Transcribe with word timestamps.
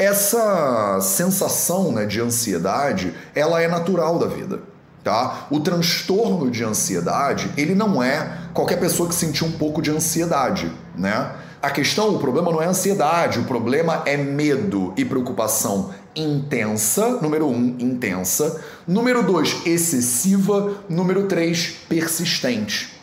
Essa 0.00 0.98
sensação 1.02 1.92
né, 1.92 2.06
de 2.06 2.22
ansiedade, 2.22 3.12
ela 3.34 3.60
é 3.60 3.68
natural 3.68 4.18
da 4.18 4.28
vida. 4.28 4.60
Tá? 5.04 5.46
O 5.50 5.60
transtorno 5.60 6.50
de 6.50 6.64
ansiedade, 6.64 7.50
ele 7.54 7.74
não 7.74 8.02
é 8.02 8.38
qualquer 8.54 8.80
pessoa 8.80 9.10
que 9.10 9.14
sentiu 9.14 9.46
um 9.46 9.52
pouco 9.52 9.82
de 9.82 9.90
ansiedade, 9.90 10.72
né? 10.96 11.32
A 11.60 11.70
questão, 11.70 12.14
o 12.14 12.18
problema 12.18 12.50
não 12.50 12.62
é 12.62 12.66
ansiedade, 12.66 13.40
o 13.40 13.44
problema 13.44 14.02
é 14.06 14.16
medo 14.16 14.94
e 14.96 15.04
preocupação 15.04 15.90
intensa, 16.16 17.20
número 17.20 17.46
um, 17.46 17.76
intensa, 17.78 18.58
número 18.86 19.22
dois, 19.22 19.66
excessiva, 19.66 20.82
número 20.88 21.26
três, 21.26 21.76
persistente. 21.86 22.98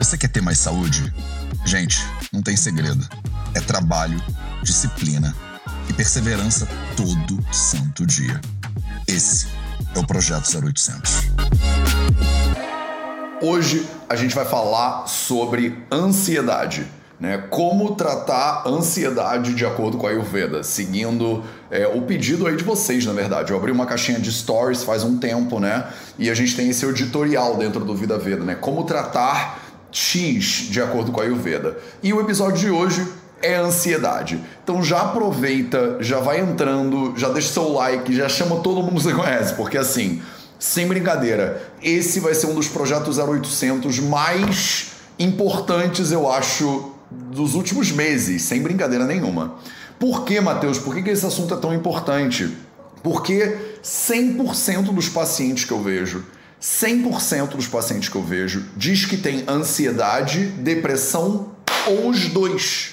Você 0.00 0.18
quer 0.18 0.28
ter 0.28 0.40
mais 0.40 0.58
saúde? 0.58 1.12
Gente, 1.64 2.04
não 2.32 2.40
tem 2.40 2.56
segredo. 2.56 3.06
É 3.54 3.60
trabalho, 3.60 4.20
disciplina 4.62 5.36
e 5.88 5.92
perseverança 5.92 6.66
todo 6.96 7.38
santo 7.52 8.06
dia. 8.06 8.40
Esse 9.06 9.46
é 9.94 9.98
o 9.98 10.06
Projeto 10.06 10.48
0800. 10.64 11.28
Hoje 13.42 13.86
a 14.08 14.16
gente 14.16 14.34
vai 14.34 14.46
falar 14.46 15.06
sobre 15.06 15.84
ansiedade. 15.92 16.86
Né? 17.20 17.38
Como 17.50 17.94
tratar 17.94 18.66
ansiedade 18.66 19.54
de 19.54 19.64
acordo 19.64 19.96
com 19.96 20.08
a 20.08 20.10
Ayurveda, 20.10 20.64
seguindo 20.64 21.44
é, 21.70 21.86
o 21.86 22.02
pedido 22.02 22.48
aí 22.48 22.56
de 22.56 22.64
vocês, 22.64 23.06
na 23.06 23.12
verdade. 23.12 23.52
Eu 23.52 23.58
abri 23.58 23.70
uma 23.70 23.86
caixinha 23.86 24.18
de 24.18 24.32
stories 24.32 24.82
faz 24.82 25.04
um 25.04 25.18
tempo, 25.18 25.60
né? 25.60 25.86
E 26.18 26.28
a 26.28 26.34
gente 26.34 26.56
tem 26.56 26.68
esse 26.68 26.84
editorial 26.84 27.56
dentro 27.56 27.84
do 27.84 27.94
Vida 27.94 28.18
Veda, 28.18 28.42
né? 28.42 28.56
Como 28.56 28.82
tratar 28.82 29.61
X 29.92 30.68
de 30.70 30.80
acordo 30.80 31.12
com 31.12 31.20
a 31.20 31.24
Ayurveda. 31.24 31.76
E 32.02 32.12
o 32.12 32.20
episódio 32.20 32.58
de 32.58 32.70
hoje 32.70 33.06
é 33.42 33.56
ansiedade. 33.56 34.40
Então 34.64 34.82
já 34.82 35.02
aproveita, 35.02 35.98
já 36.00 36.18
vai 36.20 36.40
entrando, 36.40 37.12
já 37.16 37.28
deixa 37.28 37.52
seu 37.52 37.72
like, 37.72 38.14
já 38.14 38.28
chama 38.28 38.60
todo 38.60 38.82
mundo 38.82 38.96
que 38.96 39.02
você 39.02 39.12
conhece, 39.12 39.54
porque 39.54 39.76
assim, 39.76 40.22
sem 40.58 40.86
brincadeira, 40.86 41.60
esse 41.82 42.20
vai 42.20 42.34
ser 42.34 42.46
um 42.46 42.54
dos 42.54 42.68
projetos 42.68 43.18
0800 43.18 43.98
mais 43.98 44.92
importantes, 45.18 46.12
eu 46.12 46.30
acho, 46.30 46.92
dos 47.10 47.54
últimos 47.54 47.90
meses, 47.90 48.42
sem 48.42 48.62
brincadeira 48.62 49.04
nenhuma. 49.04 49.56
Por 49.98 50.24
que, 50.24 50.40
Matheus? 50.40 50.78
Por 50.78 50.94
que, 50.94 51.02
que 51.02 51.10
esse 51.10 51.26
assunto 51.26 51.54
é 51.54 51.56
tão 51.56 51.74
importante? 51.74 52.56
Porque 53.02 53.56
100% 53.82 54.92
dos 54.92 55.08
pacientes 55.08 55.64
que 55.64 55.72
eu 55.72 55.82
vejo 55.82 56.24
100% 56.62 57.56
dos 57.56 57.66
pacientes 57.66 58.08
que 58.08 58.14
eu 58.14 58.22
vejo 58.22 58.66
diz 58.76 59.04
que 59.04 59.16
tem 59.16 59.44
ansiedade, 59.48 60.46
depressão 60.46 61.48
ou 61.88 62.08
os 62.08 62.28
dois. 62.28 62.92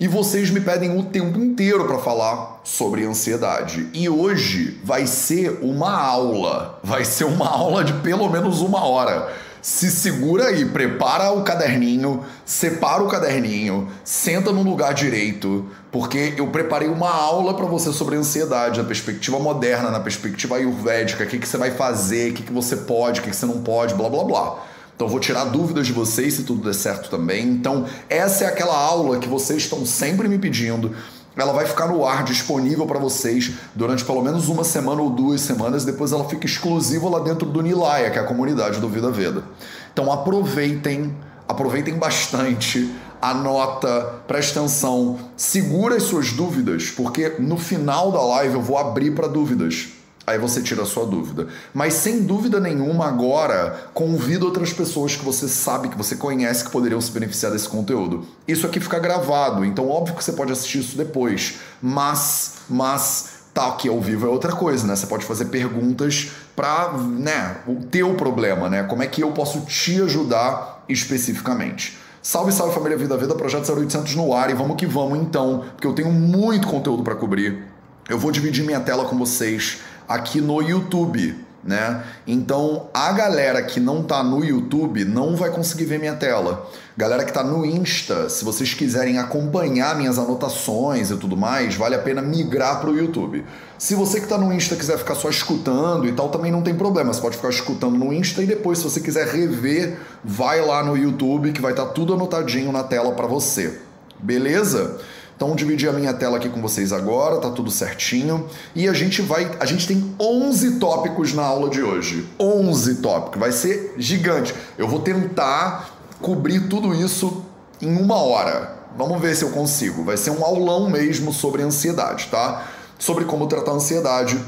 E 0.00 0.08
vocês 0.08 0.48
me 0.48 0.62
pedem 0.62 0.98
o 0.98 1.02
tempo 1.02 1.38
inteiro 1.38 1.86
para 1.86 1.98
falar 1.98 2.62
sobre 2.64 3.04
ansiedade. 3.04 3.86
E 3.92 4.08
hoje 4.08 4.80
vai 4.82 5.06
ser 5.06 5.58
uma 5.60 5.92
aula. 5.92 6.80
Vai 6.82 7.04
ser 7.04 7.24
uma 7.24 7.46
aula 7.46 7.84
de 7.84 7.92
pelo 7.94 8.30
menos 8.30 8.62
uma 8.62 8.82
hora. 8.82 9.30
Se 9.62 9.90
segura 9.90 10.46
aí, 10.46 10.64
prepara 10.64 11.32
o 11.32 11.42
caderninho, 11.42 12.24
separa 12.46 13.02
o 13.02 13.08
caderninho, 13.08 13.88
senta 14.02 14.50
no 14.50 14.62
lugar 14.62 14.94
direito, 14.94 15.66
porque 15.92 16.34
eu 16.38 16.46
preparei 16.46 16.88
uma 16.88 17.10
aula 17.10 17.52
para 17.52 17.66
você 17.66 17.92
sobre 17.92 18.16
ansiedade, 18.16 18.80
na 18.80 18.86
perspectiva 18.86 19.38
moderna, 19.38 19.90
na 19.90 20.00
perspectiva 20.00 20.56
ayurvédica, 20.56 21.24
o 21.24 21.26
que, 21.26 21.38
que 21.38 21.46
você 21.46 21.58
vai 21.58 21.72
fazer, 21.72 22.30
o 22.30 22.34
que, 22.34 22.42
que 22.42 22.52
você 22.52 22.74
pode, 22.76 23.20
o 23.20 23.22
que, 23.22 23.30
que 23.30 23.36
você 23.36 23.46
não 23.46 23.60
pode, 23.60 23.94
blá 23.94 24.08
blá 24.08 24.24
blá. 24.24 24.64
Então 24.96 25.08
vou 25.08 25.20
tirar 25.20 25.44
dúvidas 25.44 25.86
de 25.86 25.92
vocês 25.92 26.34
se 26.34 26.42
tudo 26.42 26.62
der 26.62 26.74
certo 26.74 27.08
também. 27.10 27.48
Então 27.48 27.86
essa 28.08 28.44
é 28.44 28.46
aquela 28.46 28.76
aula 28.76 29.18
que 29.18 29.28
vocês 29.28 29.62
estão 29.62 29.84
sempre 29.84 30.28
me 30.28 30.38
pedindo. 30.38 30.94
Ela 31.36 31.52
vai 31.52 31.64
ficar 31.64 31.86
no 31.86 32.04
ar 32.04 32.24
disponível 32.24 32.86
para 32.86 32.98
vocês 32.98 33.52
durante 33.74 34.04
pelo 34.04 34.22
menos 34.22 34.48
uma 34.48 34.64
semana 34.64 35.00
ou 35.00 35.10
duas 35.10 35.40
semanas. 35.40 35.84
Depois 35.84 36.12
ela 36.12 36.28
fica 36.28 36.46
exclusiva 36.46 37.08
lá 37.08 37.20
dentro 37.20 37.48
do 37.48 37.62
Nilaya, 37.62 38.10
que 38.10 38.18
é 38.18 38.22
a 38.22 38.26
comunidade 38.26 38.80
do 38.80 38.88
Vida 38.88 39.10
Veda. 39.10 39.44
Então 39.92 40.10
aproveitem, 40.12 41.16
aproveitem 41.48 41.94
bastante 41.94 42.92
anota, 43.20 44.22
presta 44.26 44.60
atenção, 44.60 45.18
segura 45.36 45.96
as 45.96 46.04
suas 46.04 46.32
dúvidas, 46.32 46.90
porque 46.90 47.34
no 47.38 47.58
final 47.58 48.10
da 48.10 48.22
live 48.22 48.54
eu 48.54 48.62
vou 48.62 48.78
abrir 48.78 49.14
para 49.14 49.28
dúvidas. 49.28 49.88
Aí 50.30 50.38
você 50.38 50.62
tira 50.62 50.82
a 50.82 50.86
sua 50.86 51.04
dúvida. 51.04 51.48
Mas 51.74 51.94
sem 51.94 52.22
dúvida 52.22 52.60
nenhuma, 52.60 53.08
agora, 53.08 53.90
convido 53.92 54.46
outras 54.46 54.72
pessoas 54.72 55.16
que 55.16 55.24
você 55.24 55.48
sabe, 55.48 55.88
que 55.88 55.98
você 55.98 56.14
conhece, 56.14 56.64
que 56.64 56.70
poderiam 56.70 57.00
se 57.00 57.10
beneficiar 57.10 57.50
desse 57.50 57.68
conteúdo. 57.68 58.24
Isso 58.46 58.64
aqui 58.64 58.78
fica 58.78 58.98
gravado, 59.00 59.64
então 59.64 59.88
óbvio 59.88 60.14
que 60.14 60.22
você 60.22 60.32
pode 60.32 60.52
assistir 60.52 60.78
isso 60.78 60.96
depois. 60.96 61.58
Mas, 61.82 62.58
mas, 62.68 63.40
tá 63.52 63.68
aqui 63.68 63.88
ao 63.88 64.00
vivo 64.00 64.26
é 64.26 64.30
outra 64.30 64.52
coisa, 64.52 64.86
né? 64.86 64.94
Você 64.94 65.06
pode 65.06 65.24
fazer 65.24 65.46
perguntas 65.46 66.30
para, 66.54 66.92
né, 66.98 67.56
o 67.66 67.76
teu 67.86 68.14
problema, 68.14 68.68
né? 68.68 68.84
Como 68.84 69.02
é 69.02 69.06
que 69.06 69.22
eu 69.22 69.32
posso 69.32 69.62
te 69.62 70.00
ajudar 70.00 70.84
especificamente. 70.88 71.98
Salve, 72.22 72.52
salve 72.52 72.74
família 72.74 72.96
Vida 72.96 73.16
Vida, 73.16 73.34
Projeto 73.34 73.72
0800 73.72 74.14
no 74.14 74.34
ar 74.34 74.50
e 74.50 74.54
vamos 74.54 74.76
que 74.76 74.86
vamos 74.86 75.18
então, 75.18 75.64
porque 75.72 75.86
eu 75.86 75.92
tenho 75.92 76.12
muito 76.12 76.68
conteúdo 76.68 77.02
para 77.02 77.16
cobrir. 77.16 77.64
Eu 78.08 78.18
vou 78.18 78.30
dividir 78.30 78.64
minha 78.64 78.80
tela 78.80 79.04
com 79.04 79.16
vocês 79.16 79.78
aqui 80.10 80.40
no 80.40 80.60
YouTube, 80.60 81.36
né? 81.62 82.02
Então 82.26 82.88
a 82.92 83.12
galera 83.12 83.62
que 83.62 83.78
não 83.78 84.02
tá 84.02 84.24
no 84.24 84.44
YouTube 84.44 85.04
não 85.04 85.36
vai 85.36 85.50
conseguir 85.50 85.84
ver 85.84 86.00
minha 86.00 86.16
tela. 86.16 86.68
Galera 86.96 87.24
que 87.24 87.32
tá 87.32 87.44
no 87.44 87.64
Insta, 87.64 88.28
se 88.28 88.44
vocês 88.44 88.74
quiserem 88.74 89.18
acompanhar 89.18 89.96
minhas 89.96 90.18
anotações 90.18 91.12
e 91.12 91.16
tudo 91.16 91.36
mais, 91.36 91.76
vale 91.76 91.94
a 91.94 92.00
pena 92.00 92.20
migrar 92.20 92.80
pro 92.80 92.96
YouTube. 92.96 93.44
Se 93.78 93.94
você 93.94 94.20
que 94.20 94.26
tá 94.26 94.36
no 94.36 94.52
Insta 94.52 94.74
quiser 94.74 94.98
ficar 94.98 95.14
só 95.14 95.30
escutando 95.30 96.08
e 96.08 96.12
tal, 96.12 96.28
também 96.28 96.50
não 96.50 96.60
tem 96.60 96.74
problema. 96.74 97.12
Você 97.12 97.20
pode 97.20 97.36
ficar 97.36 97.50
escutando 97.50 97.96
no 97.96 98.12
Insta 98.12 98.42
e 98.42 98.46
depois, 98.46 98.78
se 98.78 98.84
você 98.84 99.00
quiser 99.00 99.28
rever, 99.28 99.96
vai 100.24 100.60
lá 100.60 100.82
no 100.82 100.96
YouTube 100.96 101.52
que 101.52 101.60
vai 101.60 101.70
estar 101.70 101.86
tá 101.86 101.92
tudo 101.92 102.14
anotadinho 102.14 102.72
na 102.72 102.82
tela 102.82 103.12
para 103.12 103.28
você. 103.28 103.78
Beleza? 104.18 104.98
Então 105.40 105.56
dividi 105.56 105.88
a 105.88 105.92
minha 105.94 106.12
tela 106.12 106.36
aqui 106.36 106.50
com 106.50 106.60
vocês 106.60 106.92
agora, 106.92 107.38
tá 107.38 107.48
tudo 107.48 107.70
certinho. 107.70 108.46
E 108.74 108.86
a 108.86 108.92
gente 108.92 109.22
vai, 109.22 109.50
a 109.58 109.64
gente 109.64 109.88
tem 109.88 110.14
11 110.20 110.72
tópicos 110.72 111.32
na 111.32 111.42
aula 111.42 111.70
de 111.70 111.80
hoje. 111.80 112.28
11 112.38 112.96
tópicos, 112.96 113.40
vai 113.40 113.50
ser 113.50 113.94
gigante. 113.96 114.54
Eu 114.76 114.86
vou 114.86 115.00
tentar 115.00 115.96
cobrir 116.20 116.68
tudo 116.68 116.94
isso 116.94 117.42
em 117.80 117.96
uma 117.96 118.16
hora. 118.16 118.80
Vamos 118.94 119.18
ver 119.18 119.34
se 119.34 119.42
eu 119.42 119.48
consigo. 119.48 120.04
Vai 120.04 120.18
ser 120.18 120.28
um 120.28 120.44
aulão 120.44 120.90
mesmo 120.90 121.32
sobre 121.32 121.62
ansiedade, 121.62 122.28
tá? 122.30 122.66
Sobre 122.98 123.24
como 123.24 123.46
tratar 123.46 123.70
a 123.70 123.76
ansiedade 123.76 124.38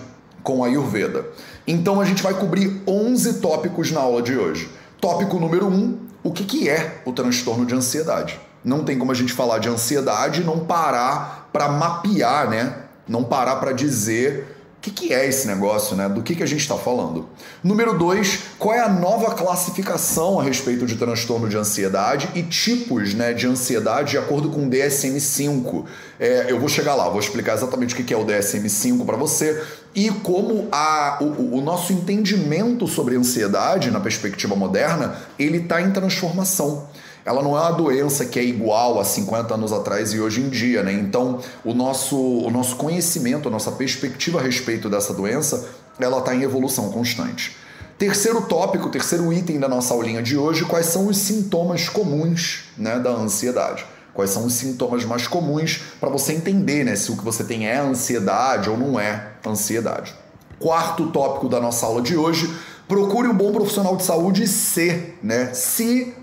com 0.43 0.63
a 0.63 0.67
Ayurveda. 0.67 1.25
Então 1.67 2.03
a 2.03 2.05
gente 2.05 2.23
vai 2.23 2.35
cobrir 2.35 2.83
11 2.87 3.41
tópicos 3.41 3.91
na 3.91 4.01
aula 4.01 4.21
de 4.21 4.37
hoje. 4.37 4.69
Tópico 5.01 5.41
número 5.41 5.69
1, 5.69 5.99
o 6.23 6.31
que, 6.31 6.45
que 6.45 6.69
é 6.69 7.01
o 7.07 7.13
transtorno 7.13 7.65
de 7.65 7.75
ansiedade? 7.75 8.39
Não 8.65 8.85
tem 8.85 8.99
como 8.99 9.11
a 9.11 9.15
gente 9.15 9.33
falar 9.33 9.59
de 9.59 9.69
ansiedade 9.69 10.41
e 10.41 10.45
não 10.45 10.61
parar 10.61 11.49
para 11.53 11.69
mapear, 11.69 12.49
né? 12.49 12.75
Não 13.09 13.25
parar 13.25 13.57
para 13.57 13.73
dizer 13.73 14.57
o 14.79 14.81
que, 14.83 14.91
que, 14.91 15.15
é 15.15 15.29
esse 15.29 15.47
negócio, 15.47 15.95
né? 15.95 16.09
Do 16.09 16.23
que, 16.23 16.35
que 16.35 16.43
a 16.43 16.47
gente 16.47 16.61
está 16.61 16.77
falando. 16.77 17.29
Número 17.63 17.97
dois, 17.97 18.41
qual 18.59 18.75
é 18.75 18.81
a 18.81 18.89
nova 18.89 19.33
classificação 19.35 20.41
a 20.41 20.43
respeito 20.43 20.87
de 20.87 20.97
transtorno 20.97 21.49
de 21.49 21.57
ansiedade 21.57 22.29
e 22.35 22.43
tipos 22.43 23.15
né, 23.15 23.33
de 23.33 23.47
ansiedade 23.47 24.13
de 24.13 24.19
acordo 24.19 24.51
com 24.51 24.67
o 24.67 24.71
DSM-5. 24.71 25.85
É, 26.19 26.47
eu 26.49 26.59
vou 26.59 26.69
chegar 26.69 26.97
lá, 26.97 27.09
vou 27.09 27.21
explicar 27.21 27.55
exatamente 27.55 27.95
o 27.95 27.97
que, 27.97 28.03
que 28.03 28.15
é 28.15 28.17
o 28.17 28.25
DSM-5 28.25 29.05
para 29.05 29.17
você 29.17 29.63
e 29.95 30.11
como 30.11 30.69
a, 30.73 31.19
o, 31.21 31.59
o 31.59 31.61
nosso 31.61 31.93
entendimento 31.93 32.89
sobre 32.89 33.17
ansiedade 33.17 33.91
na 33.91 34.01
perspectiva 34.01 34.57
moderna 34.57 35.17
ele 35.39 35.59
está 35.59 35.81
em 35.81 35.91
transformação 35.93 36.89
ela 37.25 37.43
não 37.43 37.57
é 37.57 37.61
uma 37.61 37.73
doença 37.73 38.27
que 38.27 38.39
é 38.39 38.45
igual 38.45 39.01
a 39.01 39.05
50 39.05 39.55
anos 39.55 39.73
atrás 39.73 40.13
e 40.13 40.21
hoje 40.21 40.41
em 40.41 40.49
dia, 40.49 40.83
né? 40.83 40.93
Então, 40.93 41.41
o 41.65 41.73
nosso, 41.73 42.17
o 42.17 42.51
nosso 42.51 42.77
conhecimento, 42.77 43.49
a 43.49 43.51
nossa 43.51 43.71
perspectiva 43.73 44.41
a 44.41 44.43
respeito 44.43 44.89
dessa 44.89 45.15
doença, 45.15 45.69
ela 46.01 46.19
está 46.19 46.35
em 46.35 46.43
evolução 46.43 46.91
constante. 46.91 47.57
Terceiro 47.99 48.43
tópico, 48.43 48.89
terceiro 48.89 49.33
item 49.33 49.61
da 49.61 49.69
nossa 49.69 49.95
aulinha 49.95 50.21
de 50.21 50.37
hoje, 50.37 50.65
quais 50.65 50.87
são 50.87 51.07
os 51.07 51.17
sintomas 51.19 51.89
comuns 51.89 52.65
né, 52.77 52.99
da 52.99 53.11
ansiedade? 53.11 53.87
Quais 54.13 54.31
são 54.31 54.45
os 54.45 54.55
sintomas 54.55 55.05
mais 55.05 55.27
comuns 55.27 55.81
para 56.01 56.11
você 56.11 56.33
entender 56.33 56.85
né, 56.85 56.97
se 56.97 57.13
o 57.13 57.17
que 57.17 57.25
você 57.25 57.45
tem 57.45 57.69
é 57.69 57.79
ansiedade 57.79 58.69
ou 58.69 58.77
não 58.77 58.99
é 58.99 59.29
ansiedade. 59.47 60.15
Quarto 60.59 61.11
tópico 61.11 61.49
da 61.49 61.61
nossa 61.61 61.87
aula 61.87 62.03
de 62.03 62.17
hoje, 62.17 62.53
Procure 62.89 63.29
um 63.29 63.35
bom 63.35 63.53
profissional 63.53 63.97
de 63.97 64.05
saúde 64.05 64.47
ser, 64.47 65.19
né? 65.23 65.55
Se. 65.55 66.15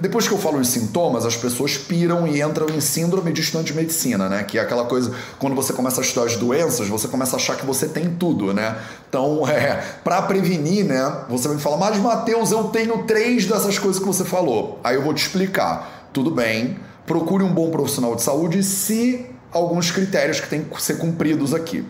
Depois 0.00 0.28
que 0.28 0.34
eu 0.34 0.38
falo 0.38 0.58
os 0.58 0.68
sintomas, 0.68 1.24
as 1.24 1.36
pessoas 1.36 1.76
piram 1.76 2.26
e 2.26 2.40
entram 2.40 2.68
em 2.68 2.80
síndrome 2.80 3.32
de 3.32 3.40
estudante 3.40 3.72
de 3.72 3.74
medicina, 3.74 4.28
né? 4.28 4.44
Que 4.44 4.58
é 4.58 4.60
aquela 4.60 4.84
coisa, 4.84 5.12
quando 5.38 5.56
você 5.56 5.72
começa 5.72 6.00
a 6.00 6.04
estudar 6.04 6.26
as 6.26 6.36
doenças, 6.36 6.88
você 6.88 7.08
começa 7.08 7.36
a 7.36 7.38
achar 7.38 7.56
que 7.56 7.64
você 7.64 7.88
tem 7.88 8.10
tudo, 8.10 8.52
né? 8.52 8.76
Então, 9.08 9.46
é, 9.48 9.82
para 10.04 10.22
prevenir, 10.22 10.84
né? 10.84 11.24
Você 11.28 11.48
vai 11.48 11.56
me 11.56 11.62
falar, 11.62 11.78
mas 11.78 11.96
Matheus, 11.98 12.52
eu 12.52 12.64
tenho 12.64 13.04
três 13.04 13.46
dessas 13.46 13.78
coisas 13.78 14.00
que 14.00 14.06
você 14.06 14.24
falou. 14.24 14.78
Aí 14.84 14.96
eu 14.96 15.02
vou 15.02 15.14
te 15.14 15.22
explicar. 15.22 16.08
Tudo 16.12 16.30
bem, 16.30 16.76
procure 17.06 17.42
um 17.42 17.52
bom 17.52 17.70
profissional 17.70 18.14
de 18.14 18.22
saúde 18.22 18.62
se 18.62 19.26
alguns 19.52 19.90
critérios 19.90 20.40
que 20.40 20.48
têm 20.48 20.62
que 20.62 20.82
ser 20.82 20.98
cumpridos 20.98 21.54
aqui. 21.54 21.84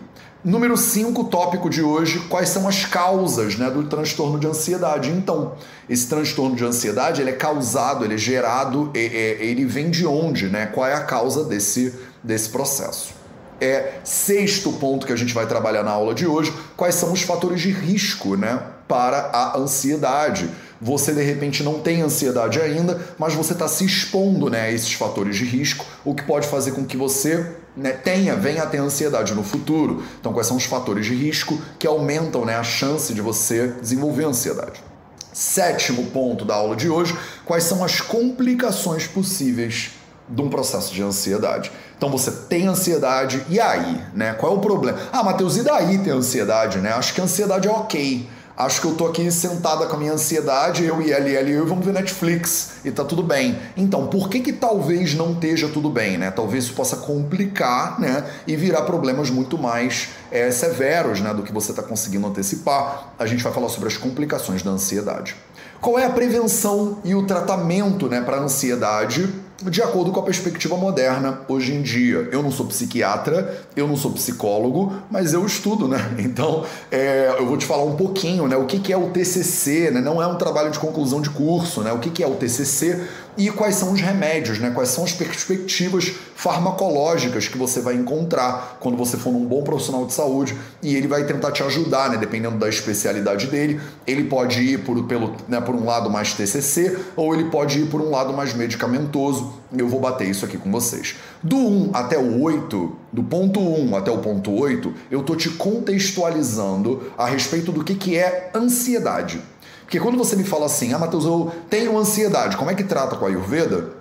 Número 0.47 0.77
5, 0.77 1.25
tópico 1.25 1.69
de 1.69 1.81
hoje, 1.81 2.21
quais 2.29 2.47
são 2.47 2.69
as 2.69 2.85
causas 2.85 3.57
né, 3.57 3.69
do 3.69 3.83
transtorno 3.83 4.39
de 4.39 4.47
ansiedade. 4.47 5.11
Então, 5.11 5.55
esse 5.89 6.07
transtorno 6.07 6.55
de 6.55 6.63
ansiedade 6.63 7.19
ele 7.19 7.31
é 7.31 7.33
causado, 7.33 8.05
ele 8.05 8.13
é 8.13 8.17
gerado, 8.17 8.89
ele 8.93 9.65
vem 9.65 9.89
de 9.89 10.07
onde, 10.07 10.47
né? 10.47 10.67
Qual 10.67 10.87
é 10.87 10.93
a 10.93 11.03
causa 11.03 11.43
desse, 11.43 11.93
desse 12.23 12.47
processo? 12.47 13.13
É 13.59 13.95
sexto 14.05 14.71
ponto 14.71 15.05
que 15.05 15.11
a 15.11 15.17
gente 15.17 15.33
vai 15.33 15.45
trabalhar 15.45 15.83
na 15.83 15.91
aula 15.91 16.13
de 16.13 16.25
hoje, 16.25 16.53
quais 16.77 16.95
são 16.95 17.11
os 17.11 17.23
fatores 17.23 17.59
de 17.59 17.71
risco 17.71 18.37
né, 18.37 18.57
para 18.87 19.29
a 19.33 19.57
ansiedade. 19.57 20.49
Você 20.79 21.11
de 21.11 21.23
repente 21.23 21.61
não 21.61 21.81
tem 21.81 22.01
ansiedade 22.01 22.61
ainda, 22.61 23.01
mas 23.19 23.33
você 23.33 23.51
está 23.51 23.67
se 23.67 23.83
expondo 23.83 24.49
né, 24.49 24.61
a 24.61 24.71
esses 24.71 24.93
fatores 24.93 25.35
de 25.35 25.43
risco, 25.43 25.85
o 26.05 26.15
que 26.15 26.23
pode 26.23 26.47
fazer 26.47 26.71
com 26.71 26.85
que 26.85 26.95
você 26.95 27.66
né, 27.77 27.91
tenha, 27.91 28.35
venha 28.35 28.63
a 28.63 28.65
ter 28.65 28.79
ansiedade 28.79 29.33
no 29.35 29.43
futuro. 29.43 30.03
Então, 30.19 30.33
quais 30.33 30.47
são 30.47 30.57
os 30.57 30.65
fatores 30.65 31.05
de 31.05 31.13
risco 31.13 31.61
que 31.77 31.85
aumentam 31.85 32.43
né, 32.43 32.55
a 32.55 32.63
chance 32.63 33.13
de 33.13 33.21
você 33.21 33.67
desenvolver 33.79 34.25
ansiedade? 34.25 34.83
Sétimo 35.31 36.07
ponto 36.07 36.43
da 36.43 36.55
aula 36.55 36.75
de 36.75 36.89
hoje: 36.89 37.15
quais 37.45 37.63
são 37.63 37.83
as 37.83 38.01
complicações 38.01 39.05
possíveis 39.05 39.91
de 40.29 40.41
um 40.41 40.49
processo 40.49 40.93
de 40.93 41.01
ansiedade. 41.01 41.71
Então 41.97 42.09
você 42.09 42.29
tem 42.29 42.67
ansiedade, 42.67 43.45
e 43.49 43.59
aí, 43.59 44.01
né? 44.13 44.33
Qual 44.33 44.51
é 44.51 44.55
o 44.55 44.59
problema? 44.59 44.99
Ah, 45.11 45.23
Matheus, 45.23 45.55
e 45.55 45.63
daí 45.63 45.99
ter 45.99 46.11
ansiedade, 46.11 46.79
né? 46.79 46.91
Acho 46.91 47.13
que 47.13 47.21
a 47.21 47.23
ansiedade 47.23 47.67
é 47.67 47.71
ok 47.71 48.27
acho 48.57 48.81
que 48.81 48.87
eu 48.87 48.95
tô 48.95 49.05
aqui 49.05 49.31
sentada 49.31 49.85
com 49.85 49.95
a 49.95 49.99
minha 49.99 50.13
ansiedade, 50.13 50.83
eu 50.83 51.01
e 51.01 51.11
ela 51.11 51.29
e 51.29 51.37
e 51.37 51.51
eu 51.51 51.65
vamos 51.67 51.85
ver 51.85 51.93
Netflix 51.93 52.71
e 52.83 52.91
tá 52.91 53.05
tudo 53.05 53.21
bem. 53.21 53.57
Então, 53.77 54.07
por 54.07 54.27
que 54.27 54.39
que 54.39 54.51
talvez 54.51 55.13
não 55.13 55.33
esteja 55.33 55.69
tudo 55.69 55.89
bem, 55.89 56.17
né? 56.17 56.31
Talvez 56.31 56.63
isso 56.63 56.73
possa 56.73 56.97
complicar, 56.97 57.99
né? 57.99 58.25
E 58.47 58.55
virar 58.55 58.81
problemas 58.81 59.29
muito 59.29 59.57
mais 59.57 60.09
é, 60.31 60.49
severos, 60.49 61.21
né? 61.21 61.33
Do 61.33 61.43
que 61.43 61.53
você 61.53 61.71
está 61.71 61.83
conseguindo 61.83 62.25
antecipar. 62.25 63.13
A 63.19 63.27
gente 63.27 63.43
vai 63.43 63.53
falar 63.53 63.69
sobre 63.69 63.87
as 63.87 63.97
complicações 63.97 64.63
da 64.63 64.71
ansiedade. 64.71 65.35
Qual 65.79 65.99
é 65.99 66.05
a 66.05 66.09
prevenção 66.09 66.97
e 67.03 67.13
o 67.13 67.27
tratamento, 67.27 68.07
né, 68.07 68.21
para 68.21 68.37
ansiedade? 68.37 69.31
De 69.63 69.81
acordo 69.81 70.11
com 70.11 70.19
a 70.19 70.23
perspectiva 70.23 70.77
moderna 70.77 71.41
hoje 71.47 71.73
em 71.73 71.81
dia. 71.81 72.29
Eu 72.31 72.43
não 72.43 72.51
sou 72.51 72.65
psiquiatra, 72.67 73.65
eu 73.75 73.87
não 73.87 73.95
sou 73.97 74.11
psicólogo, 74.11 74.93
mas 75.09 75.33
eu 75.33 75.45
estudo, 75.45 75.87
né? 75.87 75.97
Então 76.27 76.65
é, 76.91 77.35
eu 77.37 77.47
vou 77.47 77.57
te 77.57 77.65
falar 77.65 77.83
um 77.83 77.95
pouquinho, 77.95 78.47
né? 78.47 78.55
O 78.55 78.65
que, 78.65 78.79
que 78.79 78.93
é 78.93 78.97
o 78.97 79.09
TCC, 79.09 79.91
né? 79.91 80.01
Não 80.01 80.21
é 80.21 80.27
um 80.27 80.35
trabalho 80.35 80.69
de 80.69 80.77
conclusão 80.77 81.21
de 81.21 81.29
curso, 81.29 81.81
né? 81.81 81.91
O 81.91 81.99
que, 81.99 82.09
que 82.09 82.21
é 82.21 82.27
o 82.27 82.35
TCC 82.35 83.01
e 83.37 83.51
quais 83.51 83.75
são 83.75 83.93
os 83.93 84.01
remédios, 84.01 84.59
né? 84.59 84.71
Quais 84.71 84.89
são 84.89 85.03
as 85.03 85.13
perspectivas 85.13 86.11
farmacológicas 86.35 87.47
que 87.47 87.57
você 87.57 87.79
vai 87.79 87.95
encontrar 87.95 88.77
quando 88.79 88.97
você 88.97 89.17
for 89.17 89.31
num 89.31 89.45
bom 89.45 89.63
profissional 89.63 90.05
de 90.05 90.13
saúde 90.13 90.57
e 90.81 90.95
ele 90.95 91.07
vai 91.07 91.25
tentar 91.25 91.51
te 91.51 91.61
ajudar, 91.63 92.09
né? 92.09 92.17
Dependendo 92.17 92.57
da 92.57 92.67
especialidade 92.67 93.47
dele, 93.47 93.79
ele 94.05 94.23
pode 94.23 94.61
ir 94.61 94.79
por, 94.79 95.03
pelo, 95.05 95.35
né, 95.47 95.61
por 95.61 95.75
um 95.75 95.85
lado 95.85 96.09
mais 96.09 96.33
TCC 96.33 96.97
ou 97.15 97.33
ele 97.33 97.45
pode 97.45 97.79
ir 97.79 97.85
por 97.87 98.01
um 98.01 98.09
lado 98.09 98.33
mais 98.33 98.53
medicamentoso. 98.53 99.53
Eu 99.75 99.87
vou 99.87 99.99
bater 99.99 100.27
isso 100.27 100.45
aqui 100.45 100.57
com 100.57 100.71
vocês. 100.71 101.15
Do 101.43 101.57
1 101.57 101.91
até 101.93 102.17
o 102.17 102.41
8, 102.41 102.95
do 103.11 103.23
ponto 103.23 103.59
1 103.59 103.95
até 103.95 104.09
o 104.09 104.17
ponto 104.19 104.51
8, 104.51 104.93
eu 105.11 105.23
tô 105.23 105.35
te 105.35 105.49
contextualizando 105.49 107.11
a 107.17 107.27
respeito 107.27 107.71
do 107.71 107.83
que, 107.83 107.95
que 107.95 108.17
é 108.17 108.51
ansiedade. 108.55 109.41
Porque 109.87 110.01
quando 110.01 110.17
você 110.17 110.35
me 110.35 110.43
fala 110.43 110.65
assim, 110.65 110.93
ah, 110.93 110.99
Matheus, 110.99 111.23
eu 111.23 111.49
tenho 111.69 111.97
ansiedade, 111.97 112.57
como 112.57 112.69
é 112.69 112.75
que 112.75 112.83
trata 112.83 113.15
com 113.15 113.23
a 113.23 113.29
Ayurveda? 113.29 113.95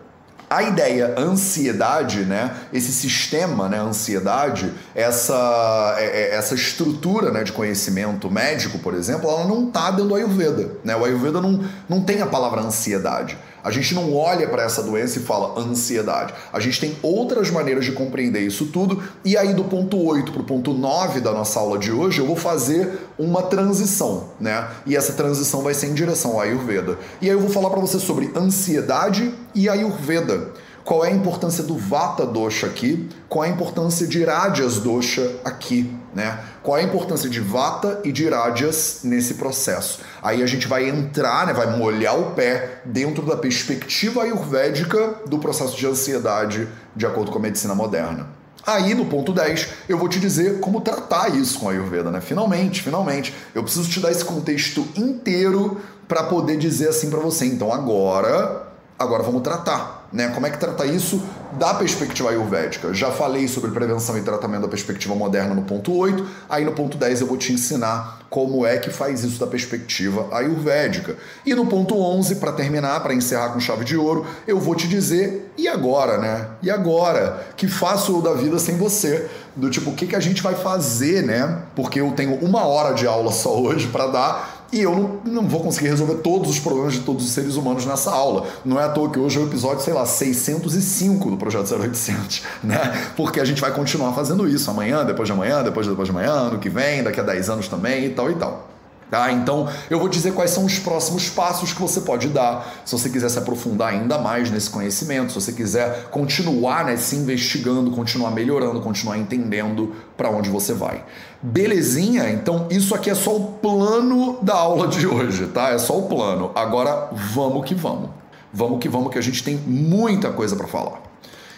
A 0.51 0.65
ideia 0.65 1.15
ansiedade, 1.17 2.25
né, 2.25 2.57
esse 2.73 2.91
sistema, 2.93 3.69
né, 3.69 3.79
ansiedade, 3.79 4.73
essa, 4.97 5.95
é, 5.99 6.05
é, 6.05 6.35
essa 6.35 6.57
estrutura 6.57 7.31
né, 7.31 7.45
de 7.45 7.53
conhecimento 7.53 8.29
médico, 8.29 8.81
por 8.81 8.95
exemplo, 8.95 9.31
ela 9.31 9.45
não 9.45 9.69
está 9.69 9.93
dentro 9.93 10.09
do 10.09 10.17
Ayurveda. 10.17 10.73
Né? 10.83 10.97
O 10.97 11.05
Ayurveda 11.05 11.41
não, 11.41 11.65
não 11.89 12.03
tem 12.03 12.21
a 12.21 12.27
palavra 12.27 12.61
ansiedade. 12.63 13.39
A 13.67 13.71
gente 13.73 13.97
não 13.97 14.15
olha 14.15 14.47
para 14.47 14.63
essa 14.63 14.81
doença 14.81 15.19
e 15.19 15.23
fala 15.23 15.61
ansiedade. 15.61 16.33
A 16.53 16.61
gente 16.61 16.79
tem 16.79 16.97
outras 17.03 17.51
maneiras 17.51 17.85
de 17.85 17.91
compreender 17.91 18.43
isso 18.43 18.67
tudo. 18.67 19.03
E 19.25 19.37
aí, 19.37 19.55
do 19.55 19.65
ponto 19.65 20.01
8 20.01 20.31
para 20.31 20.41
o 20.41 20.45
ponto 20.45 20.73
9 20.73 21.21
da 21.21 21.33
nossa 21.33 21.59
aula 21.59 21.77
de 21.77 21.91
hoje, 21.91 22.21
eu 22.21 22.27
vou 22.29 22.37
fazer 22.37 22.97
uma 23.19 23.43
transição, 23.43 24.29
né? 24.39 24.69
E 24.87 24.95
essa 24.95 25.15
transição 25.15 25.63
vai 25.63 25.75
ser 25.75 25.89
em 25.89 25.95
direção 25.95 26.35
ao 26.35 26.43
Ayurveda. 26.43 26.97
E 27.21 27.27
aí 27.27 27.33
eu 27.33 27.41
vou 27.41 27.51
falar 27.51 27.69
para 27.71 27.81
você 27.81 27.99
sobre 27.99 28.31
ansiedade 28.37 29.35
e 29.53 29.69
Ayurveda 29.69 30.53
qual 30.85 31.05
é 31.05 31.09
a 31.09 31.13
importância 31.13 31.65
do 31.65 31.77
Vata 31.77 32.25
Dosha 32.25 32.69
aqui, 32.69 33.09
qual 33.29 33.45
é 33.45 33.49
a 33.49 33.51
importância 33.51 34.07
de 34.07 34.25
Rajas 34.25 34.79
Dosha 34.79 35.35
aqui, 35.45 35.93
né? 36.17 36.41
Qual 36.63 36.79
é 36.79 36.81
a 36.81 36.85
importância 36.85 37.29
de 37.29 37.41
Vata 37.41 38.01
e 38.03 38.11
de 38.11 38.27
Rajas 38.27 39.01
nesse 39.05 39.35
processo? 39.35 40.01
Aí 40.23 40.43
a 40.43 40.47
gente 40.47 40.67
vai 40.67 40.89
entrar, 40.89 41.47
né, 41.47 41.53
vai 41.53 41.77
molhar 41.77 42.19
o 42.19 42.31
pé 42.31 42.81
dentro 42.87 43.23
da 43.25 43.37
perspectiva 43.37 44.23
ayurvédica 44.23 45.17
do 45.27 45.39
processo 45.39 45.77
de 45.77 45.87
ansiedade 45.87 46.67
de 46.97 47.05
acordo 47.05 47.31
com 47.31 47.39
a 47.39 47.43
medicina 47.43 47.75
moderna. 47.75 48.27
Aí 48.67 48.95
no 48.95 49.05
ponto 49.05 49.33
10 49.33 49.69
eu 49.89 49.99
vou 49.99 50.09
te 50.09 50.19
dizer 50.19 50.59
como 50.59 50.81
tratar 50.81 51.29
isso 51.37 51.61
com 51.61 51.69
a 51.69 51.73
Ayurveda, 51.73 52.11
né? 52.11 52.21
Finalmente, 52.21 52.83
finalmente. 52.83 53.33
Eu 53.55 53.63
preciso 53.63 53.89
te 53.89 54.01
dar 54.01 54.11
esse 54.11 54.25
contexto 54.25 54.89
inteiro 54.97 55.81
para 56.09 56.25
poder 56.25 56.57
dizer 56.57 56.89
assim 56.89 57.11
para 57.11 57.21
você. 57.21 57.45
Então 57.47 57.73
agora, 57.73 58.66
agora 58.99 59.23
vamos 59.23 59.43
tratar. 59.43 60.07
Né? 60.13 60.29
Como 60.29 60.47
é 60.47 60.51
que 60.51 60.59
trata 60.59 60.87
isso 60.87 61.23
da 61.53 61.75
perspectiva 61.75 62.31
ayurvédica? 62.31 62.95
Já 62.95 63.11
falei 63.11 63.49
sobre 63.49 63.71
prevenção 63.71 64.17
e 64.17 64.23
tratamento 64.23 64.63
da 64.63 64.69
perspectiva 64.69 65.15
moderna 65.15 65.55
no 65.55 65.63
ponto 65.63 65.93
8, 65.93 66.27
aí 66.49 66.65
no 66.65 66.73
ponto 66.73 66.97
10 66.97 67.21
eu 67.21 67.27
vou 67.27 67.37
te 67.37 67.53
ensinar 67.53 68.21
como 68.31 68.67
é 68.67 68.79
que 68.79 68.91
faz 68.91 69.25
isso 69.25 69.39
da 69.39 69.47
perspectiva 69.47 70.29
ayurvédica. 70.33 71.17
E 71.45 71.55
no 71.55 71.67
ponto 71.67 71.97
11, 71.99 72.37
para 72.37 72.53
terminar, 72.53 73.01
para 73.01 73.15
encerrar 73.15 73.51
com 73.51 73.61
chave 73.61 73.85
de 73.85 73.97
ouro, 73.97 74.27
eu 74.47 74.59
vou 74.59 74.75
te 74.75 74.89
dizer, 74.89 75.53
e 75.57 75.69
agora, 75.69 76.19
né? 76.19 76.49
E 76.63 76.71
agora? 76.71 77.47
Que 77.57 77.69
faço 77.69 78.13
eu 78.13 78.23
da 78.23 78.35
vida 78.35 78.59
sem 78.59 78.77
você? 78.77 79.29
Do 79.55 79.71
tipo, 79.71 79.91
o 79.91 79.95
que, 79.95 80.07
que 80.07 80.17
a 80.17 80.21
gente 80.21 80.43
vai 80.43 80.55
fazer, 80.55 81.23
né? 81.23 81.63
Porque 81.75 82.01
eu 82.01 82.13
tenho 82.13 82.35
uma 82.37 82.67
hora 82.67 82.95
de 82.95 83.07
aula 83.07 83.33
só 83.33 83.57
hoje 83.61 83.89
para 83.89 84.07
dar 84.09 84.56
e 84.73 84.81
eu 84.81 84.95
não, 84.95 85.33
não, 85.43 85.49
vou 85.49 85.63
conseguir 85.63 85.89
resolver 85.89 86.17
todos 86.17 86.51
os 86.51 86.59
problemas 86.59 86.95
de 86.95 87.01
todos 87.01 87.25
os 87.25 87.31
seres 87.31 87.57
humanos 87.57 87.87
nessa 87.87 88.11
aula. 88.11 88.47
Não 88.65 88.81
é 88.81 88.85
à 88.85 88.89
toa 88.89 89.11
que 89.11 89.19
hoje 89.19 89.39
é 89.39 89.41
o 89.41 89.47
episódio, 89.47 89.83
sei 89.83 89.95
lá, 89.95 90.05
605 90.05 91.31
do 91.31 91.37
Projeto 91.37 91.73
0800, 91.75 92.43
né? 92.65 93.11
Porque 93.17 93.41
a 93.41 93.45
gente 93.45 93.61
vai 93.61 93.73
continuar 93.73 94.13
fazendo 94.13 94.49
isso 94.49 94.71
amanhã, 94.71 95.05
depois 95.05 95.29
de 95.29 95.33
amanhã, 95.33 95.63
depois 95.63 95.87
de 95.87 95.91
depois 95.91 96.09
de 96.09 96.15
amanhã, 96.15 96.33
ano 96.33 96.59
que 96.59 96.69
vem, 96.69 97.03
daqui 97.03 97.21
a 97.21 97.23
10 97.23 97.51
anos 97.51 97.69
também 97.69 98.07
e 98.07 98.11
tal 98.11 98.31
e 98.31 98.35
tal. 98.35 98.76
Tá? 99.11 99.31
Então, 99.31 99.69
eu 99.89 100.01
vou 100.01 100.09
dizer 100.09 100.33
quais 100.33 100.51
são 100.51 100.65
os 100.65 100.81
próximos 100.81 101.29
passos 101.29 101.73
que 101.73 101.81
você 101.81 102.01
pode 102.01 102.29
dar 102.29 102.83
se 102.85 102.91
você 102.91 103.09
quiser 103.09 103.29
se 103.29 103.39
aprofundar 103.39 103.93
ainda 103.93 104.19
mais 104.19 104.51
nesse 104.51 104.69
conhecimento, 104.69 105.33
se 105.33 105.41
você 105.41 105.53
quiser 105.53 106.09
continuar 106.11 106.85
né, 106.85 106.97
se 106.97 107.15
investigando, 107.15 107.93
continuar 107.93 108.33
melhorando, 108.33 108.81
continuar 108.81 109.17
entendendo 109.17 109.95
para 110.17 110.29
onde 110.29 110.51
você 110.51 110.73
vai. 110.73 111.05
Belezinha? 111.41 112.31
Então, 112.31 112.67
isso 112.69 112.97
aqui 112.97 113.09
é 113.09 113.15
só 113.15 113.37
o 113.37 113.53
plano 113.53 114.39
da 114.43 114.55
aula 114.55 114.89
de 114.89 115.07
hoje, 115.07 115.47
tá? 115.47 115.71
É 115.71 115.79
só 115.79 115.97
o 115.97 116.09
plano. 116.09 116.51
Agora, 116.53 117.09
vamos 117.13 117.65
que 117.65 117.75
vamos. 117.75 118.11
Vamos 118.53 118.81
que 118.81 118.89
vamos, 118.89 119.13
que 119.13 119.19
a 119.19 119.23
gente 119.23 119.45
tem 119.45 119.57
muita 119.57 120.31
coisa 120.31 120.57
para 120.57 120.67
falar. 120.67 121.03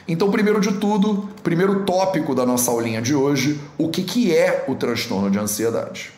Então, 0.06 0.30
primeiro 0.30 0.60
de 0.60 0.72
tudo, 0.72 1.28
primeiro 1.42 1.84
tópico 1.84 2.34
da 2.34 2.44
nossa 2.44 2.70
aulinha 2.70 3.00
de 3.00 3.14
hoje, 3.14 3.58
o 3.78 3.88
que, 3.88 4.02
que 4.02 4.36
é 4.36 4.64
o 4.68 4.74
transtorno 4.74 5.30
de 5.30 5.38
ansiedade? 5.38 6.17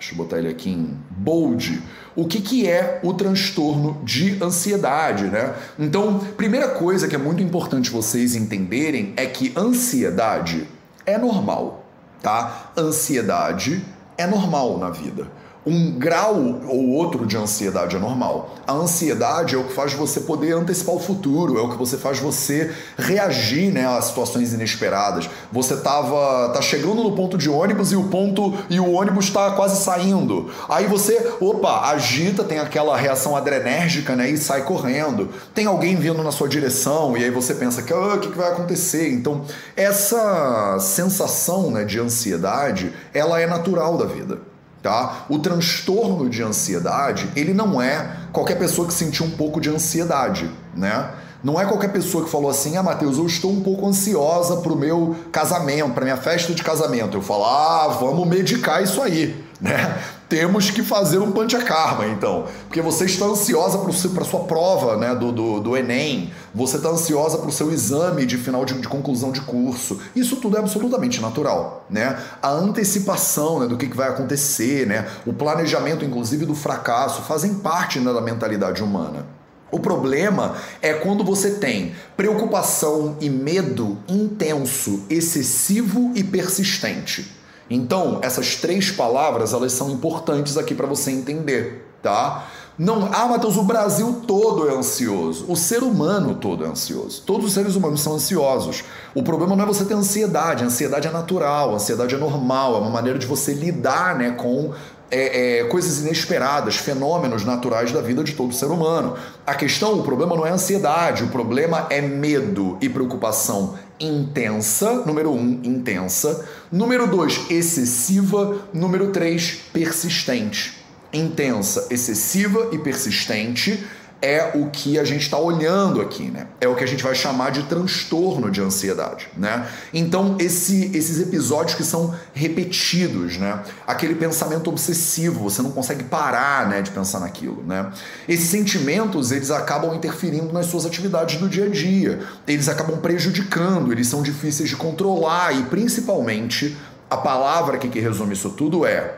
Deixa 0.00 0.14
eu 0.14 0.16
botar 0.16 0.38
ele 0.38 0.48
aqui 0.48 0.70
em 0.70 0.96
bold. 1.10 1.82
O 2.16 2.26
que, 2.26 2.40
que 2.40 2.66
é 2.66 3.00
o 3.02 3.12
transtorno 3.12 4.00
de 4.02 4.42
ansiedade, 4.42 5.24
né? 5.24 5.54
Então, 5.78 6.18
primeira 6.38 6.70
coisa 6.70 7.06
que 7.06 7.14
é 7.14 7.18
muito 7.18 7.42
importante 7.42 7.90
vocês 7.90 8.34
entenderem 8.34 9.12
é 9.14 9.26
que 9.26 9.52
ansiedade 9.54 10.66
é 11.04 11.18
normal, 11.18 11.84
tá? 12.22 12.72
Ansiedade 12.78 13.84
é 14.16 14.26
normal 14.26 14.78
na 14.78 14.88
vida 14.88 15.39
um 15.66 15.92
grau 15.92 16.60
ou 16.66 16.90
outro 16.90 17.26
de 17.26 17.36
ansiedade 17.36 17.96
é 17.96 17.98
normal. 17.98 18.56
A 18.66 18.72
ansiedade 18.72 19.54
é 19.54 19.58
o 19.58 19.64
que 19.64 19.72
faz 19.72 19.92
você 19.92 20.20
poder 20.20 20.54
antecipar 20.54 20.94
o 20.94 21.00
futuro, 21.00 21.58
é 21.58 21.62
o 21.62 21.68
que 21.70 21.76
você 21.76 21.98
faz 21.98 22.18
você 22.18 22.72
reagir 22.96 23.70
né, 23.70 23.86
a 23.86 24.00
situações 24.00 24.52
inesperadas. 24.52 25.28
Você 25.52 25.76
tava 25.76 26.50
tá 26.50 26.62
chegando 26.62 27.02
no 27.02 27.12
ponto 27.12 27.36
de 27.36 27.50
ônibus 27.50 27.92
e 27.92 27.96
o 27.96 28.04
ponto 28.04 28.56
e 28.70 28.80
o 28.80 28.92
ônibus 28.92 29.26
está 29.26 29.50
quase 29.52 29.82
saindo. 29.82 30.50
Aí 30.68 30.86
você, 30.86 31.34
opa, 31.40 31.90
agita, 31.90 32.42
tem 32.42 32.58
aquela 32.58 32.96
reação 32.96 33.36
adrenérgica, 33.36 34.16
né, 34.16 34.30
e 34.30 34.38
sai 34.38 34.62
correndo. 34.62 35.28
Tem 35.54 35.66
alguém 35.66 35.96
vindo 35.96 36.22
na 36.22 36.32
sua 36.32 36.48
direção 36.48 37.16
e 37.16 37.24
aí 37.24 37.30
você 37.30 37.54
pensa 37.54 37.82
que 37.82 37.92
ah, 37.92 38.14
o 38.14 38.18
que, 38.18 38.30
que 38.30 38.38
vai 38.38 38.50
acontecer. 38.50 39.12
Então 39.12 39.44
essa 39.76 40.78
sensação 40.80 41.70
né, 41.70 41.84
de 41.84 41.98
ansiedade, 41.98 42.92
ela 43.12 43.40
é 43.40 43.46
natural 43.46 43.98
da 43.98 44.06
vida. 44.06 44.50
Tá? 44.82 45.26
O 45.28 45.38
transtorno 45.38 46.28
de 46.28 46.42
ansiedade, 46.42 47.28
ele 47.36 47.52
não 47.52 47.82
é 47.82 48.16
qualquer 48.32 48.58
pessoa 48.58 48.88
que 48.88 48.94
sentiu 48.94 49.26
um 49.26 49.30
pouco 49.30 49.60
de 49.60 49.68
ansiedade, 49.68 50.50
né? 50.74 51.10
Não 51.44 51.60
é 51.60 51.66
qualquer 51.66 51.92
pessoa 51.92 52.24
que 52.24 52.30
falou 52.30 52.50
assim: 52.50 52.76
"Ah, 52.76 52.82
Matheus, 52.82 53.18
eu 53.18 53.26
estou 53.26 53.50
um 53.50 53.62
pouco 53.62 53.86
ansiosa 53.86 54.56
pro 54.58 54.76
meu 54.76 55.16
casamento, 55.30 55.90
para 55.90 56.04
minha 56.04 56.16
festa 56.16 56.54
de 56.54 56.62
casamento". 56.62 57.16
Eu 57.16 57.22
falo: 57.22 57.44
"Ah, 57.44 57.88
vamos 58.00 58.26
medicar 58.26 58.82
isso 58.82 59.02
aí", 59.02 59.44
né? 59.60 59.98
Temos 60.30 60.70
que 60.70 60.84
fazer 60.84 61.18
um 61.18 61.32
panchakarma, 61.32 62.06
então. 62.06 62.46
Porque 62.68 62.80
você 62.80 63.04
está 63.04 63.24
ansiosa 63.24 63.78
para 63.78 64.24
sua 64.24 64.44
prova 64.44 64.96
né, 64.96 65.12
do, 65.12 65.32
do, 65.32 65.58
do 65.58 65.76
Enem, 65.76 66.32
você 66.54 66.76
está 66.76 66.88
ansiosa 66.88 67.36
para 67.38 67.48
o 67.48 67.52
seu 67.52 67.72
exame 67.72 68.24
de 68.24 68.38
final 68.38 68.64
de, 68.64 68.74
de, 68.74 68.86
conclusão 68.86 69.32
de 69.32 69.40
curso. 69.40 70.00
Isso 70.14 70.36
tudo 70.36 70.56
é 70.56 70.60
absolutamente 70.60 71.20
natural. 71.20 71.84
Né? 71.90 72.16
A 72.40 72.48
antecipação 72.48 73.58
né, 73.58 73.66
do 73.66 73.76
que, 73.76 73.88
que 73.88 73.96
vai 73.96 74.08
acontecer, 74.08 74.86
né? 74.86 75.08
o 75.26 75.32
planejamento, 75.32 76.04
inclusive, 76.04 76.46
do 76.46 76.54
fracasso, 76.54 77.22
fazem 77.22 77.54
parte 77.54 77.98
né, 77.98 78.12
da 78.12 78.20
mentalidade 78.20 78.84
humana. 78.84 79.26
O 79.72 79.80
problema 79.80 80.54
é 80.80 80.92
quando 80.92 81.24
você 81.24 81.50
tem 81.54 81.92
preocupação 82.16 83.16
e 83.20 83.28
medo 83.28 83.98
intenso, 84.08 85.02
excessivo 85.10 86.12
e 86.14 86.22
persistente. 86.22 87.39
Então, 87.70 88.18
essas 88.20 88.56
três 88.56 88.90
palavras, 88.90 89.52
elas 89.52 89.72
são 89.72 89.90
importantes 89.90 90.56
aqui 90.56 90.74
para 90.74 90.86
você 90.86 91.12
entender, 91.12 91.88
tá? 92.02 92.46
Não, 92.82 93.10
ah, 93.12 93.28
Matheus, 93.28 93.58
o 93.58 93.62
Brasil 93.62 94.22
todo 94.26 94.66
é 94.66 94.74
ansioso. 94.74 95.44
O 95.46 95.54
ser 95.54 95.82
humano 95.82 96.36
todo 96.36 96.64
é 96.64 96.66
ansioso. 96.66 97.22
Todos 97.26 97.48
os 97.48 97.52
seres 97.52 97.76
humanos 97.76 98.00
são 98.00 98.14
ansiosos. 98.14 98.84
O 99.14 99.22
problema 99.22 99.54
não 99.54 99.64
é 99.64 99.66
você 99.66 99.84
ter 99.84 99.92
ansiedade. 99.92 100.64
A 100.64 100.66
ansiedade 100.66 101.06
é 101.06 101.10
natural, 101.10 101.72
a 101.72 101.74
ansiedade 101.74 102.14
é 102.14 102.18
normal, 102.18 102.76
é 102.76 102.78
uma 102.78 102.88
maneira 102.88 103.18
de 103.18 103.26
você 103.26 103.52
lidar 103.52 104.16
né, 104.16 104.30
com 104.30 104.72
é, 105.10 105.60
é, 105.60 105.64
coisas 105.64 106.00
inesperadas, 106.00 106.76
fenômenos 106.76 107.44
naturais 107.44 107.92
da 107.92 108.00
vida 108.00 108.22
de 108.22 108.32
todo 108.32 108.54
ser 108.54 108.66
humano. 108.66 109.16
A 109.46 109.54
questão, 109.54 109.98
o 109.98 110.02
problema 110.02 110.36
não 110.36 110.46
é 110.46 110.50
ansiedade, 110.50 111.24
o 111.24 111.28
problema 111.28 111.86
é 111.90 112.00
medo 112.00 112.78
e 112.80 112.88
preocupação 112.88 113.78
intensa, 113.98 115.04
número 115.04 115.30
um, 115.30 115.60
intensa. 115.62 116.46
Número 116.72 117.06
dois, 117.06 117.40
excessiva. 117.50 118.62
Número 118.72 119.10
três, 119.10 119.60
persistente. 119.72 120.78
Intensa, 121.12 121.88
excessiva 121.90 122.70
e 122.72 122.78
persistente 122.78 123.84
é 124.22 124.52
o 124.54 124.68
que 124.70 124.98
a 124.98 125.04
gente 125.04 125.22
está 125.22 125.38
olhando 125.38 126.00
aqui, 126.00 126.24
né? 126.24 126.46
É 126.60 126.68
o 126.68 126.74
que 126.74 126.84
a 126.84 126.86
gente 126.86 127.02
vai 127.02 127.14
chamar 127.14 127.50
de 127.50 127.62
transtorno 127.62 128.50
de 128.50 128.60
ansiedade, 128.60 129.28
né? 129.36 129.66
Então, 129.94 130.36
esse, 130.38 130.90
esses 130.94 131.20
episódios 131.20 131.74
que 131.74 131.82
são 131.82 132.14
repetidos, 132.34 133.38
né? 133.38 133.62
Aquele 133.86 134.14
pensamento 134.14 134.68
obsessivo, 134.68 135.40
você 135.40 135.62
não 135.62 135.70
consegue 135.70 136.04
parar, 136.04 136.68
né, 136.68 136.82
de 136.82 136.90
pensar 136.90 137.20
naquilo, 137.20 137.62
né? 137.66 137.90
Esses 138.28 138.48
sentimentos, 138.48 139.32
eles 139.32 139.50
acabam 139.50 139.94
interferindo 139.94 140.52
nas 140.52 140.66
suas 140.66 140.84
atividades 140.84 141.36
do 141.36 141.48
dia 141.48 141.64
a 141.64 141.68
dia. 141.68 142.20
Eles 142.46 142.68
acabam 142.68 142.98
prejudicando, 142.98 143.90
eles 143.90 144.06
são 144.06 144.22
difíceis 144.22 144.68
de 144.68 144.76
controlar 144.76 145.52
e, 145.52 145.62
principalmente, 145.64 146.76
a 147.08 147.16
palavra 147.16 147.78
que, 147.78 147.88
que 147.88 148.00
resume 148.00 148.34
isso 148.34 148.50
tudo 148.50 148.84
é 148.84 149.14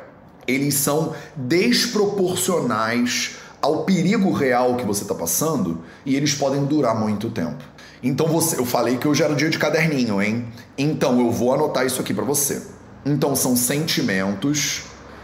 eles 0.46 0.74
são 0.74 1.14
desproporcionais 1.36 3.36
ao 3.62 3.84
perigo 3.84 4.32
real 4.32 4.76
que 4.76 4.84
você 4.84 5.02
está 5.02 5.14
passando 5.14 5.82
e 6.04 6.16
eles 6.16 6.34
podem 6.34 6.64
durar 6.64 6.98
muito 6.98 7.30
tempo. 7.30 7.62
Então 8.02 8.26
você, 8.26 8.58
eu 8.58 8.66
falei 8.66 8.96
que 8.96 9.06
hoje 9.06 9.22
era 9.22 9.34
dia 9.34 9.48
de 9.48 9.58
caderninho, 9.58 10.20
hein? 10.20 10.48
Então 10.76 11.20
eu 11.20 11.30
vou 11.30 11.54
anotar 11.54 11.86
isso 11.86 12.00
aqui 12.00 12.12
para 12.12 12.24
você. 12.24 12.60
Então 13.06 13.36
são 13.36 13.54
sentimentos, 13.54 14.82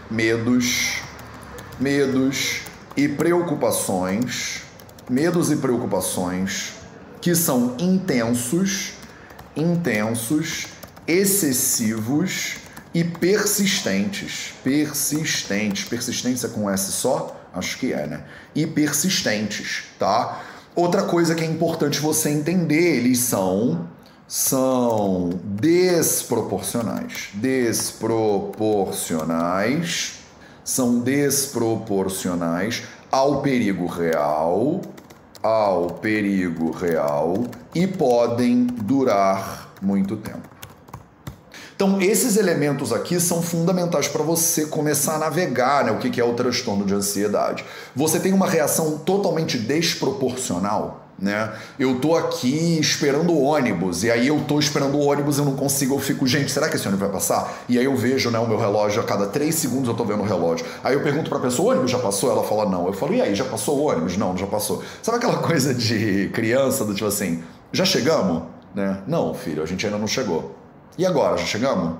medos, 0.09 1.01
medos 1.77 2.61
e 2.95 3.09
preocupações, 3.09 4.63
medos 5.09 5.51
e 5.51 5.57
preocupações 5.57 6.73
que 7.21 7.35
são 7.35 7.75
intensos, 7.77 8.93
intensos, 9.55 10.67
excessivos 11.05 12.55
e 12.93 13.03
persistentes. 13.03 14.53
Persistentes. 14.63 15.83
Persistência 15.83 16.47
com 16.47 16.69
S 16.69 16.91
só? 16.93 17.38
Acho 17.53 17.77
que 17.77 17.93
é, 17.93 18.07
né? 18.07 18.23
E 18.55 18.65
persistentes, 18.67 19.83
tá? 19.97 20.41
Outra 20.75 21.03
coisa 21.03 21.33
que 21.35 21.43
é 21.43 21.47
importante 21.47 21.99
você 21.99 22.29
entender, 22.29 22.97
eles 22.97 23.19
são 23.19 23.87
são 24.27 25.29
desproporcionais. 25.43 27.29
Desproporcionais 27.33 30.19
são 30.63 30.99
desproporcionais 30.99 32.83
ao 33.11 33.41
perigo 33.41 33.87
real, 33.87 34.81
ao 35.41 35.87
perigo 35.87 36.69
real 36.69 37.45
e 37.73 37.87
podem 37.87 38.67
durar 38.67 39.73
muito 39.81 40.15
tempo. 40.15 40.58
Então, 41.79 42.01
esses 42.01 42.35
elementos 42.35 42.91
aqui 42.91 43.21
são 43.21 43.41
fundamentais 43.41 44.05
para 44.05 44.21
você 44.21 44.65
começar 44.65 45.15
a 45.15 45.17
navegar 45.17 45.85
né, 45.85 45.91
o 45.93 45.97
que 45.97 46.19
é 46.19 46.23
o 46.25 46.33
transtorno 46.33 46.85
de 46.85 46.93
ansiedade. 46.93 47.63
Você 47.95 48.19
tem 48.19 48.33
uma 48.33 48.45
reação 48.45 48.97
totalmente 48.97 49.57
desproporcional. 49.57 51.05
Né? 51.17 51.49
Eu 51.79 51.97
tô 52.01 52.17
aqui 52.17 52.77
esperando 52.81 53.31
o 53.31 53.43
ônibus, 53.43 54.03
e 54.03 54.11
aí 54.11 54.27
eu 54.27 54.41
tô 54.41 54.59
esperando 54.59 54.95
o 54.95 55.05
ônibus 55.05 55.37
e 55.37 55.39
eu 55.39 55.45
não 55.45 55.55
consigo, 55.55 55.95
eu 55.95 55.99
fico, 55.99 56.27
gente, 56.27 56.51
será 56.51 56.67
que 56.67 56.75
esse 56.75 56.85
ônibus 56.85 57.07
vai 57.07 57.13
passar? 57.17 57.63
E 57.69 57.79
aí 57.79 57.85
eu 57.85 57.95
vejo 57.95 58.29
né, 58.29 58.39
o 58.39 58.47
meu 58.47 58.57
relógio, 58.57 59.01
a 59.01 59.05
cada 59.05 59.27
três 59.27 59.55
segundos 59.55 59.87
eu 59.87 59.93
tô 59.93 60.03
vendo 60.03 60.19
o 60.19 60.25
relógio. 60.25 60.65
Aí 60.83 60.95
eu 60.95 61.01
pergunto 61.01 61.29
pra 61.29 61.39
pessoa, 61.39 61.69
o 61.69 61.71
ônibus 61.71 61.91
já 61.91 61.99
passou? 61.99 62.29
Ela 62.29 62.43
fala, 62.43 62.65
não. 62.65 62.87
Eu 62.87 62.93
falo, 62.93 63.13
e 63.13 63.21
aí, 63.21 63.33
já 63.33 63.45
passou 63.45 63.79
o 63.79 63.83
ônibus? 63.85 64.17
Não, 64.17 64.35
já 64.35 64.47
passou. 64.47 64.83
Sabe 65.01 65.19
aquela 65.19 65.37
coisa 65.37 65.73
de 65.73 66.29
criança, 66.33 66.83
do 66.83 66.93
tipo 66.93 67.07
assim, 67.07 67.41
já 67.71 67.85
chegamos? 67.85 68.43
Né? 68.75 69.01
Não, 69.07 69.33
filho, 69.33 69.63
a 69.63 69.65
gente 69.65 69.85
ainda 69.85 69.97
não 69.97 70.07
chegou. 70.07 70.58
E 70.99 71.05
agora, 71.05 71.37
já 71.37 71.45
chegamos? 71.45 71.93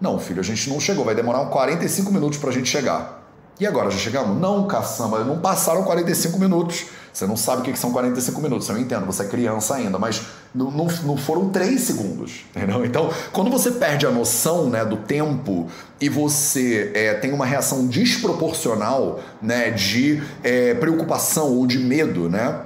Não, 0.00 0.18
filho, 0.18 0.40
a 0.40 0.42
gente 0.42 0.70
não 0.70 0.80
chegou, 0.80 1.04
vai 1.04 1.14
demorar 1.14 1.42
uns 1.42 1.50
45 1.50 2.10
minutos 2.10 2.38
pra 2.38 2.50
gente 2.50 2.70
chegar. 2.70 3.22
E 3.60 3.66
agora, 3.66 3.90
já 3.90 3.98
chegamos? 3.98 4.40
Não, 4.40 4.66
caçamba, 4.66 5.22
não 5.24 5.40
passaram 5.40 5.82
45 5.82 6.38
minutos. 6.38 6.86
Você 7.12 7.26
não 7.26 7.36
sabe 7.36 7.60
o 7.60 7.64
que 7.64 7.78
são 7.78 7.92
45 7.92 8.40
minutos, 8.40 8.66
eu 8.70 8.78
entendo, 8.78 9.04
você 9.04 9.24
é 9.24 9.26
criança 9.26 9.74
ainda, 9.74 9.98
mas 9.98 10.22
não, 10.54 10.70
não, 10.70 10.86
não 11.04 11.18
foram 11.18 11.50
3 11.50 11.78
segundos, 11.78 12.46
entendeu? 12.56 12.82
Então, 12.82 13.10
quando 13.30 13.50
você 13.50 13.72
perde 13.72 14.06
a 14.06 14.10
noção 14.10 14.70
né, 14.70 14.86
do 14.86 14.96
tempo 14.96 15.66
e 16.00 16.08
você 16.08 16.92
é, 16.94 17.12
tem 17.12 17.34
uma 17.34 17.44
reação 17.44 17.86
desproporcional 17.86 19.20
né, 19.42 19.70
de 19.70 20.22
é, 20.42 20.72
preocupação 20.72 21.54
ou 21.54 21.66
de 21.66 21.78
medo, 21.78 22.30
né? 22.30 22.65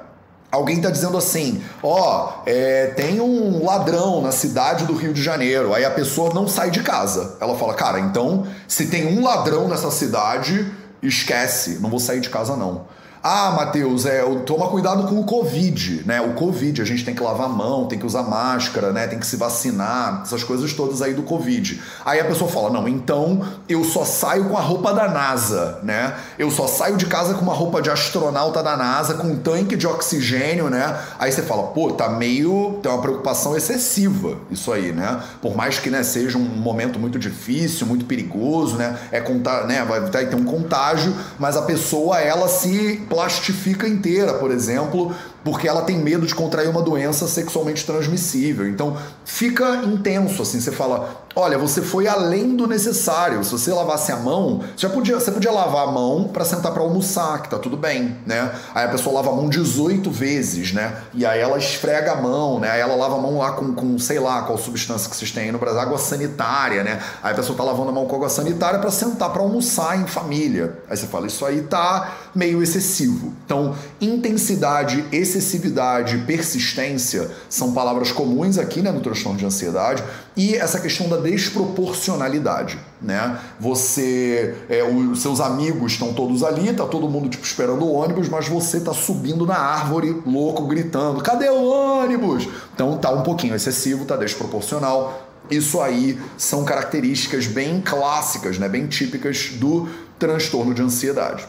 Alguém 0.50 0.76
está 0.78 0.90
dizendo 0.90 1.16
assim: 1.16 1.62
ó, 1.82 2.26
oh, 2.26 2.42
é, 2.44 2.88
tem 2.88 3.20
um 3.20 3.64
ladrão 3.64 4.20
na 4.20 4.32
cidade 4.32 4.84
do 4.84 4.94
Rio 4.94 5.12
de 5.12 5.22
Janeiro. 5.22 5.72
Aí 5.72 5.84
a 5.84 5.90
pessoa 5.90 6.34
não 6.34 6.48
sai 6.48 6.70
de 6.70 6.82
casa. 6.82 7.36
Ela 7.40 7.56
fala: 7.56 7.74
cara, 7.74 8.00
então 8.00 8.46
se 8.66 8.86
tem 8.86 9.06
um 9.06 9.22
ladrão 9.22 9.68
nessa 9.68 9.90
cidade, 9.90 10.70
esquece, 11.02 11.78
não 11.80 11.88
vou 11.88 12.00
sair 12.00 12.20
de 12.20 12.28
casa 12.28 12.56
não. 12.56 12.86
Ah, 13.22 13.50
Matheus, 13.50 14.06
é, 14.06 14.22
toma 14.46 14.68
cuidado 14.68 15.06
com 15.06 15.20
o 15.20 15.24
Covid, 15.24 16.04
né? 16.06 16.22
O 16.22 16.32
Covid, 16.32 16.80
a 16.80 16.86
gente 16.86 17.04
tem 17.04 17.14
que 17.14 17.22
lavar 17.22 17.46
a 17.46 17.50
mão, 17.50 17.86
tem 17.86 17.98
que 17.98 18.06
usar 18.06 18.22
máscara, 18.22 18.94
né? 18.94 19.06
Tem 19.06 19.18
que 19.18 19.26
se 19.26 19.36
vacinar, 19.36 20.22
essas 20.22 20.42
coisas 20.42 20.72
todas 20.72 21.02
aí 21.02 21.12
do 21.12 21.22
Covid. 21.22 21.82
Aí 22.02 22.18
a 22.18 22.24
pessoa 22.24 22.50
fala: 22.50 22.70
não, 22.70 22.88
então 22.88 23.46
eu 23.68 23.84
só 23.84 24.06
saio 24.06 24.44
com 24.44 24.56
a 24.56 24.60
roupa 24.62 24.94
da 24.94 25.06
NASA, 25.06 25.80
né? 25.82 26.14
Eu 26.38 26.50
só 26.50 26.66
saio 26.66 26.96
de 26.96 27.04
casa 27.04 27.34
com 27.34 27.42
uma 27.42 27.52
roupa 27.52 27.82
de 27.82 27.90
astronauta 27.90 28.62
da 28.62 28.74
NASA, 28.74 29.12
com 29.12 29.26
um 29.26 29.36
tanque 29.36 29.76
de 29.76 29.86
oxigênio, 29.86 30.70
né? 30.70 30.98
Aí 31.18 31.30
você 31.30 31.42
fala, 31.42 31.64
pô, 31.64 31.90
tá 31.90 32.08
meio. 32.08 32.78
tem 32.82 32.90
uma 32.90 33.02
preocupação 33.02 33.54
excessiva 33.54 34.38
isso 34.50 34.72
aí, 34.72 34.92
né? 34.92 35.20
Por 35.42 35.54
mais 35.54 35.78
que 35.78 35.90
né, 35.90 36.02
seja 36.02 36.38
um 36.38 36.40
momento 36.40 36.98
muito 36.98 37.18
difícil, 37.18 37.86
muito 37.86 38.06
perigoso, 38.06 38.76
né? 38.76 38.98
É 39.12 39.20
contar, 39.20 39.66
né? 39.66 39.84
Vai 39.84 40.08
ter 40.08 40.34
um 40.34 40.44
contágio, 40.44 41.14
mas 41.38 41.54
a 41.54 41.62
pessoa, 41.62 42.18
ela 42.18 42.48
se 42.48 43.09
plastifica 43.10 43.88
inteira, 43.88 44.34
por 44.34 44.52
exemplo, 44.52 45.12
porque 45.44 45.66
ela 45.66 45.82
tem 45.82 45.98
medo 45.98 46.26
de 46.26 46.34
contrair 46.34 46.68
uma 46.68 46.82
doença 46.82 47.26
sexualmente 47.26 47.84
transmissível. 47.84 48.68
Então 48.68 48.96
fica 49.24 49.76
intenso 49.84 50.42
assim, 50.42 50.60
você 50.60 50.72
fala, 50.72 51.24
olha, 51.34 51.56
você 51.56 51.80
foi 51.82 52.06
além 52.06 52.56
do 52.56 52.66
necessário. 52.66 53.42
Se 53.44 53.52
você 53.52 53.72
lavasse 53.72 54.12
a 54.12 54.16
mão, 54.16 54.58
você 54.58 54.86
já 54.86 54.90
podia, 54.90 55.18
você 55.18 55.30
podia 55.30 55.50
lavar 55.50 55.88
a 55.88 55.90
mão 55.90 56.24
para 56.24 56.44
sentar 56.44 56.72
para 56.72 56.82
almoçar, 56.82 57.42
que 57.42 57.48
tá 57.48 57.58
tudo 57.58 57.76
bem, 57.76 58.16
né? 58.26 58.52
Aí 58.74 58.86
a 58.86 58.88
pessoa 58.88 59.14
lava 59.16 59.30
a 59.30 59.34
mão 59.34 59.48
18 59.48 60.10
vezes, 60.10 60.72
né? 60.72 60.94
E 61.14 61.24
aí 61.24 61.40
ela 61.40 61.58
esfrega 61.58 62.12
a 62.12 62.16
mão, 62.16 62.58
né? 62.60 62.70
Aí 62.70 62.80
ela 62.80 62.94
lava 62.96 63.16
a 63.16 63.18
mão 63.18 63.38
lá 63.38 63.52
com, 63.52 63.72
com 63.74 63.98
sei 63.98 64.18
lá, 64.18 64.42
qual 64.42 64.58
substância 64.58 65.08
que 65.08 65.16
vocês 65.16 65.30
têm 65.30 65.44
aí 65.44 65.52
no 65.52 65.58
Brasil, 65.58 65.80
água 65.80 65.98
sanitária, 65.98 66.82
né? 66.82 67.00
Aí 67.22 67.32
a 67.32 67.36
pessoa 67.36 67.56
tá 67.56 67.64
lavando 67.64 67.90
a 67.90 67.92
mão 67.92 68.06
com 68.06 68.16
água 68.16 68.28
sanitária 68.28 68.78
para 68.78 68.90
sentar 68.90 69.30
para 69.30 69.42
almoçar 69.42 69.98
em 69.98 70.06
família. 70.06 70.78
Aí 70.88 70.96
você 70.96 71.06
fala, 71.06 71.26
isso 71.26 71.44
aí 71.46 71.62
tá 71.62 72.16
meio 72.34 72.62
excessivo. 72.62 73.32
Então, 73.44 73.74
intensidade, 74.00 75.04
excessividade, 75.30 76.18
persistência 76.26 77.30
são 77.48 77.72
palavras 77.72 78.10
comuns 78.10 78.58
aqui 78.58 78.82
né, 78.82 78.90
no 78.90 79.00
transtorno 79.00 79.38
de 79.38 79.46
ansiedade 79.46 80.02
e 80.36 80.54
essa 80.54 80.80
questão 80.80 81.08
da 81.08 81.16
desproporcionalidade, 81.16 82.78
né? 83.00 83.38
Você, 83.58 84.54
é, 84.68 84.82
os 84.82 85.22
seus 85.22 85.40
amigos 85.40 85.92
estão 85.92 86.12
todos 86.12 86.42
ali, 86.42 86.72
tá 86.72 86.86
todo 86.86 87.08
mundo 87.08 87.28
tipo 87.28 87.44
esperando 87.44 87.84
o 87.84 87.92
ônibus, 87.92 88.28
mas 88.28 88.48
você 88.48 88.80
tá 88.80 88.92
subindo 88.92 89.46
na 89.46 89.56
árvore, 89.56 90.22
louco, 90.26 90.66
gritando: 90.66 91.22
"Cadê 91.22 91.48
o 91.48 91.62
ônibus?". 91.62 92.48
Então 92.74 92.98
tá 92.98 93.10
um 93.10 93.22
pouquinho 93.22 93.54
excessivo, 93.54 94.04
tá 94.04 94.16
desproporcional. 94.16 95.26
Isso 95.50 95.80
aí 95.80 96.18
são 96.38 96.64
características 96.64 97.46
bem 97.46 97.80
clássicas, 97.80 98.58
né, 98.58 98.68
bem 98.68 98.86
típicas 98.86 99.50
do 99.54 99.88
transtorno 100.18 100.72
de 100.72 100.82
ansiedade. 100.82 101.44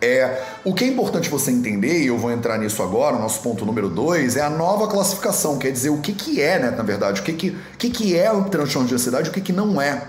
É, 0.00 0.42
o 0.64 0.74
que 0.74 0.84
é 0.84 0.88
importante 0.88 1.28
você 1.28 1.50
entender, 1.50 2.02
e 2.02 2.08
eu 2.08 2.18
vou 2.18 2.30
entrar 2.30 2.58
nisso 2.58 2.82
agora, 2.82 3.16
o 3.16 3.18
nosso 3.18 3.40
ponto 3.40 3.64
número 3.64 3.88
dois, 3.88 4.36
é 4.36 4.42
a 4.42 4.50
nova 4.50 4.86
classificação, 4.88 5.58
quer 5.58 5.72
dizer, 5.72 5.90
o 5.90 5.98
que, 5.98 6.12
que 6.12 6.40
é, 6.40 6.58
né, 6.58 6.70
na 6.70 6.82
verdade, 6.82 7.22
o 7.22 7.24
que, 7.24 7.32
que, 7.32 7.56
que, 7.78 7.90
que 7.90 8.16
é 8.16 8.30
o 8.30 8.44
transtorno 8.44 8.86
de 8.86 8.94
ansiedade 8.94 9.30
o 9.30 9.32
que, 9.32 9.40
que 9.40 9.52
não 9.52 9.80
é. 9.80 10.02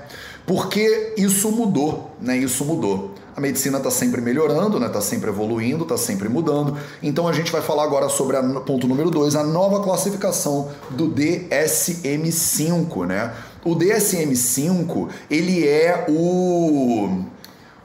Porque 0.47 1.13
isso 1.17 1.51
mudou, 1.51 2.11
né? 2.21 2.37
Isso 2.37 2.63
mudou. 2.63 3.13
A 3.35 3.41
medicina 3.41 3.77
está 3.77 3.91
sempre 3.91 4.21
melhorando, 4.21 4.77
está 4.83 4.97
né? 4.97 5.01
sempre 5.01 5.29
evoluindo, 5.29 5.83
está 5.83 5.97
sempre 5.97 6.29
mudando. 6.29 6.77
Então 7.03 7.27
a 7.27 7.33
gente 7.33 7.51
vai 7.51 7.61
falar 7.61 7.83
agora 7.83 8.07
sobre 8.07 8.37
o 8.37 8.61
ponto 8.61 8.87
número 8.87 9.11
2, 9.11 9.35
a 9.35 9.43
nova 9.43 9.83
classificação 9.83 10.69
do 10.89 11.09
DSM-5. 11.09 13.05
Né? 13.05 13.31
O 13.63 13.75
DSM-5 13.75 15.09
ele 15.29 15.67
é 15.67 16.05
o 16.07 16.86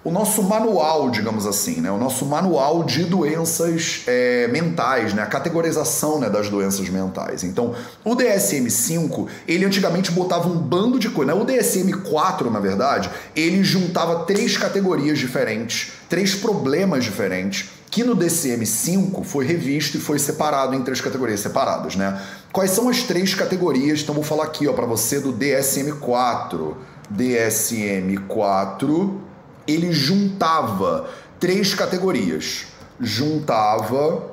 o 0.05 0.11
nosso 0.11 0.43
manual, 0.43 1.11
digamos 1.11 1.47
assim, 1.47 1.81
né? 1.81 1.89
o 1.91 1.97
nosso 1.97 2.27
manual 2.27 2.83
de 2.83 3.05
doenças 3.05 4.03
é, 4.09 4.49
mentais, 4.49 5.15
né? 5.15 5.23
a 5.23 5.27
categorização 5.27 6.19
né, 6.19 6.29
das 6.29 6.49
doenças 6.49 6.89
mentais. 6.89 7.45
Então, 7.45 7.73
o 8.05 8.17
DSM-5, 8.17 9.29
ele 9.47 9.65
antigamente 9.65 10.11
botava 10.11 10.49
um 10.49 10.59
bando 10.59 10.99
de 10.99 11.09
coisas. 11.09 11.33
Né? 11.33 11.41
O 11.41 11.47
DSM-4, 11.47 12.51
na 12.51 12.59
verdade, 12.59 13.09
ele 13.37 13.63
juntava 13.63 14.25
três 14.25 14.57
categorias 14.57 15.21
diferentes, 15.21 15.93
três 16.09 16.35
problemas 16.35 17.05
diferentes, 17.05 17.71
que 17.89 18.03
no 18.03 18.17
DSM-5 18.17 19.23
foi 19.23 19.47
revisto 19.47 19.99
e 19.99 20.01
foi 20.01 20.19
separado 20.19 20.75
em 20.75 20.83
três 20.83 21.01
categorias 21.01 21.39
separadas. 21.39 21.95
Né? 21.95 22.21
Quais 22.51 22.73
são 22.73 22.89
as 22.89 23.05
três 23.05 23.37
categorias? 23.37 24.01
Então, 24.01 24.17
vou 24.17 24.25
falar 24.25 24.43
aqui 24.45 24.67
para 24.73 24.87
você 24.87 25.21
do 25.21 25.33
DSM-4. 25.33 26.75
DSM-4 27.13 29.32
ele 29.67 29.93
juntava 29.93 31.09
três 31.39 31.75
categorias. 31.75 32.67
Juntava 33.01 34.31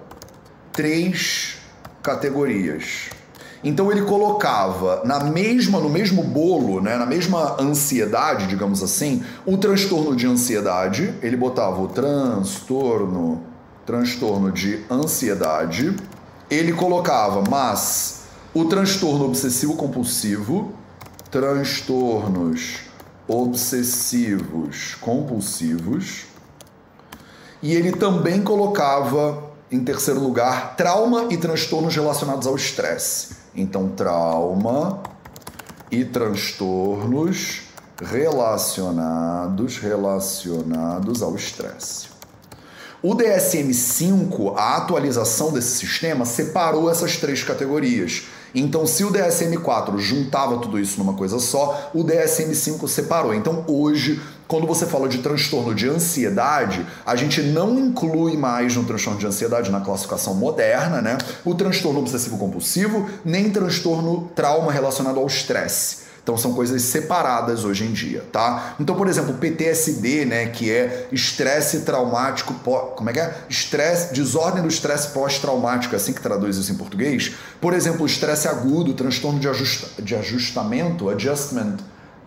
três 0.72 1.58
categorias. 2.02 3.10
Então 3.64 3.92
ele 3.92 4.04
colocava 4.04 5.02
na 5.04 5.20
mesma 5.20 5.80
no 5.80 5.90
mesmo 5.90 6.24
bolo, 6.24 6.82
né, 6.82 6.96
na 6.96 7.06
mesma 7.06 7.62
ansiedade, 7.62 8.48
digamos 8.48 8.82
assim, 8.82 9.22
o 9.46 9.58
transtorno 9.58 10.16
de 10.16 10.26
ansiedade, 10.26 11.14
ele 11.22 11.36
botava 11.36 11.82
o 11.82 11.88
transtorno 11.88 13.44
transtorno 13.86 14.52
de 14.52 14.86
ansiedade, 14.90 15.96
ele 16.48 16.72
colocava, 16.74 17.44
mas 17.50 18.22
o 18.54 18.66
transtorno 18.66 19.26
obsessivo 19.26 19.76
compulsivo, 19.76 20.74
transtornos 21.32 22.89
obsessivos 23.30 24.96
compulsivos. 25.00 26.26
E 27.62 27.74
ele 27.74 27.92
também 27.92 28.42
colocava 28.42 29.44
em 29.72 29.84
terceiro 29.84 30.20
lugar 30.20 30.76
trauma 30.76 31.28
e 31.30 31.38
transtornos 31.38 31.96
relacionados 31.96 32.48
ao 32.48 32.56
estresse. 32.56 33.38
Então, 33.56 33.90
trauma 33.90 35.04
e 35.92 36.04
transtornos 36.04 37.62
relacionados 38.02 39.78
relacionados 39.78 41.22
ao 41.22 41.36
estresse. 41.36 42.08
O 43.02 43.16
DSM-5, 43.16 44.56
a 44.58 44.78
atualização 44.78 45.54
desse 45.54 45.78
sistema, 45.78 46.26
separou 46.26 46.90
essas 46.90 47.18
três 47.18 47.44
categorias 47.44 48.24
então, 48.54 48.86
se 48.86 49.04
o 49.04 49.12
DSM-4 49.12 49.98
juntava 49.98 50.58
tudo 50.58 50.80
isso 50.80 50.98
numa 50.98 51.14
coisa 51.14 51.40
só, 51.40 51.92
o 51.94 52.04
DSM-5 52.04 52.88
separou. 52.88 53.34
Então, 53.34 53.64
hoje, 53.68 54.22
quando 54.48 54.66
você 54.66 54.88
fala 54.88 55.08
de 55.08 55.20
transtorno 55.20 55.76
de 55.76 55.88
ansiedade, 55.88 56.86
a 57.06 57.16
gente 57.16 57.42
não 57.42 57.78
inclui 57.78 58.36
mais 58.36 58.76
no 58.76 58.84
transtorno 58.84 59.20
de 59.20 59.28
ansiedade, 59.28 59.70
na 59.70 59.82
classificação 59.82 60.34
moderna, 60.34 61.02
né? 61.02 61.18
O 61.46 61.54
transtorno 61.54 62.00
obsessivo 62.00 62.38
compulsivo, 62.38 63.08
nem 63.24 63.52
transtorno 63.52 64.30
trauma 64.36 64.72
relacionado 64.72 65.20
ao 65.20 65.28
estresse. 65.28 66.09
Então 66.30 66.38
são 66.38 66.54
coisas 66.54 66.84
separadas 66.84 67.66
hoje 67.66 67.84
em 67.86 67.92
dia, 67.92 68.24
tá? 68.32 68.76
Então, 68.80 68.96
por 68.96 69.08
exemplo, 69.08 69.34
PTSD, 69.34 70.26
né, 70.26 70.46
que 70.46 70.70
é 70.70 71.08
estresse 71.12 71.80
traumático, 71.80 72.54
como 72.96 73.10
é 73.10 73.14
que 73.14 73.20
é? 73.20 73.36
Estresse, 73.50 74.14
desordem 74.14 74.62
do 74.62 74.68
estresse 74.68 75.08
pós-traumático, 75.08 75.96
é 75.96 75.98
assim 75.98 76.14
que 76.14 76.22
traduz 76.22 76.56
isso 76.58 76.72
em 76.72 76.76
português. 76.76 77.34
Por 77.60 77.74
exemplo, 77.74 78.06
estresse 78.06 78.48
agudo, 78.48 78.94
transtorno 78.94 79.40
de, 79.40 79.48
ajusta, 79.48 80.04
de 80.04 80.16
ajustamento, 80.16 81.10
adjustment 81.10 81.78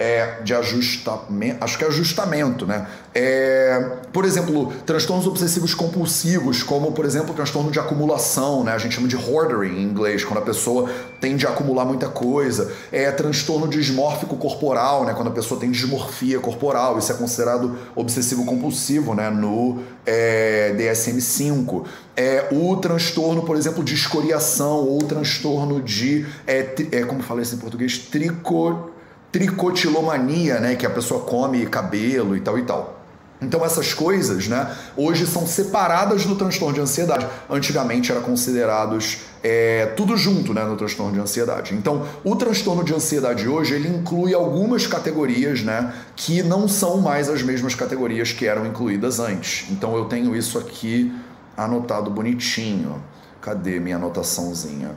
é, 0.03 0.41
de 0.43 0.53
ajustamento, 0.53 1.63
acho 1.63 1.79
que 1.79 1.85
é 1.85 1.87
ajustamento, 1.87 2.67
né? 2.67 2.89
É, 3.15 3.99
por 4.13 4.25
exemplo, 4.25 4.73
transtornos 4.85 5.29
obsessivos 5.29 5.75
compulsivos, 5.75 6.65
como 6.65 6.91
por 6.91 7.05
exemplo, 7.05 7.33
transtorno 7.33 7.71
de 7.71 7.79
acumulação, 7.79 8.65
né? 8.65 8.73
A 8.73 8.79
gente 8.79 8.97
chama 8.97 9.07
de 9.07 9.15
hoarding 9.15 9.77
em 9.77 9.83
inglês, 9.85 10.25
quando 10.25 10.39
a 10.39 10.43
pessoa 10.43 10.91
tende 11.21 11.47
a 11.47 11.51
acumular 11.51 11.85
muita 11.85 12.09
coisa. 12.09 12.73
É 12.91 13.13
transtorno 13.13 13.69
dismórfico 13.69 14.37
corporal, 14.37 15.05
né? 15.05 15.15
Quando 15.15 15.29
a 15.29 15.33
pessoa 15.33 15.61
tem 15.61 15.71
dismorfia 15.71 16.41
corporal, 16.41 16.99
isso 16.99 17.13
é 17.13 17.15
considerado 17.15 17.79
obsessivo 17.95 18.45
compulsivo, 18.45 19.15
né? 19.15 19.31
No 19.31 19.83
é, 20.05 20.75
DSM-5. 20.77 21.85
É, 22.17 22.49
o 22.51 22.77
transtorno, 22.77 23.43
por 23.45 23.57
exemplo, 23.57 23.85
de 23.85 23.95
escoriação 23.95 24.79
ou 24.79 24.99
transtorno 24.99 25.81
de, 25.81 26.27
é, 26.45 26.75
é, 26.91 27.05
como 27.05 27.23
falei 27.23 27.45
isso 27.45 27.55
em 27.55 27.59
português, 27.59 27.99
trico 27.99 28.92
tricotilomania, 29.33 30.61
né, 30.61 30.77
que 30.77 30.87
a 30.87 30.91
pessoa 30.91 31.23
come 31.23 31.67
cabelo 31.67 32.37
e 32.37 32.41
tal 32.41 32.59
e 32.59 32.63
tal. 32.63 33.03
Então 33.41 33.65
essas 33.65 33.93
coisas, 33.93 34.47
né, 34.47 34.73
hoje 34.97 35.27
são 35.27 35.47
separadas 35.47 36.25
do 36.25 36.37
transtorno 36.37 36.75
de 36.75 36.81
ansiedade. 36.81 37.27
Antigamente 37.51 38.13
era 38.13 38.21
considerados 38.21 39.23
é, 39.43 39.87
tudo 39.97 40.17
junto, 40.17 40.55
né, 40.55 40.63
no 40.65 40.77
transtorno 40.77 41.13
de 41.13 41.19
ansiedade. 41.19 41.75
Então 41.75 42.07
o 42.23 42.37
transtorno 42.37 42.85
de 42.85 42.95
ansiedade 42.95 43.49
hoje 43.49 43.75
ele 43.75 43.89
inclui 43.89 44.33
algumas 44.33 44.87
categorias, 44.87 45.63
né, 45.63 45.93
que 46.15 46.43
não 46.43 46.69
são 46.69 46.99
mais 46.99 47.29
as 47.29 47.43
mesmas 47.43 47.75
categorias 47.75 48.33
que 48.33 48.47
eram 48.47 48.65
incluídas 48.65 49.19
antes. 49.19 49.67
Então 49.71 49.97
eu 49.97 50.05
tenho 50.05 50.37
isso 50.37 50.57
aqui 50.59 51.13
anotado 51.57 52.11
bonitinho. 52.11 53.03
Cadê 53.41 53.81
minha 53.81 53.97
anotaçãozinha? 53.97 54.93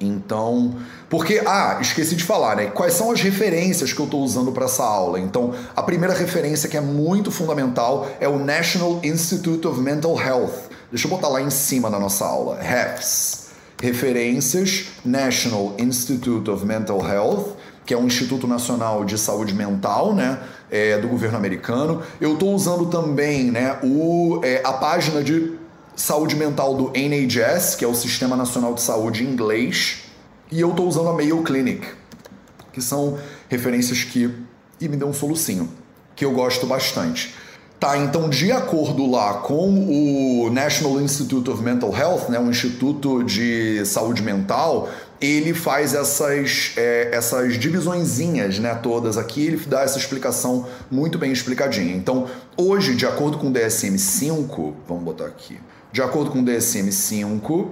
Então, 0.00 0.76
porque, 1.10 1.42
ah, 1.46 1.78
esqueci 1.80 2.16
de 2.16 2.24
falar, 2.24 2.56
né? 2.56 2.66
Quais 2.66 2.94
são 2.94 3.10
as 3.10 3.20
referências 3.20 3.92
que 3.92 4.00
eu 4.00 4.06
estou 4.06 4.22
usando 4.22 4.50
para 4.50 4.64
essa 4.64 4.82
aula? 4.82 5.20
Então, 5.20 5.52
a 5.76 5.82
primeira 5.82 6.14
referência 6.14 6.68
que 6.68 6.76
é 6.76 6.80
muito 6.80 7.30
fundamental 7.30 8.08
é 8.18 8.26
o 8.26 8.38
National 8.38 9.00
Institute 9.04 9.66
of 9.66 9.78
Mental 9.78 10.18
Health. 10.18 10.70
Deixa 10.90 11.06
eu 11.06 11.10
botar 11.10 11.28
lá 11.28 11.42
em 11.42 11.50
cima 11.50 11.90
da 11.90 11.98
nossa 11.98 12.24
aula. 12.24 12.58
HEFS. 12.62 13.50
Referências 13.82 14.86
National 15.04 15.74
Institute 15.78 16.50
of 16.50 16.64
Mental 16.64 17.00
Health, 17.06 17.56
que 17.84 17.92
é 17.92 17.96
um 17.98 18.06
Instituto 18.06 18.46
Nacional 18.46 19.04
de 19.04 19.18
Saúde 19.18 19.54
Mental, 19.54 20.14
né? 20.14 20.38
É, 20.70 20.96
do 20.98 21.08
governo 21.08 21.36
americano. 21.36 22.02
Eu 22.20 22.34
estou 22.34 22.54
usando 22.54 22.86
também 22.86 23.50
né, 23.50 23.76
o, 23.82 24.40
é, 24.44 24.60
a 24.64 24.72
página 24.72 25.22
de 25.22 25.58
saúde 25.96 26.36
mental 26.36 26.74
do 26.74 26.90
NHS, 26.94 27.74
que 27.74 27.84
é 27.84 27.88
o 27.88 27.94
Sistema 27.94 28.36
Nacional 28.36 28.74
de 28.74 28.82
Saúde 28.82 29.24
em 29.24 29.28
inglês, 29.28 30.04
e 30.50 30.60
eu 30.60 30.70
estou 30.70 30.88
usando 30.88 31.08
a 31.08 31.12
Mayo 31.12 31.42
Clinic, 31.42 31.86
que 32.72 32.80
são 32.80 33.18
referências 33.48 34.04
que 34.04 34.34
e 34.80 34.88
me 34.88 34.96
deu 34.96 35.08
um 35.08 35.12
solucinho, 35.12 35.68
que 36.16 36.24
eu 36.24 36.32
gosto 36.32 36.66
bastante. 36.66 37.34
Tá, 37.78 37.96
então 37.96 38.28
de 38.28 38.52
acordo 38.52 39.10
lá 39.10 39.34
com 39.38 39.70
o 40.44 40.50
National 40.50 41.00
Institute 41.00 41.48
of 41.48 41.62
Mental 41.62 41.94
Health, 41.96 42.28
né, 42.28 42.38
um 42.38 42.50
instituto 42.50 43.22
de 43.24 43.82
saúde 43.86 44.22
mental, 44.22 44.90
ele 45.18 45.54
faz 45.54 45.94
essas, 45.94 46.72
é, 46.76 47.08
essas 47.10 47.58
divisõezinhas 47.58 48.58
né, 48.58 48.74
todas 48.74 49.16
aqui, 49.16 49.46
ele 49.46 49.56
dá 49.66 49.80
essa 49.80 49.98
explicação 49.98 50.66
muito 50.90 51.18
bem 51.18 51.32
explicadinha. 51.32 51.94
Então, 51.94 52.26
hoje, 52.54 52.94
de 52.94 53.06
acordo 53.06 53.38
com 53.38 53.48
o 53.48 53.52
DSM-5, 53.52 54.74
vamos 54.86 55.02
botar 55.02 55.24
aqui, 55.24 55.58
de 55.92 56.02
acordo 56.02 56.30
com 56.30 56.40
o 56.40 56.44
DSM-5, 56.44 57.68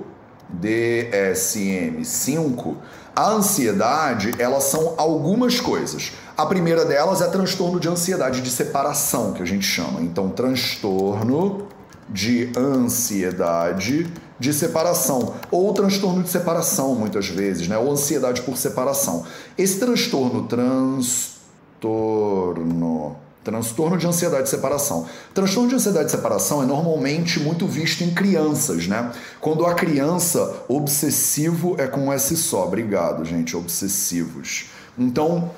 DSM-5, 0.61 2.77
a 3.15 3.31
ansiedade, 3.31 4.35
elas 4.39 4.65
são 4.65 4.95
algumas 4.97 5.61
coisas. 5.61 6.13
A 6.37 6.45
primeira 6.47 6.85
delas 6.85 7.21
é 7.21 7.29
transtorno 7.29 7.79
de 7.81 7.89
ansiedade 7.89 8.41
de 8.41 8.51
separação, 8.51 9.33
que 9.33 9.43
a 9.43 9.47
gente 9.47 9.67
chama. 9.67 10.01
Então, 10.01 10.31
transtorno 10.31 11.67
de 12.09 12.51
ansiedade 12.57 14.07
de 14.39 14.55
separação 14.55 15.35
ou 15.51 15.75
transtorno 15.75 16.23
de 16.23 16.31
separação 16.31 16.95
muitas 16.95 17.29
vezes, 17.29 17.69
né? 17.69 17.77
Ou 17.77 17.91
ansiedade 17.91 18.41
por 18.43 18.57
separação. 18.57 19.25
Esse 19.59 19.81
transtorno 19.81 20.45
transtorno 20.45 23.17
Transtorno 23.45 23.97
de 23.97 24.07
ansiedade 24.07 24.45
de 24.45 24.49
separação. 24.51 25.07
Transtorno 25.33 25.69
de 25.69 25.77
ansiedade 25.77 26.07
de 26.07 26.11
separação 26.11 26.63
é 26.63 26.67
normalmente 26.67 27.41
muito 27.41 27.67
visto 27.67 28.03
em 28.03 28.11
crianças, 28.11 28.87
né? 28.87 29.11
Quando 29.41 29.65
a 29.65 29.75
criança, 29.75 30.65
obsessivo 30.69 31.77
é 31.79 31.87
com 31.87 32.13
S 32.13 32.37
só. 32.37 32.65
Obrigado, 32.65 33.25
gente, 33.25 33.57
obsessivos. 33.57 34.67
Então, 34.99 35.51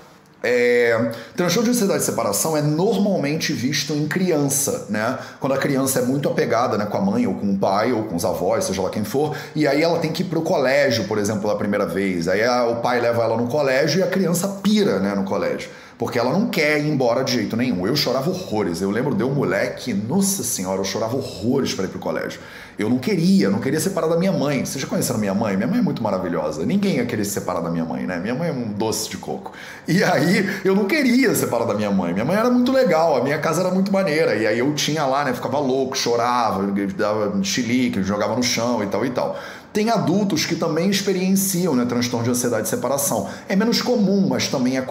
é, 0.42 1.12
transtorno 1.36 1.64
de 1.64 1.76
ansiedade 1.76 2.00
de 2.00 2.06
separação 2.06 2.56
é 2.56 2.62
normalmente 2.62 3.52
visto 3.52 3.92
em 3.92 4.08
criança, 4.08 4.86
né? 4.88 5.18
Quando 5.38 5.52
a 5.52 5.58
criança 5.58 5.98
é 5.98 6.02
muito 6.02 6.28
apegada 6.28 6.78
né, 6.78 6.86
com 6.86 6.96
a 6.96 7.00
mãe 7.00 7.26
ou 7.26 7.34
com 7.34 7.52
o 7.52 7.58
pai 7.58 7.92
ou 7.92 8.04
com 8.04 8.16
os 8.16 8.24
avós, 8.24 8.64
seja 8.64 8.80
lá 8.80 8.88
quem 8.88 9.04
for, 9.04 9.36
e 9.54 9.66
aí 9.66 9.82
ela 9.82 9.98
tem 9.98 10.10
que 10.10 10.22
ir 10.22 10.26
pro 10.26 10.40
colégio, 10.40 11.04
por 11.04 11.18
exemplo, 11.18 11.42
pela 11.42 11.56
primeira 11.56 11.84
vez. 11.84 12.26
Aí 12.26 12.42
a, 12.42 12.64
o 12.64 12.76
pai 12.76 13.00
leva 13.00 13.22
ela 13.22 13.36
no 13.36 13.48
colégio 13.48 14.00
e 14.00 14.02
a 14.02 14.06
criança 14.06 14.48
pira 14.62 14.98
né, 14.98 15.14
no 15.14 15.24
colégio 15.24 15.68
porque 16.00 16.18
ela 16.18 16.32
não 16.32 16.46
quer 16.46 16.80
ir 16.80 16.88
embora 16.88 17.22
de 17.22 17.34
jeito 17.34 17.54
nenhum. 17.54 17.86
Eu 17.86 17.94
chorava 17.94 18.30
horrores. 18.30 18.80
Eu 18.80 18.90
lembro 18.90 19.14
de 19.14 19.22
um 19.22 19.34
moleque, 19.34 19.92
nossa 19.92 20.42
senhora, 20.42 20.80
eu 20.80 20.84
chorava 20.84 21.14
horrores 21.14 21.74
para 21.74 21.84
ir 21.84 21.88
pro 21.88 21.98
colégio. 21.98 22.40
Eu 22.78 22.88
não 22.88 22.96
queria, 22.96 23.50
não 23.50 23.58
queria 23.58 23.78
separar 23.78 24.06
da 24.06 24.16
minha 24.16 24.32
mãe. 24.32 24.64
Vocês 24.64 24.80
já 24.80 24.88
conheceram 24.88 25.20
minha 25.20 25.34
mãe? 25.34 25.54
Minha 25.58 25.68
mãe 25.68 25.78
é 25.78 25.82
muito 25.82 26.02
maravilhosa. 26.02 26.64
Ninguém 26.64 26.96
ia 26.96 27.04
querer 27.04 27.26
se 27.26 27.32
separar 27.32 27.60
da 27.60 27.68
minha 27.68 27.84
mãe, 27.84 28.06
né? 28.06 28.18
Minha 28.18 28.34
mãe 28.34 28.48
é 28.48 28.52
um 28.52 28.72
doce 28.72 29.10
de 29.10 29.18
coco. 29.18 29.52
E 29.86 30.02
aí 30.02 30.48
eu 30.64 30.74
não 30.74 30.86
queria 30.86 31.34
separar 31.34 31.66
da 31.66 31.74
minha 31.74 31.90
mãe. 31.90 32.14
Minha 32.14 32.24
mãe 32.24 32.34
era 32.34 32.48
muito 32.48 32.72
legal, 32.72 33.18
a 33.18 33.22
minha 33.22 33.38
casa 33.38 33.60
era 33.60 33.70
muito 33.70 33.92
maneira. 33.92 34.34
E 34.36 34.46
aí 34.46 34.58
eu 34.58 34.74
tinha 34.74 35.04
lá, 35.04 35.22
né? 35.22 35.34
Ficava 35.34 35.58
louco, 35.58 35.94
chorava, 35.98 36.66
dava 36.96 37.44
chilique, 37.44 38.02
jogava 38.02 38.34
no 38.34 38.42
chão 38.42 38.82
e 38.82 38.86
tal 38.86 39.04
e 39.04 39.10
tal. 39.10 39.38
Tem 39.72 39.88
adultos 39.88 40.44
que 40.44 40.56
também 40.56 40.90
experienciam 40.90 41.76
né, 41.76 41.84
transtorno 41.84 42.24
de 42.24 42.30
ansiedade 42.30 42.64
de 42.64 42.68
separação. 42.68 43.28
É 43.48 43.54
menos 43.54 43.80
comum, 43.80 44.26
mas 44.28 44.48
também, 44.48 44.76
é, 44.76 44.82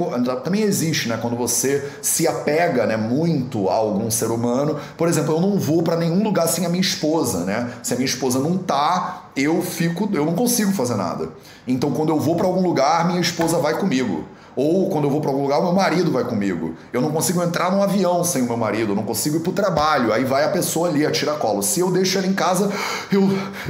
também 0.43 0.61
existe, 0.61 1.09
né? 1.09 1.19
Quando 1.21 1.35
você 1.35 1.85
se 2.01 2.25
apega 2.25 2.85
né, 2.85 2.95
muito 2.95 3.69
a 3.69 3.73
algum 3.73 4.09
ser 4.09 4.31
humano. 4.31 4.79
Por 4.97 5.09
exemplo, 5.09 5.35
eu 5.35 5.41
não 5.41 5.59
vou 5.59 5.83
para 5.83 5.97
nenhum 5.97 6.23
lugar 6.23 6.47
sem 6.47 6.65
a 6.65 6.69
minha 6.69 6.81
esposa, 6.81 7.43
né? 7.43 7.73
Se 7.83 7.93
a 7.93 7.97
minha 7.97 8.05
esposa 8.05 8.39
não 8.39 8.57
tá, 8.57 9.29
eu 9.35 9.61
fico, 9.61 10.09
eu 10.13 10.25
não 10.25 10.33
consigo 10.33 10.71
fazer 10.71 10.95
nada. 10.95 11.29
Então, 11.67 11.91
quando 11.91 12.09
eu 12.09 12.19
vou 12.19 12.37
para 12.37 12.45
algum 12.45 12.61
lugar, 12.61 13.05
minha 13.05 13.19
esposa 13.19 13.57
vai 13.57 13.77
comigo. 13.77 14.23
Ou 14.61 14.89
quando 14.89 15.05
eu 15.05 15.09
vou 15.09 15.21
para 15.21 15.31
algum 15.31 15.43
lugar, 15.43 15.59
o 15.59 15.63
meu 15.63 15.71
marido 15.71 16.11
vai 16.11 16.25
comigo. 16.25 16.75
Eu 16.91 16.99
não 16.99 17.13
consigo 17.13 17.41
entrar 17.41 17.71
num 17.71 17.81
avião 17.81 18.25
sem 18.25 18.41
o 18.41 18.45
meu 18.45 18.57
marido, 18.57 18.91
eu 18.91 18.95
não 18.95 19.03
consigo 19.03 19.37
ir 19.37 19.39
pro 19.39 19.53
trabalho. 19.53 20.11
Aí 20.11 20.25
vai 20.25 20.43
a 20.43 20.49
pessoa 20.49 20.89
ali, 20.89 21.05
a 21.05 21.11
tiracolo. 21.11 21.63
Se 21.63 21.79
eu 21.79 21.89
deixo 21.89 22.17
ela 22.17 22.27
em 22.27 22.33
casa, 22.33 22.69
eu, 23.09 23.21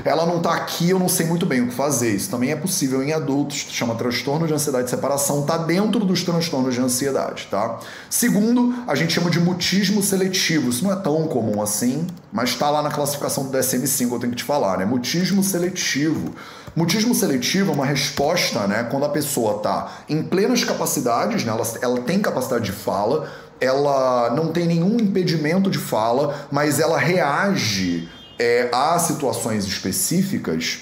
ela 0.03 0.25
não 0.25 0.39
tá 0.39 0.51
aqui, 0.51 0.89
eu 0.89 0.97
não 0.97 1.07
sei 1.07 1.27
muito 1.27 1.45
bem 1.45 1.61
o 1.61 1.67
que 1.67 1.75
fazer. 1.75 2.15
Isso 2.15 2.31
também 2.31 2.49
é 2.49 2.55
possível 2.55 3.03
em 3.03 3.13
adultos, 3.13 3.67
chama 3.69 3.93
transtorno 3.93 4.47
de 4.47 4.53
ansiedade 4.55 4.85
de 4.85 4.89
separação, 4.89 5.43
tá 5.43 5.57
dentro 5.57 6.03
dos 6.03 6.23
transtornos 6.23 6.73
de 6.73 6.81
ansiedade, 6.81 7.47
tá? 7.51 7.77
Segundo, 8.09 8.73
a 8.87 8.95
gente 8.95 9.13
chama 9.13 9.29
de 9.29 9.39
mutismo 9.39 10.01
seletivo. 10.01 10.71
Isso 10.71 10.83
não 10.83 10.91
é 10.91 10.95
tão 10.95 11.27
comum 11.27 11.61
assim, 11.61 12.07
mas 12.33 12.49
está 12.49 12.67
lá 12.71 12.81
na 12.81 12.89
classificação 12.89 13.43
do 13.43 13.55
DSM-5, 13.55 14.11
eu 14.11 14.19
tenho 14.19 14.31
que 14.31 14.39
te 14.39 14.43
falar, 14.43 14.79
né? 14.79 14.85
Mutismo 14.85 15.43
seletivo. 15.43 16.33
Mutismo 16.75 17.13
seletivo 17.15 17.71
é 17.71 17.75
uma 17.75 17.85
resposta, 17.85 18.67
né, 18.67 18.87
quando 18.89 19.05
a 19.05 19.09
pessoa 19.09 19.57
está 19.57 19.91
em 20.07 20.21
plenas 20.23 20.63
capacidades, 20.63 21.43
né, 21.43 21.51
ela, 21.51 21.67
ela 21.81 22.01
tem 22.01 22.19
capacidade 22.19 22.65
de 22.65 22.71
fala, 22.71 23.29
ela 23.59 24.29
não 24.31 24.51
tem 24.51 24.65
nenhum 24.65 24.97
impedimento 24.99 25.69
de 25.69 25.77
fala, 25.77 26.47
mas 26.51 26.79
ela 26.79 26.97
reage 26.97 28.09
é, 28.37 28.69
a 28.71 28.97
situações 28.99 29.65
específicas 29.65 30.79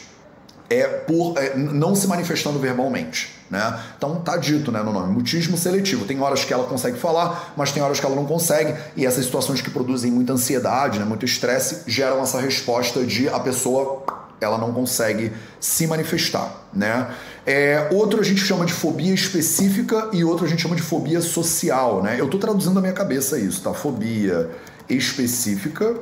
é 0.69 0.86
por 0.86 1.38
é, 1.38 1.56
não 1.56 1.95
se 1.95 2.08
manifestando 2.08 2.60
verbalmente. 2.60 3.36
Né? 3.50 3.80
Então 3.97 4.15
tá 4.17 4.36
dito 4.36 4.71
né, 4.71 4.84
no 4.84 4.91
nome, 4.91 5.13
mutismo 5.13 5.58
seletivo. 5.58 6.06
Tem 6.06 6.19
horas 6.21 6.43
que 6.43 6.54
ela 6.54 6.65
consegue 6.65 6.97
falar, 6.97 7.54
mas 7.56 7.71
tem 7.71 7.82
horas 7.82 8.00
que 8.00 8.06
ela 8.06 8.15
não 8.15 8.26
consegue, 8.26 8.76
e 8.95 9.06
essas 9.06 9.23
situações 9.26 9.62
que 9.62 9.69
produzem 9.69 10.12
muita 10.12 10.34
ansiedade, 10.34 11.00
né, 11.00 11.06
muito 11.06 11.26
estresse, 11.26 11.84
geram 11.88 12.21
essa 12.21 12.41
resposta 12.41 13.06
de 13.06 13.30
a 13.30 13.39
pessoa 13.39 14.04
ela 14.39 14.58
não 14.58 14.71
consegue 14.73 15.32
se 15.60 15.88
manifestar, 15.88 16.67
né? 16.73 17.10
É, 17.45 17.89
outro 17.91 18.19
a 18.19 18.23
gente 18.23 18.41
chama 18.41 18.65
de 18.65 18.73
fobia 18.73 19.13
específica 19.13 20.10
e 20.13 20.23
outro 20.23 20.45
a 20.45 20.50
gente 20.50 20.62
chama 20.62 20.76
de 20.76 20.82
fobia 20.82 21.21
social, 21.21 22.04
né? 22.04 22.19
Eu 22.19 22.26
estou 22.26 22.39
traduzindo 22.39 22.76
na 22.76 22.82
minha 22.82 22.93
cabeça 22.93 23.39
isso, 23.39 23.62
tá? 23.62 23.73
Fobia 23.73 24.50
específica, 24.89 25.95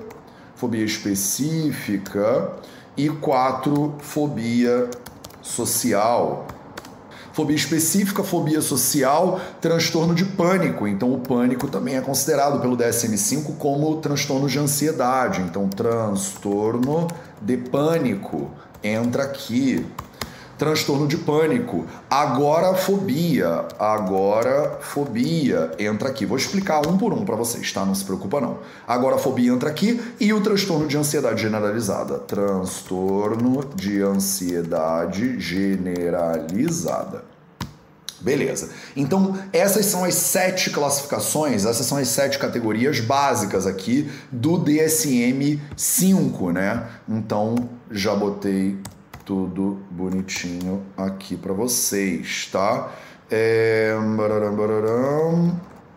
fobia 0.55 0.83
específica 0.83 2.51
e 2.97 3.09
quatro, 3.09 3.95
fobia 3.99 4.89
social. 5.41 6.47
Fobia 7.35 7.55
específica, 7.57 8.23
fobia 8.23 8.61
social, 8.61 9.41
transtorno 9.59 10.15
de 10.15 10.23
pânico. 10.23 10.87
Então, 10.87 11.13
o 11.13 11.19
pânico 11.19 11.67
também 11.67 11.97
é 11.97 12.01
considerado 12.01 12.61
pelo 12.61 12.77
DSM-5 12.77 13.57
como 13.57 13.97
transtorno 13.97 14.47
de 14.47 14.57
ansiedade. 14.57 15.41
Então, 15.41 15.67
transtorno 15.67 17.09
de 17.41 17.57
pânico 17.57 18.51
entra 18.83 19.23
aqui. 19.23 19.85
Transtorno 20.57 21.05
de 21.05 21.17
pânico, 21.17 21.85
agorafobia, 22.09 23.65
agorafobia 23.77 25.71
entra 25.77 26.07
aqui. 26.07 26.25
Vou 26.25 26.37
explicar 26.37 26.87
um 26.87 26.97
por 26.97 27.11
um 27.11 27.25
para 27.25 27.35
vocês, 27.35 27.73
tá? 27.73 27.83
Não 27.83 27.93
se 27.93 28.05
preocupa 28.05 28.39
não. 28.39 28.59
Agorafobia 28.87 29.51
entra 29.51 29.69
aqui 29.69 30.01
e 30.17 30.31
o 30.31 30.39
transtorno 30.39 30.87
de 30.87 30.97
ansiedade 30.97 31.41
generalizada. 31.41 32.19
Transtorno 32.19 33.65
de 33.75 34.01
ansiedade 34.01 35.37
generalizada. 35.41 37.34
Beleza. 38.21 38.69
Então, 38.95 39.37
essas 39.51 39.85
são 39.85 40.03
as 40.03 40.15
sete 40.15 40.69
classificações, 40.69 41.65
essas 41.65 41.85
são 41.85 41.97
as 41.97 42.07
sete 42.07 42.39
categorias 42.39 42.99
básicas 42.99 43.67
aqui 43.67 44.09
do 44.31 44.57
DSM-5, 44.59 46.53
né? 46.53 46.87
Então, 47.07 47.69
já 47.91 48.15
botei 48.15 48.77
tudo 49.25 49.79
bonitinho 49.91 50.83
aqui 50.95 51.35
para 51.35 51.53
vocês, 51.53 52.47
tá? 52.51 52.91
É... 53.29 53.95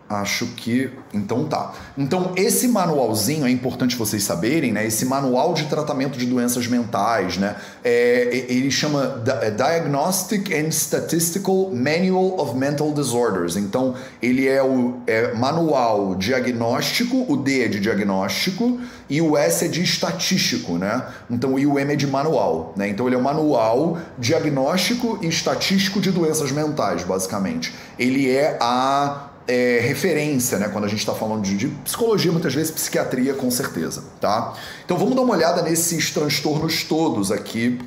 Acho 0.09 0.47
que. 0.47 0.89
Então 1.13 1.45
tá. 1.45 1.71
Então, 1.95 2.33
esse 2.35 2.67
manualzinho 2.67 3.45
é 3.45 3.51
importante 3.51 3.95
vocês 3.95 4.23
saberem, 4.23 4.71
né? 4.71 4.87
Esse 4.87 5.05
manual 5.05 5.53
de 5.53 5.65
tratamento 5.65 6.17
de 6.17 6.25
doenças 6.25 6.65
mentais, 6.65 7.37
né? 7.37 7.55
É, 7.83 8.45
ele 8.49 8.71
chama 8.71 9.23
é, 9.43 9.51
Diagnostic 9.51 10.51
and 10.51 10.71
Statistical 10.71 11.69
Manual 11.71 12.39
of 12.39 12.57
Mental 12.57 12.91
Disorders. 12.91 13.55
Então, 13.55 13.93
ele 14.19 14.47
é 14.47 14.63
o 14.63 14.95
é 15.05 15.31
manual 15.35 16.15
diagnóstico, 16.15 17.31
o 17.31 17.37
D 17.37 17.65
é 17.65 17.67
de 17.67 17.79
diagnóstico 17.79 18.79
e 19.07 19.21
o 19.21 19.37
S 19.37 19.65
é 19.65 19.67
de 19.67 19.83
estatístico, 19.83 20.79
né? 20.79 21.05
Então, 21.29 21.53
o 21.53 21.79
M 21.79 21.93
é 21.93 21.95
de 21.95 22.07
manual, 22.07 22.73
né? 22.75 22.89
Então, 22.89 23.05
ele 23.05 23.15
é 23.15 23.19
o 23.19 23.23
manual 23.23 23.99
diagnóstico 24.17 25.19
e 25.21 25.27
estatístico 25.27 26.01
de 26.01 26.11
doenças 26.11 26.51
mentais, 26.51 27.03
basicamente. 27.03 27.75
Ele 27.99 28.27
é 28.27 28.57
a 28.59 29.28
é, 29.49 29.79
referência, 29.81 30.59
né? 30.59 30.69
Quando 30.69 30.85
a 30.85 30.87
gente 30.87 30.99
está 30.99 31.15
falando 31.15 31.41
de, 31.41 31.57
de, 31.57 31.67
psicologia, 31.83 32.31
muitas 32.31 32.53
vezes 32.53 32.71
psiquiatria, 32.71 33.33
com 33.33 33.49
certeza, 33.49 34.03
tá? 34.21 34.53
Então 34.85 34.95
vamos 34.95 35.15
dar 35.15 35.23
uma 35.23 35.33
olhada 35.33 35.63
nesses 35.63 36.11
transtornos 36.11 36.83
todos 36.83 37.31
aqui, 37.31 37.79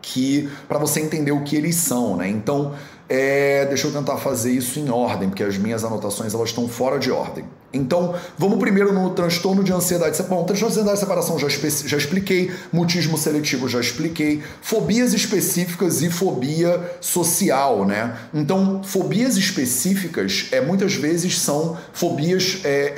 que 0.00 0.48
para 0.66 0.78
você 0.78 0.98
entender 1.00 1.32
o 1.32 1.42
que 1.42 1.54
eles 1.54 1.76
são, 1.76 2.16
né? 2.16 2.26
Então, 2.26 2.74
é, 3.12 3.66
deixa 3.66 3.88
eu 3.88 3.92
tentar 3.92 4.18
fazer 4.18 4.52
isso 4.52 4.78
em 4.78 4.88
ordem, 4.88 5.28
porque 5.28 5.42
as 5.42 5.58
minhas 5.58 5.82
anotações 5.82 6.32
elas 6.32 6.50
estão 6.50 6.68
fora 6.68 6.96
de 6.96 7.10
ordem. 7.10 7.44
Então, 7.72 8.14
vamos 8.38 8.58
primeiro 8.58 8.92
no 8.92 9.10
transtorno 9.10 9.64
de 9.64 9.72
ansiedade. 9.72 10.16
Bom, 10.22 10.44
transtorno 10.44 10.54
de 10.54 10.78
ansiedade 10.78 10.96
e 10.96 11.00
separação 11.00 11.36
já, 11.36 11.48
já 11.48 11.96
expliquei, 11.96 12.52
mutismo 12.72 13.18
seletivo 13.18 13.68
já 13.68 13.80
expliquei, 13.80 14.42
fobias 14.62 15.12
específicas 15.12 16.02
e 16.02 16.10
fobia 16.10 16.98
social, 17.00 17.84
né? 17.84 18.16
Então, 18.32 18.80
fobias 18.84 19.36
específicas 19.36 20.46
é, 20.52 20.60
muitas 20.60 20.94
vezes 20.94 21.36
são 21.40 21.76
fobias 21.92 22.60
é, 22.62 22.94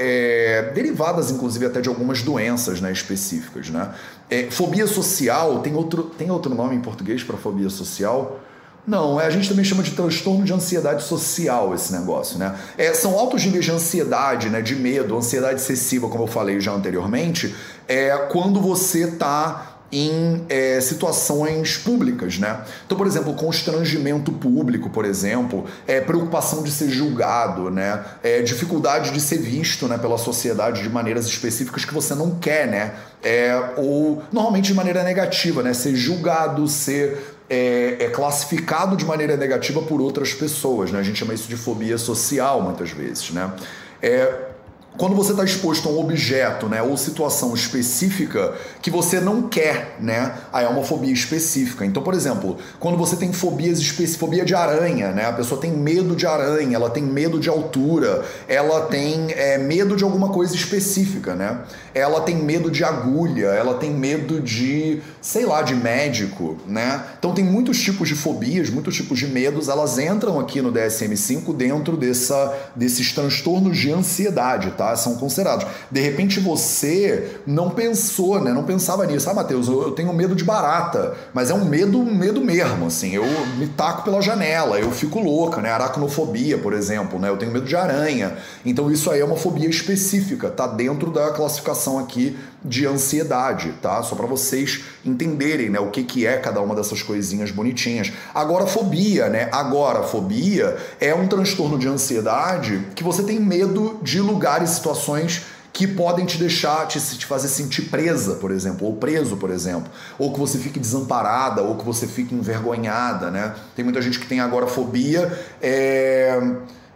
é, 0.68 0.72
derivadas, 0.74 1.30
inclusive, 1.30 1.64
até 1.64 1.80
de 1.80 1.88
algumas 1.88 2.20
doenças 2.20 2.82
né, 2.82 2.92
específicas, 2.92 3.70
né? 3.70 3.94
É, 4.28 4.50
fobia 4.50 4.86
social, 4.86 5.60
tem 5.60 5.74
outro, 5.74 6.04
tem 6.04 6.30
outro 6.30 6.54
nome 6.54 6.76
em 6.76 6.80
português 6.80 7.22
para 7.22 7.38
fobia 7.38 7.70
social? 7.70 8.41
Não, 8.86 9.20
é, 9.20 9.26
a 9.26 9.30
gente 9.30 9.48
também 9.48 9.64
chama 9.64 9.82
de 9.82 9.92
transtorno 9.92 10.44
de 10.44 10.52
ansiedade 10.52 11.04
social 11.04 11.72
esse 11.72 11.92
negócio, 11.92 12.36
né? 12.36 12.56
É, 12.76 12.92
são 12.92 13.16
altos 13.16 13.44
níveis 13.44 13.64
de 13.64 13.70
ansiedade, 13.70 14.48
né? 14.48 14.60
De 14.60 14.74
medo, 14.74 15.16
ansiedade 15.16 15.60
excessiva, 15.60 16.08
como 16.08 16.24
eu 16.24 16.28
falei 16.28 16.60
já 16.60 16.72
anteriormente, 16.72 17.54
é 17.86 18.16
quando 18.30 18.60
você 18.60 19.06
tá 19.12 19.72
em 19.92 20.42
é, 20.48 20.80
situações 20.80 21.76
públicas, 21.76 22.38
né? 22.38 22.62
Então, 22.86 22.96
por 22.96 23.06
exemplo, 23.06 23.34
constrangimento 23.34 24.32
público, 24.32 24.88
por 24.88 25.04
exemplo, 25.04 25.66
é, 25.86 26.00
preocupação 26.00 26.62
de 26.62 26.70
ser 26.70 26.88
julgado, 26.88 27.70
né? 27.70 28.02
É, 28.22 28.40
dificuldade 28.40 29.10
de 29.10 29.20
ser 29.20 29.38
visto 29.38 29.86
né, 29.86 29.98
pela 29.98 30.16
sociedade 30.16 30.82
de 30.82 30.88
maneiras 30.88 31.26
específicas 31.26 31.84
que 31.84 31.92
você 31.92 32.14
não 32.14 32.36
quer, 32.36 32.66
né? 32.66 32.94
É, 33.22 33.74
ou 33.76 34.22
normalmente 34.32 34.66
de 34.68 34.74
maneira 34.74 35.04
negativa, 35.04 35.62
né? 35.62 35.74
Ser 35.74 35.94
julgado, 35.94 36.66
ser 36.66 37.31
é, 37.52 38.04
é, 38.04 38.08
classificado 38.08 38.96
de 38.96 39.04
maneira 39.04 39.36
negativa 39.36 39.82
por 39.82 40.00
outras 40.00 40.32
pessoas, 40.32 40.90
né? 40.90 40.98
A 40.98 41.02
gente 41.02 41.18
chama 41.18 41.34
isso 41.34 41.46
de 41.48 41.56
fobia 41.56 41.98
social 41.98 42.62
muitas 42.62 42.92
vezes, 42.92 43.30
né? 43.30 43.52
É, 44.00 44.51
quando 44.96 45.16
você 45.16 45.32
está 45.32 45.42
exposto 45.42 45.88
a 45.88 45.92
um 45.92 45.98
objeto, 45.98 46.68
né, 46.68 46.82
ou 46.82 46.96
situação 46.96 47.54
específica 47.54 48.54
que 48.82 48.90
você 48.90 49.20
não 49.20 49.48
quer, 49.48 49.96
né, 49.98 50.34
aí 50.52 50.64
é 50.66 50.68
uma 50.68 50.82
fobia 50.82 51.12
específica. 51.12 51.84
Então, 51.84 52.02
por 52.02 52.14
exemplo, 52.14 52.58
quando 52.78 52.98
você 52.98 53.16
tem 53.16 53.32
fobias 53.32 53.78
específicas, 53.78 54.16
fobia 54.16 54.44
de 54.44 54.54
aranha, 54.54 55.10
né, 55.12 55.26
a 55.26 55.32
pessoa 55.32 55.60
tem 55.60 55.72
medo 55.72 56.14
de 56.14 56.26
aranha, 56.26 56.76
ela 56.76 56.90
tem 56.90 57.02
medo 57.02 57.40
de 57.40 57.48
altura, 57.48 58.22
ela 58.46 58.82
tem 58.82 59.32
é, 59.32 59.56
medo 59.56 59.96
de 59.96 60.04
alguma 60.04 60.28
coisa 60.28 60.54
específica, 60.54 61.34
né, 61.34 61.60
ela 61.94 62.20
tem 62.20 62.36
medo 62.36 62.70
de 62.70 62.84
agulha, 62.84 63.46
ela 63.46 63.74
tem 63.74 63.90
medo 63.90 64.40
de, 64.40 65.00
sei 65.22 65.46
lá, 65.46 65.62
de 65.62 65.74
médico, 65.74 66.58
né. 66.66 67.02
Então 67.18 67.32
tem 67.32 67.44
muitos 67.44 67.80
tipos 67.80 68.08
de 68.08 68.14
fobias, 68.14 68.68
muitos 68.68 68.94
tipos 68.94 69.18
de 69.18 69.26
medos, 69.26 69.68
elas 69.68 69.98
entram 69.98 70.38
aqui 70.38 70.60
no 70.60 70.70
DSM-5 70.70 71.56
dentro 71.56 71.96
dessa, 71.96 72.54
desses 72.76 73.12
transtornos 73.12 73.78
de 73.78 73.90
ansiedade, 73.90 74.72
tá? 74.72 74.81
Tá? 74.82 74.96
São 74.96 75.14
considerados. 75.14 75.66
De 75.90 76.00
repente 76.00 76.40
você 76.40 77.36
não 77.46 77.70
pensou, 77.70 78.40
né? 78.40 78.52
Não 78.52 78.64
pensava 78.64 79.06
nisso. 79.06 79.30
Ah, 79.30 79.34
Matheus, 79.34 79.68
eu 79.68 79.92
tenho 79.92 80.12
medo 80.12 80.34
de 80.34 80.44
barata, 80.44 81.14
mas 81.32 81.50
é 81.50 81.54
um 81.54 81.64
medo, 81.64 82.02
medo 82.04 82.40
mesmo, 82.40 82.86
assim. 82.86 83.14
Eu 83.14 83.24
me 83.58 83.68
taco 83.68 84.02
pela 84.02 84.20
janela, 84.20 84.78
eu 84.80 84.90
fico 84.90 85.20
louca, 85.20 85.60
né? 85.60 85.70
Aracnofobia, 85.70 86.58
por 86.58 86.72
exemplo, 86.72 87.18
né? 87.18 87.28
Eu 87.28 87.36
tenho 87.36 87.52
medo 87.52 87.66
de 87.66 87.76
aranha. 87.76 88.36
Então 88.64 88.90
isso 88.90 89.10
aí 89.10 89.20
é 89.20 89.24
uma 89.24 89.36
fobia 89.36 89.68
específica, 89.68 90.50
tá 90.50 90.66
dentro 90.66 91.10
da 91.10 91.30
classificação 91.30 91.98
aqui 91.98 92.36
de 92.64 92.86
ansiedade, 92.86 93.72
tá? 93.82 94.02
Só 94.02 94.14
para 94.14 94.26
vocês 94.26 94.82
entenderem, 95.04 95.70
né, 95.70 95.80
o 95.80 95.90
que 95.90 96.02
que 96.02 96.26
é 96.26 96.36
cada 96.36 96.60
uma 96.60 96.74
dessas 96.74 97.02
coisinhas 97.02 97.50
bonitinhas. 97.50 98.12
Agora 98.34 98.66
fobia, 98.66 99.28
né? 99.28 99.48
Agora 99.52 100.02
fobia 100.02 100.76
é 101.00 101.14
um 101.14 101.26
transtorno 101.26 101.78
de 101.78 101.88
ansiedade 101.88 102.86
que 102.94 103.02
você 103.02 103.22
tem 103.22 103.40
medo 103.40 103.98
de 104.02 104.20
lugares, 104.20 104.70
situações 104.70 105.42
que 105.72 105.86
podem 105.86 106.26
te 106.26 106.36
deixar, 106.36 106.86
te, 106.86 107.00
te 107.00 107.24
fazer 107.24 107.48
sentir 107.48 107.82
presa, 107.82 108.34
por 108.34 108.50
exemplo, 108.50 108.86
ou 108.86 108.96
preso, 108.96 109.36
por 109.38 109.50
exemplo, 109.50 109.90
ou 110.18 110.32
que 110.32 110.38
você 110.38 110.58
fique 110.58 110.78
desamparada, 110.78 111.62
ou 111.62 111.76
que 111.76 111.84
você 111.84 112.06
fique 112.06 112.34
envergonhada, 112.34 113.30
né? 113.30 113.54
Tem 113.74 113.82
muita 113.82 114.02
gente 114.02 114.18
que 114.18 114.26
tem 114.26 114.38
agora 114.38 114.66
fobia, 114.66 115.32
é 115.60 116.38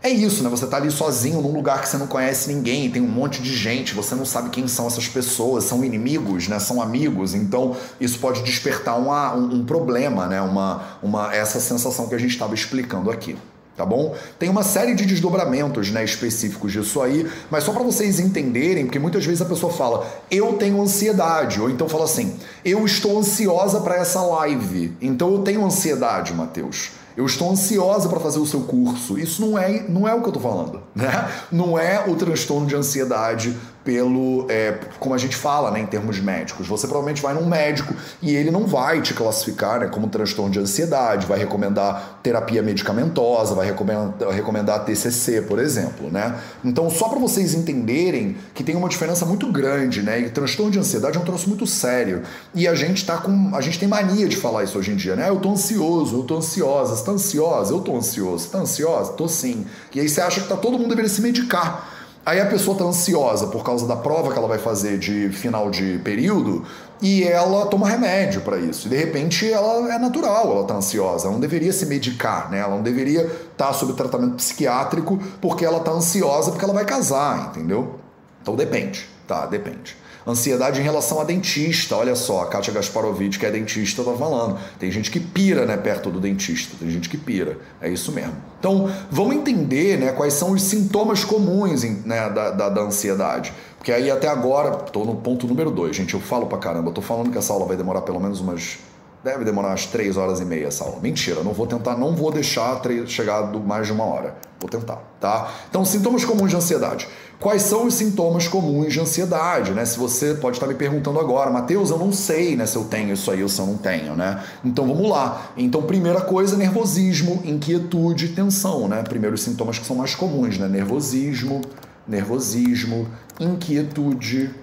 é 0.03 0.11
isso, 0.11 0.43
né? 0.43 0.49
Você 0.49 0.67
tá 0.67 0.77
ali 0.77 0.91
sozinho 0.91 1.41
num 1.41 1.53
lugar 1.53 1.81
que 1.81 1.89
você 1.89 1.97
não 1.97 2.07
conhece 2.07 2.53
ninguém, 2.53 2.91
tem 2.91 3.03
um 3.03 3.09
monte 3.09 3.43
de 3.43 3.55
gente, 3.55 3.95
você 3.95 4.15
não 4.15 4.25
sabe 4.25 4.51
quem 4.51 4.69
são 4.69 4.87
essas 4.87 5.09
pessoas, 5.09 5.65
são 5.65 5.85
inimigos, 5.85 6.49
né? 6.49 6.59
São 6.59 6.81
amigos, 6.81 7.35
então 7.35 7.77
isso 8.01 8.19
pode 8.19 8.43
despertar 8.43 8.99
uma, 8.99 9.35
um, 9.35 9.57
um 9.57 9.65
problema, 9.65 10.27
né? 10.27 10.41
Uma, 10.41 10.99
uma, 11.03 11.35
essa 11.35 11.59
sensação 11.59 12.09
que 12.09 12.15
a 12.15 12.19
gente 12.19 12.31
estava 12.31 12.55
explicando 12.55 13.11
aqui 13.11 13.37
tá 13.77 13.85
bom? 13.85 14.17
Tem 14.39 14.49
uma 14.49 14.63
série 14.63 14.95
de 14.95 15.05
desdobramentos, 15.05 15.91
né, 15.91 16.03
específicos 16.03 16.73
disso 16.73 17.03
aí, 17.03 17.31
mas 17.51 17.63
só 17.63 17.73
para 17.73 17.83
vocês 17.83 18.19
entenderem, 18.19 18.87
porque 18.87 18.99
muitas 18.99 19.25
vezes 19.25 19.43
a 19.43 19.45
pessoa 19.45 19.71
fala: 19.71 20.07
"Eu 20.31 20.55
tenho 20.55 20.81
ansiedade", 20.81 21.61
ou 21.61 21.69
então 21.69 21.89
fala 21.89 22.05
assim: 22.05 22.37
"Eu 22.65 22.87
estou 22.87 23.19
ansiosa 23.19 23.81
para 23.81 23.97
essa 23.97 24.23
live". 24.23 24.97
Então 25.01 25.31
eu 25.35 25.43
tenho 25.43 25.65
ansiedade, 25.65 26.33
Mateus. 26.33 26.93
Eu 27.17 27.25
estou 27.25 27.51
ansiosa 27.51 28.09
para 28.09 28.21
fazer 28.21 28.39
o 28.39 28.47
seu 28.47 28.61
curso. 28.61 29.19
Isso 29.19 29.41
não 29.41 29.59
é, 29.59 29.85
não 29.89 30.07
é 30.07 30.15
o 30.15 30.21
que 30.21 30.29
eu 30.29 30.35
estou 30.35 30.43
falando, 30.43 30.83
né? 30.95 31.31
Não 31.51 31.79
é 31.79 32.05
o 32.07 32.15
transtorno 32.15 32.67
de 32.67 32.77
ansiedade 32.77 33.57
pelo, 33.87 34.47
é, 34.49 34.81
como 34.99 35.15
a 35.15 35.19
gente 35.19 35.37
fala, 35.37 35.71
né, 35.71 35.79
em 35.79 35.87
termos 35.87 36.19
médicos. 36.19 36.67
Você 36.67 36.89
provavelmente 36.89 37.23
vai 37.23 37.33
num 37.33 37.47
médico 37.47 37.95
e 38.21 38.35
ele 38.35 38.51
não 38.51 38.67
vai 38.67 39.01
te 39.01 39.15
classificar 39.15 39.79
né, 39.79 39.87
como 39.87 40.09
transtorno 40.09 40.51
de 40.51 40.59
ansiedade, 40.59 41.25
vai 41.25 41.39
recomendar 41.39 42.19
terapia 42.21 42.61
medicamentosa, 42.63 43.55
vai 43.55 43.67
recomendar, 43.67 44.29
recomendar 44.31 44.85
TCC, 44.85 45.43
por 45.43 45.61
exemplo, 45.61 46.11
né? 46.11 46.35
Então, 46.65 46.91
só 46.91 47.09
para 47.09 47.21
vocês 47.21 47.55
entenderem 47.55 48.37
que 48.53 48.65
tem 48.65 48.75
uma 48.75 48.89
diferença 48.89 49.25
muito 49.25 49.51
grande, 49.53 50.03
né? 50.03 50.19
E 50.19 50.31
transtorno 50.31 50.73
de 50.73 50.81
ansiedade 50.81 51.17
é 51.17 51.21
um 51.21 51.25
troço 51.25 51.49
muito 51.49 51.65
sério. 51.65 52.23
E 52.53 52.67
a 52.67 52.75
gente 52.75 53.07
tá 53.07 53.19
com, 53.19 53.55
a 53.55 53.61
gente 53.61 53.79
tem 53.79 53.87
mania 53.87 54.27
de 54.27 54.37
falar 54.37 54.65
isso 54.65 54.77
hoje 54.77 54.91
em 54.91 54.97
dia, 54.97 55.15
né? 55.15 55.27
Ah, 55.27 55.29
eu 55.29 55.37
tô 55.37 55.53
ansioso, 55.53 56.19
eu 56.19 56.23
tô 56.25 56.39
ansiosa, 56.39 56.97
você 56.97 57.05
tá 57.05 57.13
ansiosa? 57.13 57.73
Eu 57.73 57.81
tô 57.81 57.97
ansioso, 57.97 58.45
você 58.45 58.51
tá 58.51 58.59
ansiosa? 58.59 59.13
Tô 59.13 59.29
sim. 59.29 59.65
E 59.95 60.01
aí 60.01 60.09
você 60.09 60.21
acha 60.21 60.41
que 60.41 60.49
tá 60.49 60.57
todo 60.57 60.77
mundo 60.77 60.89
deveria 60.89 61.09
se 61.09 61.23
medicar. 61.23 61.96
Aí 62.27 62.41
a 62.41 62.47
pessoa 62.47 62.75
está 62.75 62.85
ansiosa 62.85 63.47
por 63.47 63.63
causa 63.63 63.87
da 63.87 63.95
prova 63.95 64.33
que 64.33 64.37
ela 64.37 64.49
vai 64.49 64.59
fazer 64.59 64.99
de 64.99 65.29
final 65.29 65.71
de 65.71 66.01
período 66.01 66.65
e 67.01 67.23
ela 67.23 67.67
toma 67.67 67.89
remédio 67.89 68.41
para 68.41 68.59
isso. 68.59 68.89
E 68.89 68.91
de 68.91 68.97
repente 68.97 69.49
ela 69.49 69.95
é 69.95 69.97
natural, 69.97 70.51
ela 70.51 70.63
está 70.63 70.75
ansiosa. 70.75 71.27
Ela 71.27 71.35
não 71.35 71.41
deveria 71.41 71.73
se 71.73 71.87
medicar, 71.87 72.51
né? 72.51 72.59
Ela 72.59 72.75
não 72.75 72.83
deveria 72.83 73.21
estar 73.23 73.69
tá 73.69 73.73
sob 73.73 73.93
tratamento 73.93 74.35
psiquiátrico 74.35 75.21
porque 75.41 75.65
ela 75.65 75.79
está 75.79 75.93
ansiosa 75.93 76.51
porque 76.51 76.65
ela 76.65 76.75
vai 76.75 76.85
casar, 76.85 77.51
entendeu? 77.51 77.95
Então 78.43 78.57
depende, 78.57 79.09
tá? 79.29 79.47
Depende. 79.47 79.97
Ansiedade 80.27 80.81
em 80.81 80.83
relação 80.83 81.21
a 81.21 81.25
dentista, 81.25 81.95
olha 81.95 82.17
só, 82.17 82.43
a 82.43 82.47
Kátia 82.47 82.73
Gasparovic, 82.73 83.39
que 83.39 83.47
é 83.47 83.51
dentista, 83.51 84.03
tá 84.03 84.13
falando. 84.13 84.59
Tem 84.77 84.91
gente 84.91 85.09
que 85.09 85.21
pira, 85.21 85.65
né, 85.65 85.77
perto 85.77 86.11
do 86.11 86.19
dentista, 86.19 86.77
tem 86.81 86.91
gente 86.91 87.09
que 87.09 87.17
pira. 87.17 87.59
É 87.81 87.89
isso 87.89 88.11
mesmo. 88.11 88.35
Então, 88.59 88.91
vamos 89.09 89.37
entender, 89.37 89.97
né, 89.99 90.11
quais 90.11 90.35
são 90.35 90.51
os 90.51 90.63
sintomas 90.63 91.25
comuns 91.25 91.85
né, 92.05 92.29
da, 92.29 92.51
da, 92.51 92.69
da 92.69 92.81
ansiedade. 92.81 93.53
Porque 93.79 93.93
aí 93.93 94.11
até 94.11 94.27
agora, 94.27 94.73
tô 94.73 95.05
no 95.05 95.15
ponto 95.15 95.47
número 95.47 95.71
dois, 95.71 95.95
gente, 95.95 96.15
eu 96.15 96.21
falo 96.21 96.47
pra 96.47 96.59
caramba, 96.59 96.89
eu 96.91 96.95
tô 96.95 97.01
falando 97.01 97.31
que 97.31 97.39
essa 97.39 97.53
aula 97.53 97.65
vai 97.65 97.77
demorar 97.77 98.01
pelo 98.01 98.19
menos 98.19 98.41
umas 98.41 98.79
deve 99.23 99.45
demorar 99.45 99.69
umas 99.69 99.87
3 99.87 100.17
horas 100.17 100.41
e 100.41 100.45
meia 100.45 100.67
essa 100.67 100.85
aula. 100.85 101.01
Mentira, 101.01 101.43
não 101.43 101.53
vou 101.53 101.67
tentar, 101.67 101.97
não 101.97 102.15
vou 102.15 102.31
deixar 102.31 102.81
chegar 103.07 103.43
mais 103.53 103.87
de 103.87 103.93
uma 103.93 104.05
hora. 104.05 104.37
Vou 104.59 104.71
tentar, 104.71 105.03
tá? 105.21 105.53
Então, 105.69 105.85
sintomas 105.85 106.25
comuns 106.25 106.51
de 106.51 106.57
ansiedade. 106.57 107.07
Quais 107.39 107.63
são 107.63 107.87
os 107.87 107.95
sintomas 107.95 108.49
comuns 108.49 108.93
de 108.93 108.99
ansiedade, 108.99 109.73
né? 109.73 109.85
Se 109.85 109.99
você 109.99 110.35
pode 110.35 110.57
estar 110.57 110.67
me 110.67 110.75
perguntando 110.75 111.21
agora, 111.21 111.51
Mateus, 111.51 111.91
eu 111.91 111.99
não 111.99 112.11
sei, 112.11 112.57
né, 112.57 112.65
se 112.65 112.77
eu 112.77 112.85
tenho 112.85 113.13
isso 113.13 113.31
aí 113.31 113.43
ou 113.43 113.49
se 113.49 113.61
eu 113.61 113.67
não 113.67 113.77
tenho, 113.77 114.17
né? 114.17 114.43
Então 114.65 114.87
vamos 114.87 115.11
lá. 115.11 115.51
Então, 115.57 115.83
primeira 115.83 116.23
coisa, 116.23 116.57
nervosismo, 116.57 117.43
inquietude, 117.45 118.29
tensão, 118.29 118.89
né? 118.89 119.03
Primeiros 119.03 119.43
sintomas 119.43 119.79
que 119.79 119.85
são 119.85 119.97
mais 119.97 120.15
comuns, 120.15 120.57
né? 120.57 120.67
Nervosismo, 120.67 121.61
nervosismo, 122.09 123.07
inquietude, 123.39 124.55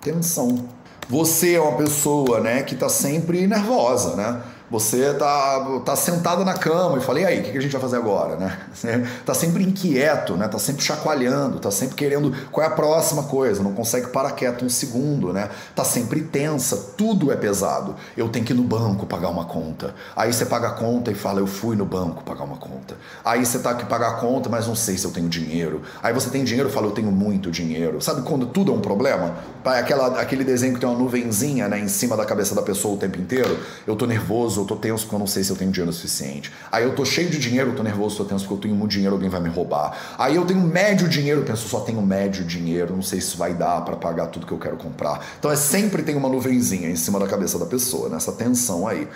tensão. 0.00 0.64
Você 1.12 1.56
é 1.56 1.60
uma 1.60 1.76
pessoa, 1.76 2.40
né, 2.40 2.62
que 2.62 2.72
está 2.72 2.88
sempre 2.88 3.46
nervosa, 3.46 4.16
né? 4.16 4.40
Você 4.72 5.12
tá, 5.12 5.80
tá 5.84 5.94
sentado 5.94 6.46
na 6.46 6.54
cama 6.54 6.96
e 6.96 7.02
fala, 7.02 7.20
e 7.20 7.26
aí, 7.26 7.40
o 7.40 7.42
que 7.42 7.58
a 7.58 7.60
gente 7.60 7.72
vai 7.72 7.80
fazer 7.82 7.96
agora, 7.96 8.36
né? 8.36 8.58
tá 9.22 9.34
sempre 9.34 9.62
inquieto, 9.62 10.34
né? 10.34 10.48
Tá 10.48 10.58
sempre 10.58 10.82
chacoalhando, 10.82 11.58
tá 11.58 11.70
sempre 11.70 11.94
querendo 11.94 12.32
qual 12.50 12.64
é 12.64 12.70
a 12.70 12.72
próxima 12.72 13.24
coisa, 13.24 13.62
não 13.62 13.74
consegue 13.74 14.06
parar 14.06 14.30
quieto 14.30 14.64
um 14.64 14.70
segundo, 14.70 15.30
né? 15.30 15.50
Tá 15.74 15.84
sempre 15.84 16.22
tensa, 16.22 16.74
tudo 16.96 17.30
é 17.30 17.36
pesado. 17.36 17.94
Eu 18.16 18.30
tenho 18.30 18.46
que 18.46 18.54
ir 18.54 18.56
no 18.56 18.62
banco 18.62 19.04
pagar 19.04 19.28
uma 19.28 19.44
conta. 19.44 19.94
Aí 20.16 20.32
você 20.32 20.46
paga 20.46 20.68
a 20.68 20.72
conta 20.72 21.10
e 21.10 21.14
fala, 21.14 21.40
eu 21.40 21.46
fui 21.46 21.76
no 21.76 21.84
banco 21.84 22.24
pagar 22.24 22.44
uma 22.44 22.56
conta. 22.56 22.96
Aí 23.22 23.44
você 23.44 23.58
tá 23.58 23.72
aqui 23.72 23.84
pagar 23.84 24.08
a 24.08 24.14
conta, 24.14 24.48
mas 24.48 24.66
não 24.66 24.74
sei 24.74 24.96
se 24.96 25.04
eu 25.04 25.10
tenho 25.10 25.28
dinheiro. 25.28 25.82
Aí 26.02 26.14
você 26.14 26.30
tem 26.30 26.44
dinheiro 26.44 26.70
e 26.70 26.72
fala, 26.72 26.86
eu 26.86 26.92
tenho 26.92 27.12
muito 27.12 27.50
dinheiro. 27.50 28.00
Sabe 28.00 28.22
quando 28.22 28.46
tudo 28.46 28.72
é 28.72 28.74
um 28.74 28.80
problema? 28.80 29.34
Aquela, 29.62 30.18
aquele 30.18 30.44
desenho 30.44 30.72
que 30.72 30.80
tem 30.80 30.88
uma 30.88 30.98
nuvenzinha, 30.98 31.68
né, 31.68 31.78
em 31.78 31.88
cima 31.88 32.16
da 32.16 32.24
cabeça 32.24 32.54
da 32.54 32.62
pessoa 32.62 32.94
o 32.94 32.96
tempo 32.96 33.20
inteiro. 33.20 33.58
Eu 33.86 33.94
tô 33.96 34.06
nervoso, 34.06 34.61
eu 34.62 34.66
tô 34.66 34.76
tenso 34.76 35.04
porque 35.04 35.14
eu 35.14 35.18
não 35.18 35.26
sei 35.26 35.44
se 35.44 35.50
eu 35.50 35.56
tenho 35.56 35.70
dinheiro 35.70 35.92
suficiente. 35.92 36.52
Aí 36.70 36.84
eu 36.84 36.94
tô 36.94 37.04
cheio 37.04 37.28
de 37.28 37.38
dinheiro, 37.38 37.70
eu 37.70 37.76
tô 37.76 37.82
nervoso, 37.82 38.16
tô 38.16 38.24
tenso 38.24 38.44
porque 38.44 38.54
eu 38.54 38.60
tenho 38.60 38.74
muito 38.74 38.92
dinheiro, 38.92 39.14
alguém 39.14 39.28
vai 39.28 39.40
me 39.40 39.48
roubar. 39.48 40.16
Aí 40.18 40.36
eu 40.36 40.44
tenho 40.44 40.60
médio 40.60 41.08
dinheiro, 41.08 41.40
eu 41.40 41.44
penso, 41.44 41.68
só 41.68 41.80
tenho 41.80 42.00
médio 42.02 42.44
dinheiro, 42.44 42.94
não 42.94 43.02
sei 43.02 43.20
se 43.20 43.36
vai 43.36 43.54
dar 43.54 43.82
para 43.82 43.96
pagar 43.96 44.26
tudo 44.28 44.46
que 44.46 44.52
eu 44.52 44.58
quero 44.58 44.76
comprar. 44.76 45.24
Então 45.38 45.50
é 45.50 45.56
sempre 45.56 46.02
tem 46.02 46.16
uma 46.16 46.28
nuvenzinha 46.28 46.88
em 46.88 46.96
cima 46.96 47.18
da 47.18 47.26
cabeça 47.26 47.58
da 47.58 47.66
pessoa, 47.66 48.08
nessa 48.08 48.30
né? 48.32 48.38
tensão 48.38 48.86
aí. 48.86 49.08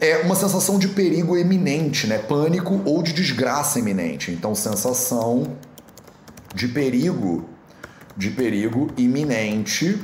É 0.00 0.18
uma 0.18 0.34
sensação 0.34 0.78
de 0.78 0.88
perigo 0.88 1.36
eminente, 1.36 2.06
né? 2.06 2.18
Pânico 2.18 2.80
ou 2.84 3.02
de 3.02 3.12
desgraça 3.12 3.78
iminente. 3.78 4.32
Então, 4.32 4.54
sensação 4.54 5.56
de 6.54 6.68
perigo, 6.68 7.48
de 8.16 8.30
perigo 8.30 8.90
iminente 8.96 10.00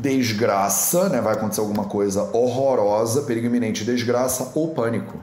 desgraça, 0.00 1.08
né? 1.08 1.20
Vai 1.20 1.34
acontecer 1.34 1.60
alguma 1.60 1.84
coisa 1.84 2.24
horrorosa, 2.32 3.22
perigo 3.22 3.46
iminente, 3.46 3.84
desgraça 3.84 4.52
ou 4.54 4.68
pânico, 4.68 5.18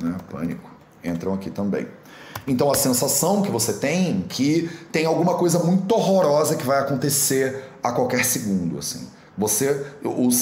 né? 0.00 0.16
Pânico 0.30 0.70
entram 1.04 1.34
aqui 1.34 1.50
também. 1.50 1.86
Então 2.46 2.70
a 2.70 2.74
sensação 2.74 3.42
que 3.42 3.50
você 3.50 3.74
tem 3.74 4.24
que 4.28 4.70
tem 4.90 5.06
alguma 5.06 5.34
coisa 5.34 5.58
muito 5.60 5.94
horrorosa 5.94 6.56
que 6.56 6.66
vai 6.66 6.78
acontecer 6.80 7.64
a 7.82 7.92
qualquer 7.92 8.24
segundo, 8.24 8.78
assim. 8.78 9.06
Você, 9.36 9.86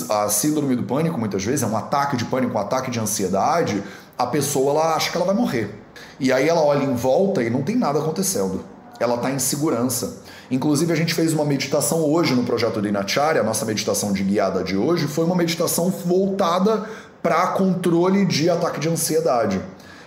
a 0.08 0.28
síndrome 0.28 0.74
do 0.74 0.82
pânico 0.82 1.18
muitas 1.18 1.44
vezes 1.44 1.62
é 1.62 1.66
um 1.66 1.76
ataque 1.76 2.16
de 2.16 2.24
pânico, 2.24 2.54
um 2.56 2.60
ataque 2.60 2.90
de 2.90 2.98
ansiedade. 2.98 3.82
A 4.18 4.26
pessoa 4.26 4.72
ela 4.72 4.96
acha 4.96 5.10
que 5.10 5.16
ela 5.16 5.26
vai 5.26 5.34
morrer. 5.34 5.74
E 6.18 6.32
aí 6.32 6.48
ela 6.48 6.60
olha 6.60 6.84
em 6.84 6.94
volta 6.94 7.42
e 7.42 7.48
não 7.48 7.62
tem 7.62 7.76
nada 7.76 8.00
acontecendo. 8.00 8.64
Ela 8.98 9.14
está 9.14 9.30
em 9.30 9.38
segurança. 9.38 10.22
Inclusive, 10.50 10.92
a 10.92 10.96
gente 10.96 11.14
fez 11.14 11.32
uma 11.32 11.44
meditação 11.44 12.00
hoje 12.04 12.34
no 12.34 12.42
projeto 12.42 12.82
de 12.82 12.88
Inacharya, 12.88 13.40
a 13.40 13.44
nossa 13.44 13.64
meditação 13.64 14.12
de 14.12 14.24
guiada 14.24 14.64
de 14.64 14.76
hoje 14.76 15.06
foi 15.06 15.24
uma 15.24 15.36
meditação 15.36 15.90
voltada 15.90 16.84
para 17.22 17.48
controle 17.48 18.26
de 18.26 18.50
ataque 18.50 18.80
de 18.80 18.88
ansiedade. 18.88 19.60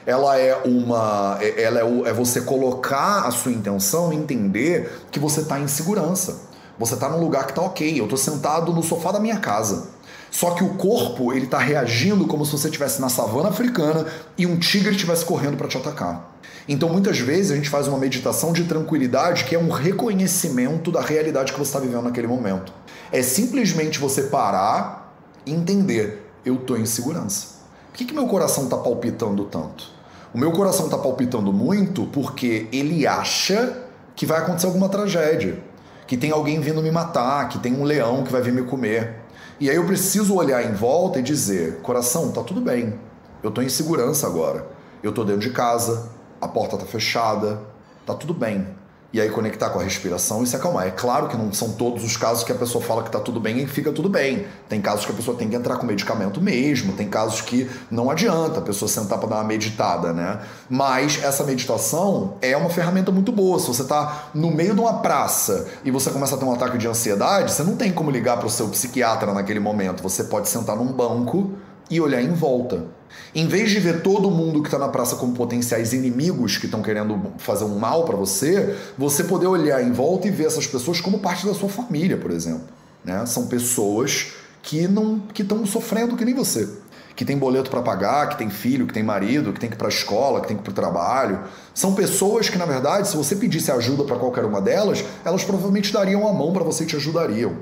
Ela 0.06 0.38
é 0.38 0.62
uma. 0.66 1.38
É, 1.40 1.64
ela 1.64 1.80
é, 1.80 2.10
é 2.10 2.14
você 2.14 2.42
colocar 2.42 3.26
a 3.26 3.32
sua 3.32 3.54
intenção 3.54 4.12
e 4.12 4.18
entender 4.18 4.92
que 5.10 5.18
você 5.18 5.42
está 5.42 5.58
em 5.58 5.68
segurança. 5.68 6.42
Você 6.78 6.96
está 6.96 7.08
num 7.08 7.20
lugar 7.20 7.46
que 7.46 7.52
está 7.52 7.62
ok. 7.62 7.98
Eu 7.98 8.04
estou 8.04 8.18
sentado 8.18 8.74
no 8.74 8.84
sofá 8.84 9.14
da 9.14 9.20
minha 9.22 9.38
casa. 9.38 9.92
Só 10.30 10.52
que 10.52 10.64
o 10.64 10.74
corpo 10.74 11.32
ele 11.32 11.46
está 11.46 11.60
reagindo 11.60 12.26
como 12.28 12.46
se 12.46 12.52
você 12.52 12.68
estivesse 12.68 13.00
na 13.00 13.08
savana 13.08 13.50
africana 13.50 14.06
e 14.38 14.46
um 14.46 14.58
tigre 14.58 14.92
estivesse 14.92 15.24
correndo 15.24 15.56
para 15.56 15.68
te 15.68 15.78
atacar. 15.78 16.33
Então 16.68 16.90
muitas 16.90 17.20
vezes 17.20 17.52
a 17.52 17.56
gente 17.56 17.70
faz 17.70 17.88
uma 17.88 17.98
meditação 17.98 18.54
de 18.54 18.64
tranquilidade 18.64 19.44
que 19.44 19.56
é 19.56 19.60
um 19.60 19.70
reconhecimento 19.70 20.92
da 20.92 21.02
realidade 21.02 21.52
que 21.52 21.60
você 21.60 21.70
está 21.70 21.80
vivendo 21.80 22.04
naquele 22.04 22.28
momento. 22.28 22.74
É 23.12 23.22
simplesmente 23.22 24.00
você 24.00 24.24
parar 24.24 25.14
e 25.46 25.54
entender: 25.54 26.32
eu 26.46 26.56
estou 26.56 26.78
em 26.78 26.86
segurança. 26.86 27.48
Por 27.92 27.98
que, 27.98 28.06
que 28.06 28.14
meu 28.14 28.28
coração 28.28 28.64
está 28.64 28.78
palpitando 28.78 29.46
tanto? 29.46 29.92
O 30.34 30.38
meu 30.38 30.52
coração 30.52 30.86
está 30.86 30.98
palpitando 30.98 31.54
muito 31.54 32.06
porque 32.08 32.68
ele 32.72 33.06
acha 33.06 33.84
que 34.16 34.26
vai 34.26 34.40
acontecer 34.40 34.66
alguma 34.66 34.90
tragédia 34.90 35.62
que 36.08 36.18
tem 36.18 36.32
alguém 36.32 36.60
vindo 36.60 36.82
me 36.82 36.92
matar, 36.92 37.50
que 37.50 37.60
tem 37.60 37.74
um 37.74 37.84
leão 37.84 38.24
que 38.24 38.32
vai 38.32 38.42
vir 38.42 38.54
me 38.54 38.64
comer. 38.64 39.16
E 39.60 39.70
aí 39.70 39.76
eu 39.76 39.86
preciso 39.86 40.36
olhar 40.36 40.64
em 40.64 40.74
volta 40.74 41.20
e 41.20 41.22
dizer: 41.22 41.80
coração, 41.82 42.32
tá 42.32 42.42
tudo 42.42 42.62
bem. 42.62 42.96
Eu 43.42 43.52
tô 43.52 43.62
em 43.62 43.70
segurança 43.70 44.28
agora. 44.28 44.66
Eu 45.02 45.12
tô 45.12 45.24
dentro 45.24 45.42
de 45.42 45.50
casa, 45.52 46.10
a 46.44 46.48
porta 46.48 46.78
tá 46.78 46.86
fechada, 46.86 47.60
tá 48.06 48.14
tudo 48.14 48.34
bem 48.34 48.68
e 49.14 49.22
aí 49.22 49.30
conectar 49.30 49.70
com 49.70 49.80
a 49.80 49.84
respiração 49.84 50.44
e 50.44 50.48
se 50.48 50.56
acalmar. 50.56 50.88
É 50.88 50.92
claro 50.92 51.28
que 51.28 51.38
não 51.38 51.54
são 51.54 51.72
todos 51.74 52.04
os 52.04 52.18
casos 52.18 52.44
que 52.44 52.52
a 52.52 52.56
pessoa 52.56 52.84
fala 52.84 53.04
que 53.04 53.12
tá 53.12 53.20
tudo 53.20 53.40
bem 53.40 53.60
e 53.60 53.68
fica 53.68 53.92
tudo 53.92 54.10
bem. 54.10 54.48
Tem 54.68 54.82
casos 54.82 55.06
que 55.06 55.12
a 55.12 55.16
pessoa 55.16 55.38
tem 55.38 55.48
que 55.48 55.56
entrar 55.56 55.78
com 55.78 55.86
medicamento 55.86 56.42
mesmo, 56.42 56.94
tem 56.94 57.08
casos 57.08 57.40
que 57.40 57.70
não 57.92 58.10
adianta 58.10 58.58
a 58.58 58.62
pessoa 58.62 58.90
sentar 58.90 59.20
para 59.20 59.30
dar 59.30 59.36
uma 59.36 59.44
meditada, 59.44 60.12
né? 60.12 60.40
Mas 60.68 61.24
essa 61.24 61.44
meditação 61.44 62.38
é 62.42 62.58
uma 62.58 62.72
ferramenta 62.72 63.12
muito 63.12 63.32
boa. 63.32 63.60
Se 63.60 63.68
você 63.68 63.84
tá 63.84 64.30
no 64.34 64.50
meio 64.50 64.74
de 64.74 64.82
uma 64.82 64.96
praça 64.96 65.68
e 65.86 65.92
você 65.92 66.10
começa 66.10 66.34
a 66.34 66.38
ter 66.40 66.46
um 66.46 66.52
ataque 66.52 66.80
de 66.80 66.88
ansiedade, 66.88 67.52
você 67.52 67.62
não 67.62 67.76
tem 67.76 67.92
como 67.92 68.10
ligar 68.10 68.38
para 68.38 68.48
o 68.48 68.50
seu 68.50 68.68
psiquiatra 68.70 69.32
naquele 69.32 69.60
momento. 69.60 70.02
Você 70.02 70.24
pode 70.24 70.50
sentar 70.50 70.76
num 70.76 70.92
banco 70.92 71.52
e 71.94 72.02
olhar 72.02 72.22
em 72.22 72.34
volta. 72.34 72.88
Em 73.36 73.48
vez 73.48 73.70
de 73.70 73.80
ver 73.80 74.02
todo 74.02 74.32
mundo 74.32 74.62
que 74.62 74.68
está 74.68 74.80
na 74.80 74.90
praça 74.90 75.16
como 75.16 75.34
potenciais 75.34 75.94
inimigos 75.94 76.58
que 76.58 76.66
estão 76.66 76.82
querendo 76.82 77.20
fazer 77.38 77.66
um 77.66 77.78
mal 77.78 78.04
para 78.04 78.16
você, 78.16 78.76
você 78.98 79.24
poder 79.24 79.46
olhar 79.46 79.84
em 79.84 79.92
volta 79.92 80.28
e 80.28 80.32
ver 80.32 80.46
essas 80.46 80.66
pessoas 80.66 81.00
como 81.00 81.20
parte 81.20 81.46
da 81.46 81.54
sua 81.54 81.70
família, 81.70 82.18
por 82.18 82.32
exemplo. 82.32 82.68
Né? 83.06 83.24
São 83.28 83.46
pessoas 83.46 84.34
que 84.64 84.88
não 84.88 85.20
que 85.20 85.44
estão 85.44 85.64
sofrendo 85.68 86.16
que 86.16 86.26
nem 86.26 86.34
você, 86.34 86.68
que 87.16 87.24
tem 87.24 87.38
boleto 87.38 87.70
para 87.70 87.84
pagar, 87.84 88.30
que 88.30 88.38
tem 88.38 88.50
filho, 88.50 88.88
que 88.88 88.94
tem 88.94 89.04
marido, 89.04 89.54
que 89.54 89.60
tem 89.60 89.70
que 89.70 89.76
ir 89.76 89.78
para 89.78 89.88
a 89.88 89.90
escola, 89.90 90.42
que 90.42 90.48
tem 90.48 90.58
que 90.58 90.64
ir 90.64 90.66
para 90.66 90.72
o 90.72 90.76
trabalho. 90.76 91.42
São 91.76 91.94
pessoas 91.94 92.50
que, 92.50 92.58
na 92.58 92.66
verdade, 92.66 93.08
se 93.08 93.16
você 93.16 93.36
pedisse 93.36 93.72
ajuda 93.72 94.04
para 94.04 94.18
qualquer 94.18 94.46
uma 94.46 94.60
delas, 94.60 95.04
elas 95.24 95.44
provavelmente 95.44 95.94
dariam 95.94 96.28
a 96.28 96.34
mão 96.34 96.52
para 96.52 96.64
você 96.64 96.86
e 96.86 96.88
te 96.88 96.96
ajudariam. 96.96 97.58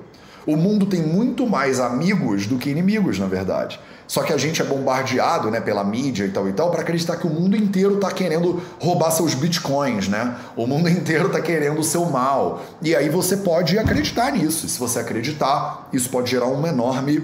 O 0.46 0.56
mundo 0.56 0.86
tem 0.86 1.02
muito 1.02 1.48
mais 1.48 1.80
amigos 1.80 2.48
do 2.48 2.58
que 2.58 2.70
inimigos, 2.70 3.20
na 3.20 3.28
verdade. 3.28 3.80
Só 4.08 4.24
que 4.24 4.34
a 4.34 4.38
gente 4.38 4.62
é 4.62 4.66
bombardeado, 4.66 5.50
né, 5.50 5.62
pela 5.62 5.84
mídia 5.84 6.26
e 6.26 6.30
tal 6.30 6.50
e 6.50 6.52
tal, 6.52 6.70
para 6.70 6.82
acreditar 6.82 7.16
que 7.16 7.26
o 7.26 7.30
mundo 7.30 7.56
inteiro 7.56 7.96
está 7.96 8.12
querendo 8.12 8.62
roubar 8.80 9.10
seus 9.12 9.34
bitcoins, 9.34 10.10
né? 10.10 10.36
O 10.56 10.68
mundo 10.68 10.90
inteiro 10.92 11.28
está 11.28 11.40
querendo 11.40 11.80
o 11.80 11.84
seu 11.84 12.06
mal. 12.06 12.62
E 12.82 12.94
aí 12.96 13.08
você 13.08 13.38
pode 13.38 13.80
acreditar 13.80 14.32
nisso. 14.32 14.66
E 14.66 14.70
se 14.70 14.78
você 14.78 15.00
acreditar, 15.00 15.88
isso 15.94 16.10
pode 16.10 16.30
gerar 16.30 16.48
uma 16.48 16.68
enorme 16.68 17.24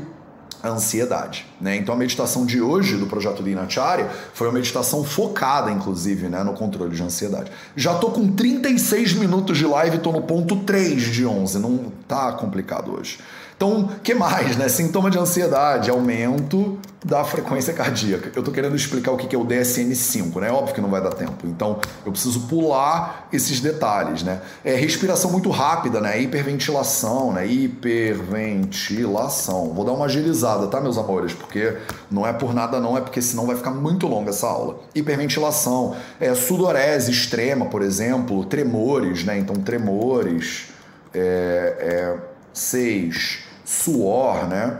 ansiedade, 0.63 1.45
né? 1.61 1.75
Então 1.75 1.93
a 1.93 1.97
meditação 1.97 2.45
de 2.45 2.61
hoje 2.61 2.95
do 2.97 3.07
projeto 3.07 3.43
Dinacharya 3.43 4.09
foi 4.33 4.47
uma 4.47 4.53
meditação 4.53 5.03
focada, 5.03 5.71
inclusive, 5.71 6.27
né, 6.27 6.43
no 6.43 6.53
controle 6.53 6.95
de 6.95 7.03
ansiedade. 7.03 7.51
Já 7.75 7.95
tô 7.95 8.11
com 8.11 8.27
36 8.27 9.13
minutos 9.13 9.57
de 9.57 9.65
live, 9.65 9.99
tô 9.99 10.11
no 10.11 10.21
ponto 10.21 10.57
3 10.57 11.01
de 11.03 11.25
11, 11.25 11.59
não 11.59 11.91
tá 12.07 12.31
complicado 12.33 12.97
hoje. 12.97 13.19
Então, 13.57 13.89
que 14.03 14.13
mais, 14.13 14.55
né? 14.55 14.69
Sintoma 14.69 15.09
de 15.09 15.17
ansiedade, 15.17 15.89
aumento 15.89 16.77
da 17.03 17.23
frequência 17.23 17.73
cardíaca. 17.73 18.31
Eu 18.35 18.43
tô 18.43 18.51
querendo 18.51 18.75
explicar 18.75 19.11
o 19.11 19.17
que 19.17 19.35
é 19.35 19.39
o 19.39 19.43
DSN-5, 19.43 20.39
né? 20.39 20.51
Óbvio 20.51 20.75
que 20.75 20.81
não 20.81 20.91
vai 20.91 21.01
dar 21.01 21.09
tempo. 21.09 21.47
Então, 21.47 21.79
eu 22.05 22.11
preciso 22.11 22.41
pular 22.41 23.27
esses 23.33 23.59
detalhes, 23.59 24.21
né? 24.21 24.41
É 24.63 24.75
respiração 24.75 25.31
muito 25.31 25.49
rápida, 25.49 25.99
né? 25.99 26.21
Hiperventilação, 26.21 27.33
né? 27.33 27.47
Hiperventilação. 27.47 29.73
Vou 29.73 29.83
dar 29.83 29.93
uma 29.93 30.05
agilizada, 30.05 30.67
tá, 30.67 30.79
meus 30.79 30.99
amores? 30.99 31.33
Porque 31.33 31.77
não 32.11 32.27
é 32.27 32.33
por 32.33 32.53
nada 32.53 32.79
não, 32.79 32.95
é 32.95 33.01
porque 33.01 33.23
senão 33.23 33.47
vai 33.47 33.55
ficar 33.55 33.71
muito 33.71 34.05
longa 34.05 34.29
essa 34.29 34.45
aula. 34.45 34.81
Hiperventilação, 34.93 35.95
é 36.19 36.35
sudorese 36.35 37.09
extrema, 37.09 37.65
por 37.65 37.81
exemplo, 37.81 38.45
tremores, 38.45 39.23
né? 39.23 39.39
Então, 39.39 39.55
tremores, 39.55 40.65
é, 41.11 41.75
é, 41.79 42.15
seis 42.53 43.46
suor, 43.67 44.47
né? 44.47 44.77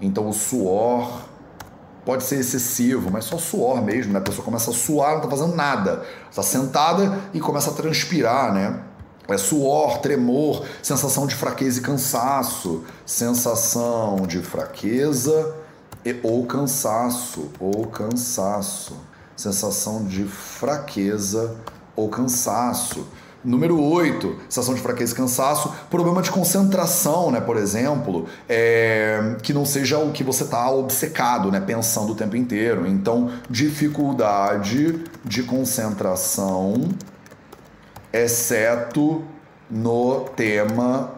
Então 0.00 0.28
o 0.28 0.32
suor 0.32 1.22
pode 2.04 2.24
ser 2.24 2.40
excessivo, 2.40 3.08
mas 3.10 3.24
só 3.24 3.38
suor 3.38 3.80
mesmo, 3.80 4.12
né? 4.12 4.18
A 4.18 4.22
pessoa 4.22 4.44
começa 4.44 4.70
a 4.70 4.74
suar, 4.74 5.14
não 5.14 5.20
tá 5.20 5.28
fazendo 5.28 5.54
nada. 5.54 6.04
Está 6.28 6.42
sentada 6.42 7.20
e 7.32 7.38
começa 7.38 7.70
a 7.70 7.72
transpirar, 7.72 8.52
né? 8.52 8.82
É 9.28 9.38
suor, 9.38 9.98
tremor, 9.98 10.64
sensação 10.82 11.26
de 11.26 11.34
fraqueza 11.36 11.78
e 11.78 11.82
cansaço, 11.82 12.84
sensação 13.04 14.16
de 14.26 14.40
fraqueza 14.40 15.54
e, 16.04 16.18
ou 16.22 16.46
cansaço, 16.46 17.50
ou 17.58 17.86
cansaço, 17.86 18.96
sensação 19.36 20.04
de 20.04 20.24
fraqueza 20.24 21.56
ou 21.94 22.08
cansaço. 22.08 23.06
Número 23.46 23.80
8, 23.80 24.38
sensação 24.48 24.74
de 24.74 24.80
fraqueza 24.80 25.12
e 25.12 25.16
cansaço. 25.16 25.72
Problema 25.88 26.20
de 26.20 26.32
concentração, 26.32 27.30
né, 27.30 27.40
por 27.40 27.56
exemplo, 27.56 28.26
é, 28.48 29.36
que 29.40 29.52
não 29.52 29.64
seja 29.64 30.00
o 30.00 30.10
que 30.10 30.24
você 30.24 30.42
está 30.42 30.68
obcecado, 30.68 31.52
né, 31.52 31.60
pensando 31.60 32.12
o 32.12 32.16
tempo 32.16 32.34
inteiro. 32.34 32.88
Então, 32.88 33.30
dificuldade 33.48 35.04
de 35.24 35.44
concentração, 35.44 36.88
exceto 38.12 39.22
no 39.70 40.22
tema 40.34 41.12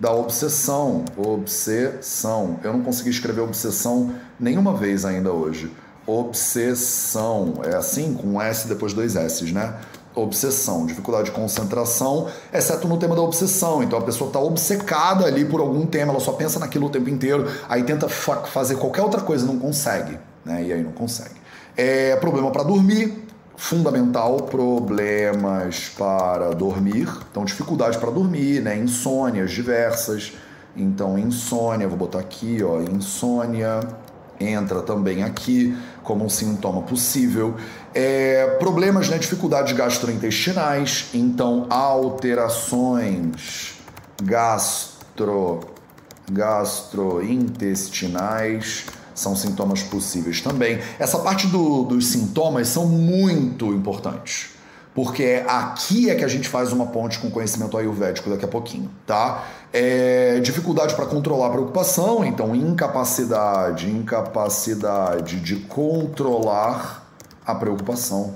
da 0.00 0.10
obsessão. 0.10 1.04
Obsessão. 1.18 2.58
Eu 2.64 2.72
não 2.72 2.80
consegui 2.80 3.10
escrever 3.10 3.42
obsessão 3.42 4.14
nenhuma 4.40 4.74
vez 4.74 5.04
ainda 5.04 5.30
hoje. 5.32 5.70
Obsessão. 6.06 7.60
É 7.62 7.76
assim, 7.76 8.14
com 8.14 8.28
um 8.28 8.40
S 8.40 8.66
depois 8.66 8.94
dois 8.94 9.16
S, 9.16 9.44
né? 9.52 9.74
Obsessão, 10.14 10.86
dificuldade 10.86 11.26
de 11.26 11.30
concentração, 11.32 12.28
exceto 12.52 12.86
no 12.86 12.96
tema 12.96 13.14
da 13.16 13.22
obsessão. 13.22 13.82
Então 13.82 13.98
a 13.98 14.02
pessoa 14.02 14.28
está 14.28 14.38
obcecada 14.38 15.26
ali 15.26 15.44
por 15.44 15.60
algum 15.60 15.86
tema, 15.86 16.12
ela 16.12 16.20
só 16.20 16.32
pensa 16.32 16.58
naquilo 16.58 16.86
o 16.86 16.90
tempo 16.90 17.10
inteiro, 17.10 17.46
aí 17.68 17.82
tenta 17.82 18.08
fa 18.08 18.36
fazer 18.44 18.76
qualquer 18.76 19.02
outra 19.02 19.20
coisa, 19.20 19.44
não 19.44 19.58
consegue, 19.58 20.18
né? 20.44 20.62
E 20.62 20.72
aí 20.72 20.82
não 20.82 20.92
consegue. 20.92 21.34
É 21.76 22.14
problema 22.16 22.50
para 22.50 22.62
dormir, 22.62 23.26
fundamental, 23.56 24.36
problemas 24.36 25.92
para 25.96 26.50
dormir, 26.50 27.08
então 27.30 27.44
dificuldade 27.44 27.98
para 27.98 28.10
dormir, 28.10 28.60
né? 28.62 28.76
Insônias 28.76 29.50
diversas. 29.50 30.32
Então 30.76 31.16
insônia, 31.18 31.86
vou 31.86 31.96
botar 31.96 32.18
aqui, 32.18 32.58
ó, 32.62 32.80
insônia 32.80 33.80
entra 34.40 34.82
também 34.82 35.22
aqui 35.22 35.76
como 36.02 36.24
um 36.24 36.28
sintoma 36.28 36.82
possível. 36.82 37.54
É, 37.94 38.56
problemas, 38.58 39.08
né, 39.08 39.16
dificuldades 39.18 39.72
gastrointestinais, 39.72 41.10
então 41.14 41.66
alterações 41.70 43.74
gastro, 44.20 45.60
gastrointestinais 46.30 48.86
são 49.14 49.36
sintomas 49.36 49.82
possíveis 49.82 50.40
também. 50.40 50.80
Essa 50.98 51.20
parte 51.20 51.46
do, 51.46 51.84
dos 51.84 52.08
sintomas 52.08 52.66
são 52.68 52.86
muito 52.86 53.72
importantes 53.72 54.54
porque 54.94 55.42
aqui 55.46 56.08
é 56.08 56.14
que 56.14 56.24
a 56.24 56.28
gente 56.28 56.48
faz 56.48 56.72
uma 56.72 56.86
ponte 56.86 57.18
com 57.18 57.28
conhecimento 57.28 57.76
ayurvédico 57.76 58.30
daqui 58.30 58.44
a 58.44 58.48
pouquinho, 58.48 58.88
tá? 59.04 59.44
É, 59.72 60.38
dificuldade 60.38 60.94
para 60.94 61.04
controlar 61.04 61.48
a 61.48 61.50
preocupação, 61.50 62.24
então 62.24 62.54
incapacidade, 62.54 63.90
incapacidade 63.90 65.40
de 65.40 65.56
controlar 65.56 67.03
a 67.46 67.54
preocupação. 67.54 68.34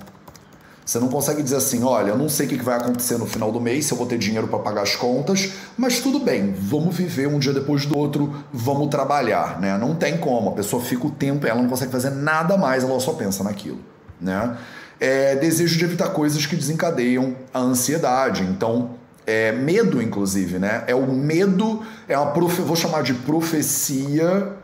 Você 0.89 0.99
não 0.99 1.09
consegue 1.09 1.43
dizer 1.43 1.57
assim, 1.57 1.85
olha, 1.85 2.13
eu 2.13 2.17
não 2.17 2.31
sei 2.31 2.47
o 2.47 2.49
que 2.49 2.57
vai 2.63 2.79
acontecer 2.79 3.19
no 3.19 3.27
final 3.27 3.53
do 3.53 3.61
mês, 3.61 3.85
se 3.85 3.93
eu 3.93 3.99
vou 3.99 4.07
ter 4.07 4.17
dinheiro 4.17 4.49
para 4.49 4.59
pagar 4.59 4.81
as 4.81 4.97
contas, 4.97 5.53
mas 5.77 6.01
tudo 6.01 6.19
bem, 6.19 6.55
vamos 6.59 6.97
viver 6.97 7.29
um 7.29 7.39
dia 7.39 7.53
depois 7.53 7.85
do 7.85 7.95
outro, 7.95 8.35
vamos 8.51 8.89
trabalhar, 8.89 9.61
né? 9.61 9.77
Não 9.77 9.95
tem 9.95 10.17
como, 10.17 10.49
a 10.49 10.53
pessoa 10.53 10.83
fica 10.83 11.07
o 11.07 11.11
tempo, 11.11 11.47
ela 11.47 11.61
não 11.61 11.69
consegue 11.69 11.93
fazer 11.93 12.09
nada 12.09 12.57
mais, 12.57 12.85
ela 12.85 12.99
só 13.01 13.13
pensa 13.13 13.45
naquilo, 13.45 13.81
né? 14.19 14.57
É, 14.99 15.37
desejo 15.37 15.77
de 15.77 15.85
evitar 15.85 16.09
coisas 16.09 16.47
que 16.47 16.57
desencadeiam 16.57 17.37
a 17.53 17.59
ansiedade, 17.59 18.45
então 18.45 18.93
é, 19.27 19.53
medo, 19.53 20.01
inclusive, 20.01 20.59
né? 20.59 20.85
É 20.87 20.95
o 20.95 21.13
medo, 21.13 21.83
é 22.09 22.17
uma 22.17 22.31
profe, 22.31 22.63
vou 22.63 22.75
chamar 22.75 23.03
de 23.03 23.13
profecia, 23.13 24.55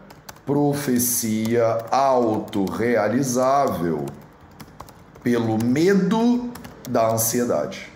profecia 0.47 1.85
autorrealizável 1.91 4.07
pelo 5.25 5.59
medo 5.65 6.51
da 6.89 7.11
ansiedade. 7.11 7.89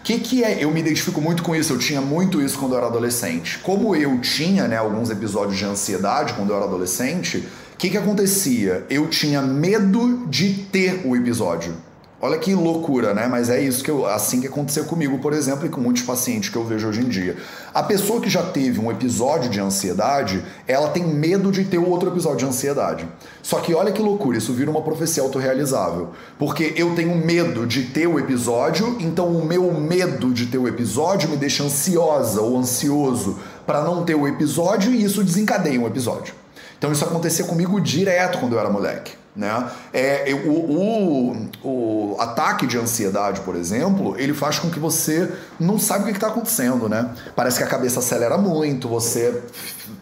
O 0.00 0.02
que, 0.02 0.18
que 0.18 0.42
é? 0.42 0.64
Eu 0.64 0.70
me 0.72 0.80
identifico 0.80 1.20
muito 1.20 1.42
com 1.42 1.54
isso, 1.54 1.74
eu 1.74 1.78
tinha 1.78 2.00
muito 2.00 2.40
isso 2.40 2.58
quando 2.58 2.72
eu 2.72 2.78
era 2.78 2.86
adolescente. 2.86 3.58
Como 3.58 3.94
eu 3.94 4.18
tinha 4.20 4.66
né, 4.66 4.78
alguns 4.78 5.10
episódios 5.10 5.58
de 5.58 5.64
ansiedade 5.64 6.32
quando 6.32 6.50
eu 6.50 6.56
era 6.56 6.64
adolescente, 6.64 7.46
o 7.74 7.76
que, 7.76 7.90
que 7.90 7.98
acontecia? 7.98 8.84
Eu 8.88 9.08
tinha 9.08 9.42
medo 9.42 10.26
de 10.26 10.54
ter 10.72 11.02
o 11.04 11.14
episódio. 11.14 11.74
Olha 12.22 12.36
que 12.36 12.54
loucura, 12.54 13.14
né? 13.14 13.26
Mas 13.26 13.48
é 13.48 13.62
isso 13.62 13.82
que 13.82 13.90
eu, 13.90 14.04
assim 14.06 14.42
que 14.42 14.46
aconteceu 14.46 14.84
comigo, 14.84 15.18
por 15.20 15.32
exemplo, 15.32 15.64
e 15.64 15.70
com 15.70 15.80
muitos 15.80 16.02
pacientes 16.02 16.50
que 16.50 16.56
eu 16.56 16.64
vejo 16.64 16.86
hoje 16.86 17.00
em 17.00 17.08
dia. 17.08 17.34
A 17.72 17.82
pessoa 17.82 18.20
que 18.20 18.28
já 18.28 18.42
teve 18.42 18.78
um 18.78 18.90
episódio 18.90 19.48
de 19.48 19.58
ansiedade, 19.58 20.44
ela 20.68 20.90
tem 20.90 21.02
medo 21.02 21.50
de 21.50 21.64
ter 21.64 21.78
outro 21.78 22.10
episódio 22.10 22.40
de 22.40 22.44
ansiedade. 22.44 23.08
Só 23.42 23.60
que 23.60 23.72
olha 23.72 23.90
que 23.90 24.02
loucura, 24.02 24.36
isso 24.36 24.52
vira 24.52 24.70
uma 24.70 24.82
profecia 24.82 25.22
autorrealizável. 25.22 26.10
Porque 26.38 26.74
eu 26.76 26.94
tenho 26.94 27.16
medo 27.16 27.66
de 27.66 27.84
ter 27.84 28.06
o 28.06 28.18
episódio, 28.18 28.98
então 29.00 29.28
o 29.28 29.46
meu 29.46 29.72
medo 29.72 30.30
de 30.30 30.44
ter 30.44 30.58
o 30.58 30.68
episódio 30.68 31.30
me 31.30 31.38
deixa 31.38 31.64
ansiosa 31.64 32.42
ou 32.42 32.58
ansioso 32.58 33.38
para 33.66 33.82
não 33.82 34.04
ter 34.04 34.14
o 34.14 34.28
episódio 34.28 34.92
e 34.92 35.02
isso 35.02 35.24
desencadeia 35.24 35.80
um 35.80 35.86
episódio. 35.86 36.39
Então 36.80 36.90
isso 36.90 37.04
acontecia 37.04 37.44
comigo 37.44 37.78
direto 37.78 38.38
quando 38.38 38.54
eu 38.54 38.58
era 38.58 38.70
moleque. 38.70 39.12
Né? 39.36 39.70
É, 39.92 40.32
o, 40.46 40.50
o, 40.50 41.48
o, 41.62 42.16
ataque 42.18 42.66
de 42.66 42.78
ansiedade, 42.78 43.42
por 43.42 43.54
exemplo, 43.54 44.18
ele 44.18 44.32
faz 44.32 44.58
com 44.58 44.70
que 44.70 44.78
você 44.78 45.30
não 45.58 45.78
saiba 45.78 46.04
o 46.04 46.06
que 46.06 46.14
está 46.14 46.28
acontecendo, 46.28 46.88
né? 46.88 47.10
Parece 47.36 47.58
que 47.58 47.64
a 47.64 47.66
cabeça 47.66 48.00
acelera 48.00 48.36
muito, 48.36 48.88
você 48.88 49.42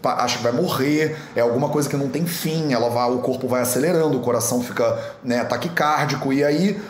acha 0.02 0.38
que 0.38 0.42
vai 0.42 0.52
morrer, 0.52 1.16
é 1.36 1.40
alguma 1.40 1.68
coisa 1.68 1.88
que 1.88 1.96
não 1.96 2.08
tem 2.08 2.24
fim, 2.24 2.72
ela 2.72 2.88
vai, 2.88 3.10
o 3.10 3.18
corpo 3.18 3.46
vai 3.48 3.60
acelerando, 3.60 4.16
o 4.16 4.20
coração 4.20 4.62
fica 4.62 4.98
né, 5.22 5.44
taquicárdico, 5.44 6.32
e 6.32 6.42
aí 6.42 6.80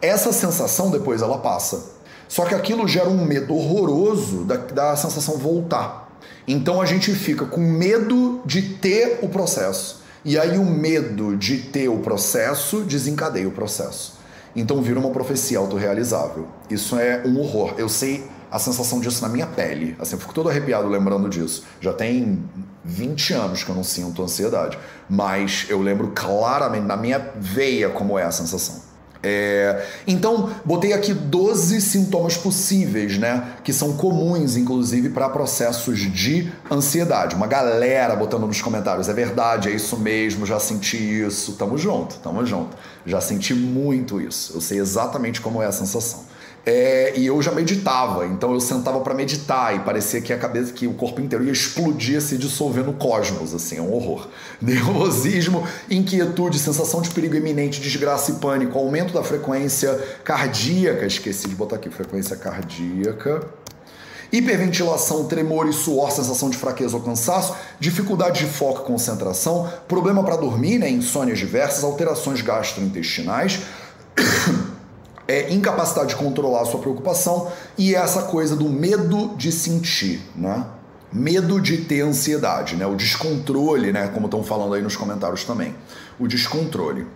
essa 0.00 0.32
sensação 0.32 0.90
depois 0.90 1.20
ela 1.20 1.38
passa. 1.38 1.96
Só 2.28 2.44
que 2.44 2.54
aquilo 2.54 2.86
gera 2.86 3.08
um 3.08 3.24
medo 3.24 3.54
horroroso 3.56 4.44
da, 4.44 4.56
da 4.56 4.96
sensação 4.96 5.36
voltar. 5.38 6.07
Então 6.46 6.80
a 6.80 6.86
gente 6.86 7.12
fica 7.12 7.44
com 7.44 7.60
medo 7.60 8.40
de 8.44 8.62
ter 8.62 9.20
o 9.22 9.28
processo. 9.28 10.02
E 10.24 10.38
aí 10.38 10.58
o 10.58 10.64
medo 10.64 11.36
de 11.36 11.58
ter 11.58 11.88
o 11.88 11.98
processo 11.98 12.80
desencadeia 12.80 13.48
o 13.48 13.52
processo. 13.52 14.18
Então 14.54 14.82
vira 14.82 14.98
uma 14.98 15.10
profecia 15.10 15.58
autorrealizável. 15.58 16.48
Isso 16.68 16.98
é 16.98 17.22
um 17.24 17.38
horror. 17.38 17.74
Eu 17.78 17.88
sei 17.88 18.24
a 18.50 18.58
sensação 18.58 18.98
disso 19.00 19.22
na 19.22 19.28
minha 19.28 19.46
pele. 19.46 19.94
Assim, 19.98 20.14
eu 20.14 20.18
fico 20.18 20.34
todo 20.34 20.48
arrepiado 20.48 20.88
lembrando 20.88 21.28
disso. 21.28 21.64
Já 21.80 21.92
tem 21.92 22.42
20 22.84 23.34
anos 23.34 23.62
que 23.62 23.70
eu 23.70 23.74
não 23.74 23.84
sinto 23.84 24.22
ansiedade. 24.22 24.78
Mas 25.08 25.66
eu 25.68 25.80
lembro 25.80 26.12
claramente 26.14 26.86
na 26.86 26.96
minha 26.96 27.32
veia 27.36 27.90
como 27.90 28.18
é 28.18 28.24
a 28.24 28.30
sensação. 28.30 28.87
É, 29.22 29.84
então, 30.06 30.50
botei 30.64 30.92
aqui 30.92 31.12
12 31.12 31.80
sintomas 31.80 32.36
possíveis, 32.36 33.18
né? 33.18 33.54
Que 33.64 33.72
são 33.72 33.96
comuns, 33.96 34.56
inclusive, 34.56 35.08
para 35.10 35.28
processos 35.28 35.98
de 35.98 36.52
ansiedade. 36.70 37.34
Uma 37.34 37.46
galera 37.46 38.14
botando 38.14 38.46
nos 38.46 38.62
comentários, 38.62 39.08
é 39.08 39.12
verdade, 39.12 39.68
é 39.68 39.72
isso 39.72 39.98
mesmo, 39.98 40.46
já 40.46 40.60
senti 40.60 40.96
isso. 40.96 41.54
Tamo 41.54 41.76
junto, 41.76 42.16
tamo 42.18 42.44
junto. 42.46 42.76
Já 43.04 43.20
senti 43.20 43.54
muito 43.54 44.20
isso. 44.20 44.52
Eu 44.54 44.60
sei 44.60 44.78
exatamente 44.78 45.40
como 45.40 45.62
é 45.62 45.66
a 45.66 45.72
sensação. 45.72 46.27
É, 46.70 47.14
e 47.16 47.24
eu 47.24 47.40
já 47.40 47.50
meditava, 47.50 48.26
então 48.26 48.52
eu 48.52 48.60
sentava 48.60 49.00
para 49.00 49.14
meditar 49.14 49.74
e 49.74 49.78
parecia 49.78 50.20
que 50.20 50.34
a 50.34 50.36
cabeça, 50.36 50.70
que 50.70 50.86
o 50.86 50.92
corpo 50.92 51.18
inteiro 51.18 51.46
ia 51.46 51.50
explodir, 51.50 52.20
se 52.20 52.36
dissolver 52.36 52.84
no 52.84 52.92
cosmos, 52.92 53.54
assim, 53.54 53.78
é 53.78 53.80
um 53.80 53.90
horror. 53.90 54.28
Nervosismo, 54.60 55.66
inquietude, 55.90 56.58
sensação 56.58 57.00
de 57.00 57.08
perigo 57.08 57.36
iminente, 57.36 57.80
desgraça 57.80 58.32
e 58.32 58.34
pânico, 58.34 58.78
aumento 58.78 59.14
da 59.14 59.22
frequência 59.22 59.98
cardíaca, 60.22 61.06
esqueci 61.06 61.48
de 61.48 61.54
botar 61.54 61.76
aqui, 61.76 61.88
frequência 61.88 62.36
cardíaca. 62.36 63.48
Hiperventilação, 64.30 65.24
tremor 65.24 65.66
e 65.70 65.72
suor, 65.72 66.10
sensação 66.10 66.50
de 66.50 66.58
fraqueza 66.58 66.94
ou 66.94 67.02
cansaço, 67.02 67.56
dificuldade 67.80 68.44
de 68.44 68.52
foco 68.52 68.82
e 68.82 68.84
concentração, 68.84 69.72
problema 69.88 70.22
para 70.22 70.36
dormir, 70.36 70.78
né, 70.78 70.90
insônias 70.90 71.38
diversas, 71.38 71.82
alterações 71.82 72.42
gastrointestinais. 72.42 73.60
é, 75.28 75.52
incapacidade 75.52 76.08
de 76.08 76.16
controlar 76.16 76.62
a 76.62 76.64
sua 76.64 76.80
preocupação 76.80 77.52
e 77.76 77.94
essa 77.94 78.22
coisa 78.22 78.56
do 78.56 78.68
medo 78.68 79.34
de 79.36 79.52
sentir, 79.52 80.22
né? 80.34 80.64
Medo 81.12 81.60
de 81.60 81.78
ter 81.78 82.00
ansiedade, 82.00 82.76
né? 82.76 82.86
O 82.86 82.96
descontrole, 82.96 83.92
né? 83.92 84.08
Como 84.08 84.26
estão 84.26 84.42
falando 84.42 84.74
aí 84.74 84.82
nos 84.82 84.96
comentários 84.96 85.44
também. 85.44 85.74
O 86.18 86.26
descontrole. 86.26 87.06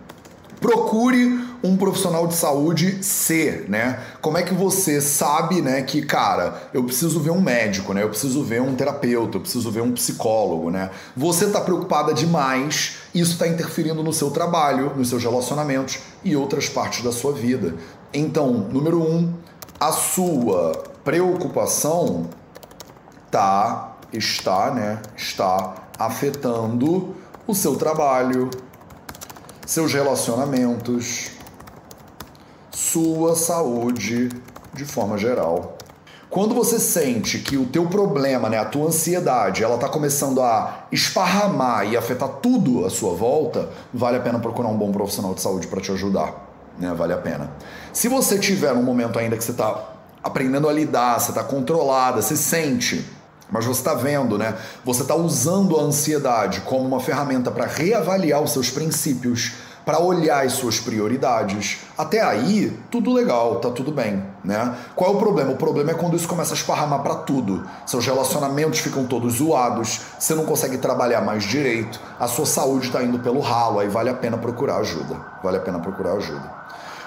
Procure 0.59 1.43
um 1.63 1.75
profissional 1.75 2.27
de 2.27 2.35
saúde 2.35 3.03
ser, 3.03 3.65
né? 3.69 3.99
Como 4.21 4.37
é 4.37 4.43
que 4.43 4.53
você 4.53 5.01
sabe, 5.01 5.61
né, 5.61 5.81
que, 5.81 6.01
cara, 6.01 6.69
eu 6.73 6.83
preciso 6.83 7.19
ver 7.19 7.31
um 7.31 7.41
médico, 7.41 7.93
né? 7.93 8.03
Eu 8.03 8.09
preciso 8.09 8.43
ver 8.43 8.61
um 8.61 8.73
terapeuta, 8.73 9.37
eu 9.37 9.41
preciso 9.41 9.69
ver 9.71 9.81
um 9.81 9.91
psicólogo, 9.91 10.69
né? 10.69 10.89
Você 11.15 11.47
tá 11.47 11.59
preocupada 11.59 12.13
demais, 12.13 12.97
isso 13.13 13.33
está 13.33 13.47
interferindo 13.47 14.01
no 14.03 14.13
seu 14.13 14.31
trabalho, 14.31 14.93
nos 14.95 15.09
seus 15.09 15.23
relacionamentos 15.23 15.99
e 16.23 16.35
outras 16.35 16.69
partes 16.69 17.03
da 17.03 17.11
sua 17.11 17.33
vida. 17.33 17.75
Então, 18.13 18.51
número 18.51 19.01
um, 19.01 19.33
a 19.79 19.91
sua 19.91 20.83
preocupação 21.03 22.29
tá, 23.31 23.97
está, 24.13 24.69
né, 24.69 25.01
está 25.17 25.73
afetando 25.97 27.15
o 27.47 27.55
seu 27.55 27.75
trabalho, 27.75 28.51
seus 29.65 29.93
relacionamentos, 29.93 31.31
sua 32.71 33.35
saúde 33.35 34.29
de 34.73 34.85
forma 34.85 35.17
geral. 35.17 35.75
Quando 36.29 36.53
você 36.53 36.79
sente 36.79 37.39
que 37.39 37.57
o 37.57 37.65
teu 37.65 37.87
problema, 37.87 38.47
né, 38.47 38.59
a 38.59 38.65
tua 38.65 38.87
ansiedade, 38.87 39.63
ela 39.63 39.75
está 39.75 39.89
começando 39.89 40.41
a 40.41 40.85
esparramar 40.91 41.87
e 41.87 41.97
afetar 41.97 42.29
tudo 42.29 42.85
à 42.85 42.91
sua 42.91 43.13
volta, 43.13 43.69
vale 43.91 44.17
a 44.17 44.19
pena 44.19 44.37
procurar 44.37 44.69
um 44.69 44.77
bom 44.77 44.91
profissional 44.91 45.33
de 45.33 45.41
saúde 45.41 45.67
para 45.67 45.81
te 45.81 45.91
ajudar, 45.91 46.52
né? 46.77 46.93
Vale 46.93 47.13
a 47.13 47.17
pena. 47.17 47.51
Se 47.91 48.07
você 48.07 48.37
tiver 48.37 48.73
um 48.73 48.83
momento 48.83 49.19
ainda 49.19 49.37
que 49.37 49.43
você 49.43 49.51
está 49.51 49.91
aprendendo 50.23 50.69
a 50.69 50.73
lidar, 50.73 51.19
você 51.19 51.31
está 51.31 51.43
controlada, 51.43 52.21
você 52.21 52.35
sente 52.35 53.05
mas 53.53 53.65
você 53.65 53.81
está 53.81 53.93
vendo, 53.93 54.35
né? 54.35 54.55
Você 54.83 55.03
está 55.03 55.13
usando 55.13 55.79
a 55.79 55.83
ansiedade 55.83 56.61
como 56.61 56.87
uma 56.87 56.99
ferramenta 56.99 57.51
para 57.51 57.67
reavaliar 57.67 58.41
os 58.41 58.51
seus 58.51 58.71
princípios, 58.71 59.53
para 59.85 59.99
olhar 59.99 60.43
as 60.43 60.53
suas 60.53 60.79
prioridades. 60.79 61.81
Até 61.95 62.19
aí, 62.19 62.75
tudo 62.89 63.13
legal, 63.13 63.57
tá 63.59 63.69
tudo 63.69 63.91
bem, 63.91 64.23
né? 64.43 64.75
Qual 64.95 65.13
é 65.13 65.15
o 65.15 65.19
problema? 65.19 65.51
O 65.51 65.55
problema 65.55 65.91
é 65.91 65.93
quando 65.93 66.15
isso 66.15 66.27
começa 66.27 66.53
a 66.53 66.57
esparramar 66.57 67.03
para 67.03 67.15
tudo. 67.15 67.63
Seus 67.85 68.05
relacionamentos 68.05 68.79
ficam 68.79 69.05
todos 69.05 69.35
zoados, 69.35 70.01
você 70.17 70.33
não 70.33 70.45
consegue 70.45 70.79
trabalhar 70.79 71.21
mais 71.21 71.43
direito, 71.43 72.01
a 72.19 72.27
sua 72.27 72.47
saúde 72.47 72.87
está 72.87 73.03
indo 73.03 73.19
pelo 73.19 73.39
ralo, 73.39 73.79
aí 73.79 73.87
vale 73.87 74.09
a 74.09 74.15
pena 74.15 74.37
procurar 74.37 74.77
ajuda. 74.77 75.15
Vale 75.43 75.57
a 75.57 75.61
pena 75.61 75.79
procurar 75.79 76.13
ajuda. 76.13 76.62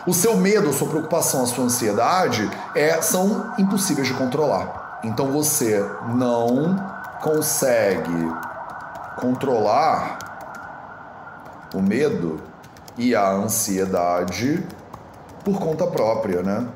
O 0.07 0.15
seu 0.15 0.37
medo, 0.37 0.71
a 0.71 0.73
sua 0.73 0.87
preocupação, 0.87 1.43
a 1.43 1.47
sua 1.47 1.65
ansiedade 1.65 2.49
é, 2.77 3.03
são 3.03 3.53
impossíveis 3.59 4.07
de 4.07 4.15
controlar. 4.15 5.01
Então 5.03 5.33
você 5.33 5.85
não 6.15 6.77
consegue 7.21 8.31
controlar 9.17 10.19
o 11.75 11.83
medo 11.83 12.41
e 12.97 13.17
a 13.17 13.31
ansiedade 13.33 14.65
por 15.45 15.59
conta 15.59 15.87
própria, 15.89 16.41
né? 16.41 16.67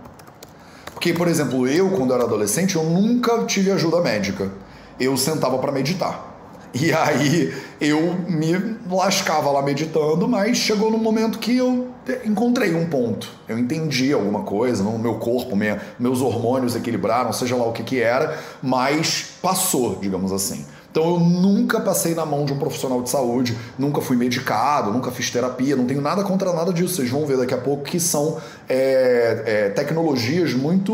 Porque, 0.93 1.13
por 1.13 1.29
exemplo, 1.29 1.69
eu, 1.69 1.91
quando 1.91 2.13
era 2.13 2.25
adolescente, 2.25 2.75
eu 2.75 2.83
nunca 2.83 3.45
tive 3.45 3.71
ajuda 3.71 4.01
médica. 4.01 4.51
Eu 4.99 5.17
sentava 5.17 5.57
para 5.59 5.71
meditar. 5.71 6.29
E 6.75 6.93
aí 6.93 7.55
eu 7.81 8.15
me 8.29 8.77
lascava 8.91 9.51
lá 9.51 9.63
meditando, 9.63 10.29
mas 10.29 10.57
chegou 10.57 10.91
no 10.91 10.99
momento 10.99 11.39
que 11.39 11.57
eu 11.57 11.90
encontrei 12.25 12.75
um 12.75 12.87
ponto. 12.87 13.31
Eu 13.49 13.59
entendi 13.59 14.13
alguma 14.13 14.43
coisa, 14.43 14.83
no 14.83 14.99
meu 14.99 15.15
corpo, 15.15 15.57
minha, 15.57 15.81
meus 15.99 16.21
hormônios 16.21 16.77
equilibraram, 16.77 17.33
seja 17.33 17.57
lá 17.57 17.67
o 17.67 17.73
que 17.73 17.83
que 17.83 18.01
era, 18.01 18.39
mas 18.63 19.35
passou, 19.43 19.97
digamos 20.01 20.33
assim. 20.33 20.65
Então 20.91 21.05
eu 21.05 21.21
nunca 21.21 21.81
passei 21.81 22.15
na 22.15 22.27
mão 22.27 22.45
de 22.45 22.53
um 22.53 22.59
profissional 22.59 23.01
de 23.01 23.09
saúde, 23.09 23.57
nunca 23.79 24.01
fui 24.01 24.17
medicado, 24.17 24.93
nunca 24.93 25.11
fiz 25.13 25.31
terapia, 25.31 25.77
não 25.77 25.87
tenho 25.87 26.01
nada 26.01 26.25
contra 26.25 26.53
nada 26.53 26.73
disso. 26.73 26.97
Vocês 26.97 27.11
vão 27.11 27.25
ver 27.25 27.37
daqui 27.37 27.55
a 27.55 27.59
pouco 27.59 27.85
que 27.85 28.01
são 28.01 28.39
é, 28.69 29.43
é, 29.47 29.69
tecnologias 29.69 30.53
muito 30.53 30.93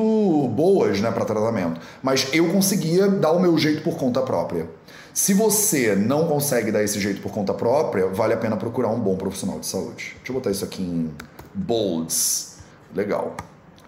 boas 0.54 1.00
né, 1.00 1.10
para 1.10 1.24
tratamento. 1.24 1.80
Mas 2.02 2.28
eu 2.32 2.48
conseguia 2.48 3.08
dar 3.08 3.32
o 3.32 3.40
meu 3.40 3.56
jeito 3.56 3.82
por 3.82 3.96
conta 3.96 4.20
própria. 4.20 4.68
Se 5.16 5.32
você 5.32 5.96
não 5.96 6.26
consegue 6.26 6.70
dar 6.70 6.84
esse 6.84 7.00
jeito 7.00 7.22
por 7.22 7.32
conta 7.32 7.54
própria, 7.54 8.06
vale 8.06 8.34
a 8.34 8.36
pena 8.36 8.54
procurar 8.54 8.90
um 8.90 9.00
bom 9.00 9.16
profissional 9.16 9.58
de 9.58 9.64
saúde. 9.64 10.14
Deixa 10.18 10.28
eu 10.28 10.34
botar 10.34 10.50
isso 10.50 10.62
aqui 10.62 10.82
em 10.82 11.10
bolds. 11.54 12.58
Legal. 12.94 13.34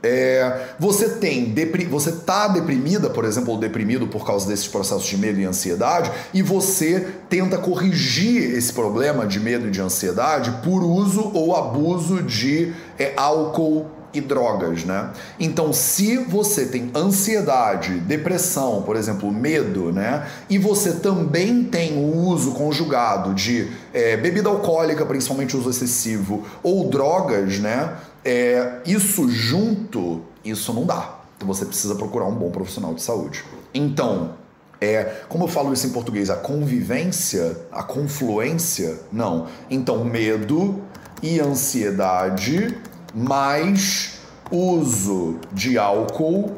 É, 0.02 0.68
você 0.78 1.06
tem 1.06 1.52
você 1.90 2.12
tá 2.12 2.48
deprimida, 2.48 3.10
por 3.10 3.26
exemplo, 3.26 3.52
ou 3.52 3.58
deprimido 3.58 4.06
por 4.06 4.24
causa 4.24 4.48
desses 4.48 4.66
processos 4.68 5.04
de 5.04 5.18
medo 5.18 5.38
e 5.38 5.44
ansiedade, 5.44 6.10
e 6.32 6.40
você 6.40 7.06
tenta 7.28 7.58
corrigir 7.58 8.56
esse 8.56 8.72
problema 8.72 9.26
de 9.26 9.38
medo 9.38 9.68
e 9.68 9.70
de 9.70 9.82
ansiedade 9.82 10.50
por 10.64 10.82
uso 10.82 11.30
ou 11.34 11.54
abuso 11.54 12.22
de 12.22 12.72
é, 12.98 13.12
álcool 13.18 13.97
e 14.12 14.20
drogas, 14.20 14.84
né? 14.84 15.12
Então, 15.38 15.72
se 15.72 16.16
você 16.16 16.66
tem 16.66 16.90
ansiedade, 16.94 18.00
depressão, 18.00 18.82
por 18.82 18.96
exemplo, 18.96 19.30
medo, 19.30 19.92
né? 19.92 20.26
E 20.48 20.58
você 20.58 20.92
também 20.94 21.64
tem 21.64 21.98
o 21.98 22.16
uso 22.16 22.52
conjugado 22.52 23.34
de 23.34 23.70
é, 23.92 24.16
bebida 24.16 24.48
alcoólica, 24.48 25.04
principalmente 25.04 25.56
uso 25.56 25.70
excessivo, 25.70 26.46
ou 26.62 26.88
drogas, 26.88 27.58
né? 27.58 27.96
É, 28.24 28.80
isso 28.86 29.28
junto, 29.28 30.22
isso 30.44 30.72
não 30.72 30.84
dá. 30.84 31.18
Então 31.36 31.46
você 31.46 31.64
precisa 31.64 31.94
procurar 31.94 32.26
um 32.26 32.34
bom 32.34 32.50
profissional 32.50 32.94
de 32.94 33.02
saúde. 33.02 33.44
Então, 33.72 34.32
é, 34.80 35.22
como 35.28 35.44
eu 35.44 35.48
falo 35.48 35.72
isso 35.72 35.86
em 35.86 35.90
português, 35.90 36.30
a 36.30 36.36
convivência, 36.36 37.56
a 37.72 37.82
confluência, 37.82 38.98
não. 39.12 39.46
Então, 39.68 40.04
medo 40.04 40.80
e 41.22 41.40
ansiedade, 41.40 42.76
mais 43.14 44.20
uso 44.50 45.36
de 45.52 45.78
álcool 45.78 46.56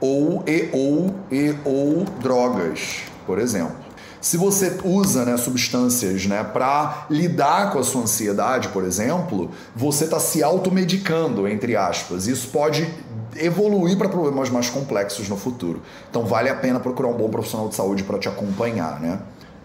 ou 0.00 0.42
e 0.46 0.68
ou 0.72 1.14
e 1.30 1.54
ou 1.64 2.04
drogas, 2.20 3.02
por 3.26 3.38
exemplo. 3.38 3.88
Se 4.20 4.36
você 4.36 4.78
usa 4.84 5.24
né, 5.24 5.36
substâncias 5.36 6.26
né, 6.26 6.42
para 6.42 7.06
lidar 7.08 7.72
com 7.72 7.78
a 7.78 7.84
sua 7.84 8.02
ansiedade, 8.02 8.68
por 8.68 8.84
exemplo, 8.84 9.50
você 9.76 10.04
está 10.04 10.18
se 10.18 10.42
automedicando, 10.42 11.46
entre 11.46 11.76
aspas. 11.76 12.26
Isso 12.26 12.48
pode 12.48 12.88
evoluir 13.36 13.96
para 13.96 14.08
problemas 14.08 14.50
mais 14.50 14.68
complexos 14.68 15.28
no 15.28 15.36
futuro. 15.36 15.82
Então 16.10 16.24
vale 16.24 16.48
a 16.48 16.54
pena 16.54 16.80
procurar 16.80 17.08
um 17.08 17.16
bom 17.16 17.28
profissional 17.28 17.68
de 17.68 17.76
saúde 17.76 18.02
para 18.02 18.18
te 18.18 18.28
acompanhar, 18.28 19.00
né? 19.00 19.20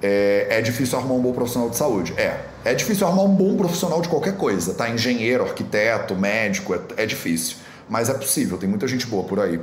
É, 0.06 0.48
é, 0.50 0.62
difícil 0.62 1.00
arrumar 1.00 1.16
um 1.16 1.22
bom 1.22 1.32
profissional 1.32 1.70
de 1.70 1.78
saúde. 1.78 2.14
É. 2.18 2.38
É 2.66 2.74
difícil 2.74 3.08
arrumar 3.08 3.24
um 3.24 3.34
bom 3.34 3.56
profissional 3.56 4.02
de 4.02 4.10
qualquer 4.10 4.36
coisa, 4.36 4.74
tá? 4.74 4.90
Engenheiro, 4.90 5.46
arquiteto, 5.46 6.14
médico, 6.14 6.76
é, 6.76 6.80
é 6.98 7.06
difícil. 7.06 7.56
Mas 7.88 8.10
é 8.10 8.14
possível, 8.14 8.58
tem 8.58 8.68
muita 8.68 8.86
gente 8.86 9.08
boa 9.08 9.24
por 9.24 9.40
aí. 9.40 9.62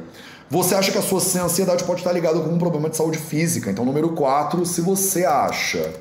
Você 0.49 0.74
acha 0.74 0.91
que 0.91 0.97
a 0.97 1.03
sua 1.03 1.20
ansiedade 1.45 1.84
pode 1.84 2.01
estar 2.01 2.12
ligada 2.12 2.41
com 2.41 2.49
um 2.49 2.59
problema 2.59 2.88
de 2.88 2.97
saúde 2.97 3.18
física. 3.18 3.70
Então, 3.70 3.84
número 3.84 4.09
4, 4.12 4.64
se 4.64 4.80
você 4.80 5.26
acha 5.26 5.93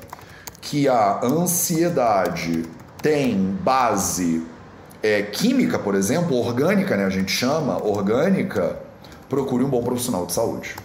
que 0.62 0.88
a 0.88 1.20
ansiedade 1.22 2.64
tem 3.02 3.36
base 3.62 4.42
é, 5.02 5.22
química, 5.22 5.78
por 5.78 5.94
exemplo, 5.94 6.34
orgânica, 6.36 6.96
né, 6.96 7.04
a 7.04 7.10
gente 7.10 7.30
chama, 7.30 7.82
orgânica, 7.86 8.76
procure 9.28 9.62
um 9.64 9.68
bom 9.68 9.82
profissional 9.82 10.24
de 10.24 10.32
saúde. 10.32 10.76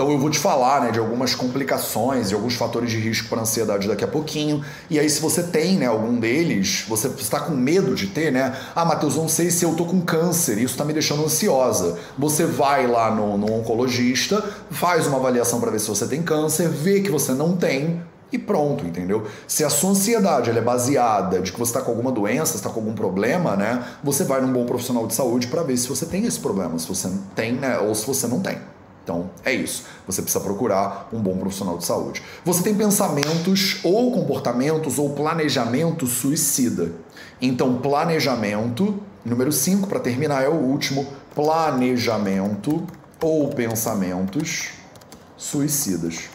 Então 0.00 0.10
eu 0.10 0.18
vou 0.18 0.30
te 0.30 0.38
falar 0.38 0.80
né, 0.80 0.90
de 0.90 0.98
algumas 0.98 1.34
complicações 1.34 2.30
e 2.30 2.34
alguns 2.34 2.54
fatores 2.54 2.90
de 2.90 2.96
risco 2.96 3.28
para 3.28 3.42
ansiedade 3.42 3.86
daqui 3.86 4.02
a 4.02 4.08
pouquinho. 4.08 4.64
E 4.88 4.98
aí, 4.98 5.10
se 5.10 5.20
você 5.20 5.42
tem 5.42 5.76
né, 5.76 5.84
algum 5.84 6.18
deles, 6.18 6.86
você 6.88 7.08
está 7.08 7.38
com 7.38 7.52
medo 7.52 7.94
de 7.94 8.06
ter, 8.06 8.32
né? 8.32 8.58
Ah, 8.74 8.82
Matheus, 8.82 9.16
não 9.16 9.28
sei 9.28 9.50
se 9.50 9.62
eu 9.62 9.74
tô 9.74 9.84
com 9.84 10.00
câncer, 10.00 10.54
isso 10.54 10.72
está 10.72 10.86
me 10.86 10.94
deixando 10.94 11.22
ansiosa. 11.22 11.98
Você 12.18 12.46
vai 12.46 12.86
lá 12.86 13.14
no, 13.14 13.36
no 13.36 13.52
oncologista, 13.52 14.42
faz 14.70 15.06
uma 15.06 15.18
avaliação 15.18 15.60
para 15.60 15.70
ver 15.70 15.80
se 15.80 15.88
você 15.88 16.06
tem 16.06 16.22
câncer, 16.22 16.70
vê 16.70 17.02
que 17.02 17.10
você 17.10 17.34
não 17.34 17.54
tem, 17.54 18.02
e 18.32 18.38
pronto, 18.38 18.86
entendeu? 18.86 19.26
Se 19.46 19.64
a 19.64 19.68
sua 19.68 19.90
ansiedade 19.90 20.48
é 20.48 20.62
baseada 20.62 21.40
de 21.40 21.52
que 21.52 21.58
você 21.58 21.72
está 21.72 21.82
com 21.82 21.90
alguma 21.90 22.10
doença, 22.10 22.56
está 22.56 22.70
com 22.70 22.80
algum 22.80 22.94
problema, 22.94 23.54
né? 23.54 23.84
Você 24.02 24.24
vai 24.24 24.40
num 24.40 24.50
bom 24.50 24.64
profissional 24.64 25.06
de 25.06 25.14
saúde 25.14 25.46
para 25.48 25.62
ver 25.62 25.76
se 25.76 25.86
você 25.86 26.06
tem 26.06 26.24
esse 26.24 26.40
problema, 26.40 26.78
se 26.78 26.88
você 26.88 27.10
tem, 27.34 27.52
né? 27.52 27.78
Ou 27.80 27.94
se 27.94 28.06
você 28.06 28.26
não 28.26 28.40
tem. 28.40 28.56
Então 29.02 29.30
é 29.44 29.52
isso. 29.52 29.84
Você 30.06 30.22
precisa 30.22 30.42
procurar 30.42 31.08
um 31.12 31.20
bom 31.20 31.36
profissional 31.36 31.78
de 31.78 31.84
saúde. 31.84 32.22
Você 32.44 32.62
tem 32.62 32.74
pensamentos 32.74 33.80
ou 33.82 34.12
comportamentos 34.12 34.98
ou 34.98 35.10
planejamento 35.10 36.06
suicida. 36.06 36.92
Então, 37.40 37.78
planejamento, 37.78 39.00
número 39.24 39.50
5 39.50 39.88
para 39.88 40.00
terminar, 40.00 40.42
é 40.42 40.48
o 40.48 40.54
último: 40.54 41.06
planejamento 41.34 42.86
ou 43.22 43.48
pensamentos 43.48 44.70
suicidas. 45.36 46.30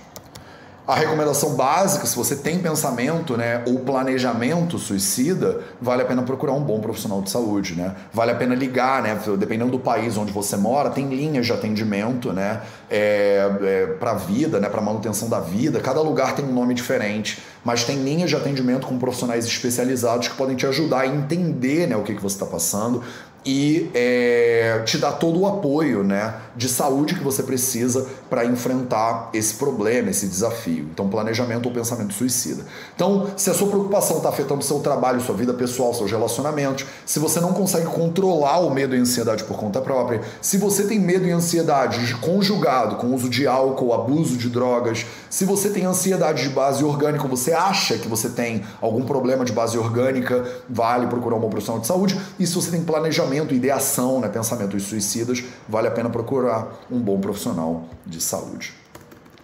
A 0.88 0.94
recomendação 0.94 1.56
básica, 1.56 2.06
se 2.06 2.16
você 2.16 2.36
tem 2.36 2.60
pensamento, 2.60 3.36
né, 3.36 3.64
ou 3.66 3.80
planejamento 3.80 4.78
suicida, 4.78 5.62
vale 5.82 6.04
a 6.04 6.06
pena 6.06 6.22
procurar 6.22 6.54
um 6.54 6.62
bom 6.62 6.80
profissional 6.80 7.24
de 7.24 7.32
saúde, 7.32 7.74
né? 7.74 7.96
Vale 8.14 8.32
a 8.32 8.36
pena 8.36 8.54
ligar, 8.54 9.02
né? 9.02 9.20
Dependendo 9.36 9.72
do 9.72 9.80
país 9.80 10.16
onde 10.16 10.32
você 10.32 10.56
mora, 10.56 10.92
tem 10.92 11.10
linhas 11.10 11.48
de 11.48 11.52
atendimento, 11.52 12.32
né? 12.32 12.62
É, 12.88 13.50
é, 13.62 13.86
para 14.00 14.14
vida, 14.14 14.60
né? 14.60 14.70
Para 14.70 14.80
manutenção 14.80 15.28
da 15.28 15.40
vida. 15.40 15.80
Cada 15.80 16.02
lugar 16.02 16.36
tem 16.36 16.46
um 16.46 16.54
nome 16.54 16.76
diferente, 16.76 17.42
mas 17.64 17.84
tem 17.84 18.04
linhas 18.04 18.30
de 18.30 18.36
atendimento 18.36 18.86
com 18.86 19.00
profissionais 19.00 19.44
especializados 19.46 20.28
que 20.28 20.36
podem 20.36 20.56
te 20.56 20.68
ajudar 20.68 21.00
a 21.00 21.08
entender, 21.08 21.88
né, 21.88 21.98
o 21.98 22.04
que, 22.04 22.14
que 22.14 22.22
você 22.22 22.36
está 22.36 22.46
passando 22.46 23.02
e 23.46 23.92
é, 23.94 24.82
te 24.86 24.98
dar 24.98 25.14
todo 25.14 25.42
o 25.42 25.48
apoio 25.48 26.04
né, 26.04 26.34
de 26.56 26.68
saúde 26.68 27.14
que 27.14 27.24
você 27.24 27.44
precisa 27.44 28.08
para 28.30 28.44
enfrentar 28.44 29.30
esse 29.34 29.54
problema, 29.54 30.10
esse 30.10 30.26
desafio. 30.26 30.88
Então, 30.92 31.08
planejamento 31.08 31.68
ou 31.68 31.72
pensamento 31.72 32.14
suicida. 32.14 32.64
Então, 32.96 33.28
se 33.38 33.50
a 33.50 33.54
sua 33.54 33.68
preocupação 33.68 34.18
está 34.18 34.30
afetando 34.30 34.64
seu 34.64 34.80
trabalho, 34.80 35.22
sua 35.22 35.36
vida 35.36 35.54
pessoal, 35.54 35.94
seus 35.94 36.10
relacionamentos, 36.10 36.86
se 37.06 37.20
você 37.20 37.40
não 37.40 37.54
consegue 37.54 37.86
controlar 37.86 38.60
o 38.60 38.74
medo 38.74 38.96
e 38.96 38.98
a 38.98 39.02
ansiedade 39.02 39.44
por 39.44 39.58
conta 39.58 39.80
própria, 39.80 40.22
se 40.42 40.58
você 40.58 40.84
tem 40.84 41.00
medo 41.00 41.28
e 41.28 41.32
ansiedade 41.32 42.16
conjugado 42.16 42.96
com 42.96 43.14
uso 43.14 43.30
de 43.30 43.46
álcool, 43.46 43.94
abuso 43.94 44.38
de 44.38 44.50
drogas, 44.50 45.06
se 45.30 45.46
você 45.46 45.70
tem 45.70 45.86
ansiedade 45.86 46.44
de 46.44 46.50
base 46.50 46.84
orgânica, 46.84 47.28
você 47.28 47.54
acha 47.54 47.98
que 47.98 48.08
você 48.08 48.30
tem 48.30 48.64
algum 48.82 49.04
problema 49.04 49.46
de 49.46 49.52
base 49.52 49.78
orgânica, 49.78 50.46
vale 50.68 51.08
procurar 51.08 51.36
uma 51.36 51.50
profissional 51.50 51.82
de 51.82 51.88
saúde. 51.88 52.20
E 52.40 52.48
se 52.48 52.56
você 52.56 52.72
tem 52.72 52.82
planejamento, 52.82 53.35
pensamento, 53.36 53.54
ideação, 53.54 54.20
né, 54.20 54.30
pensamentos 54.30 54.84
suicidas, 54.84 55.44
vale 55.68 55.88
a 55.88 55.92
pena 55.92 56.10
procurar 56.10 56.86
um 56.90 57.00
bom 57.00 57.20
profissional 57.20 57.86
de 58.06 58.22
saúde. 58.22 58.74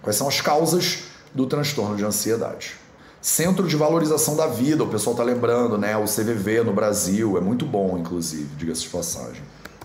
Quais 0.00 0.16
são 0.16 0.26
as 0.26 0.40
causas 0.40 1.04
do 1.34 1.46
transtorno 1.46 1.96
de 1.96 2.04
ansiedade? 2.04 2.74
Centro 3.20 3.68
de 3.68 3.76
Valorização 3.76 4.34
da 4.34 4.46
Vida, 4.46 4.82
o 4.82 4.88
pessoal 4.88 5.14
está 5.14 5.22
lembrando, 5.22 5.78
né? 5.78 5.96
O 5.96 6.04
CVV 6.04 6.64
no 6.64 6.72
Brasil, 6.72 7.36
é 7.36 7.40
muito 7.40 7.64
bom, 7.64 7.96
inclusive, 7.96 8.48
diga-se 8.56 8.82
de 8.82 8.88
passagem. 8.88 9.42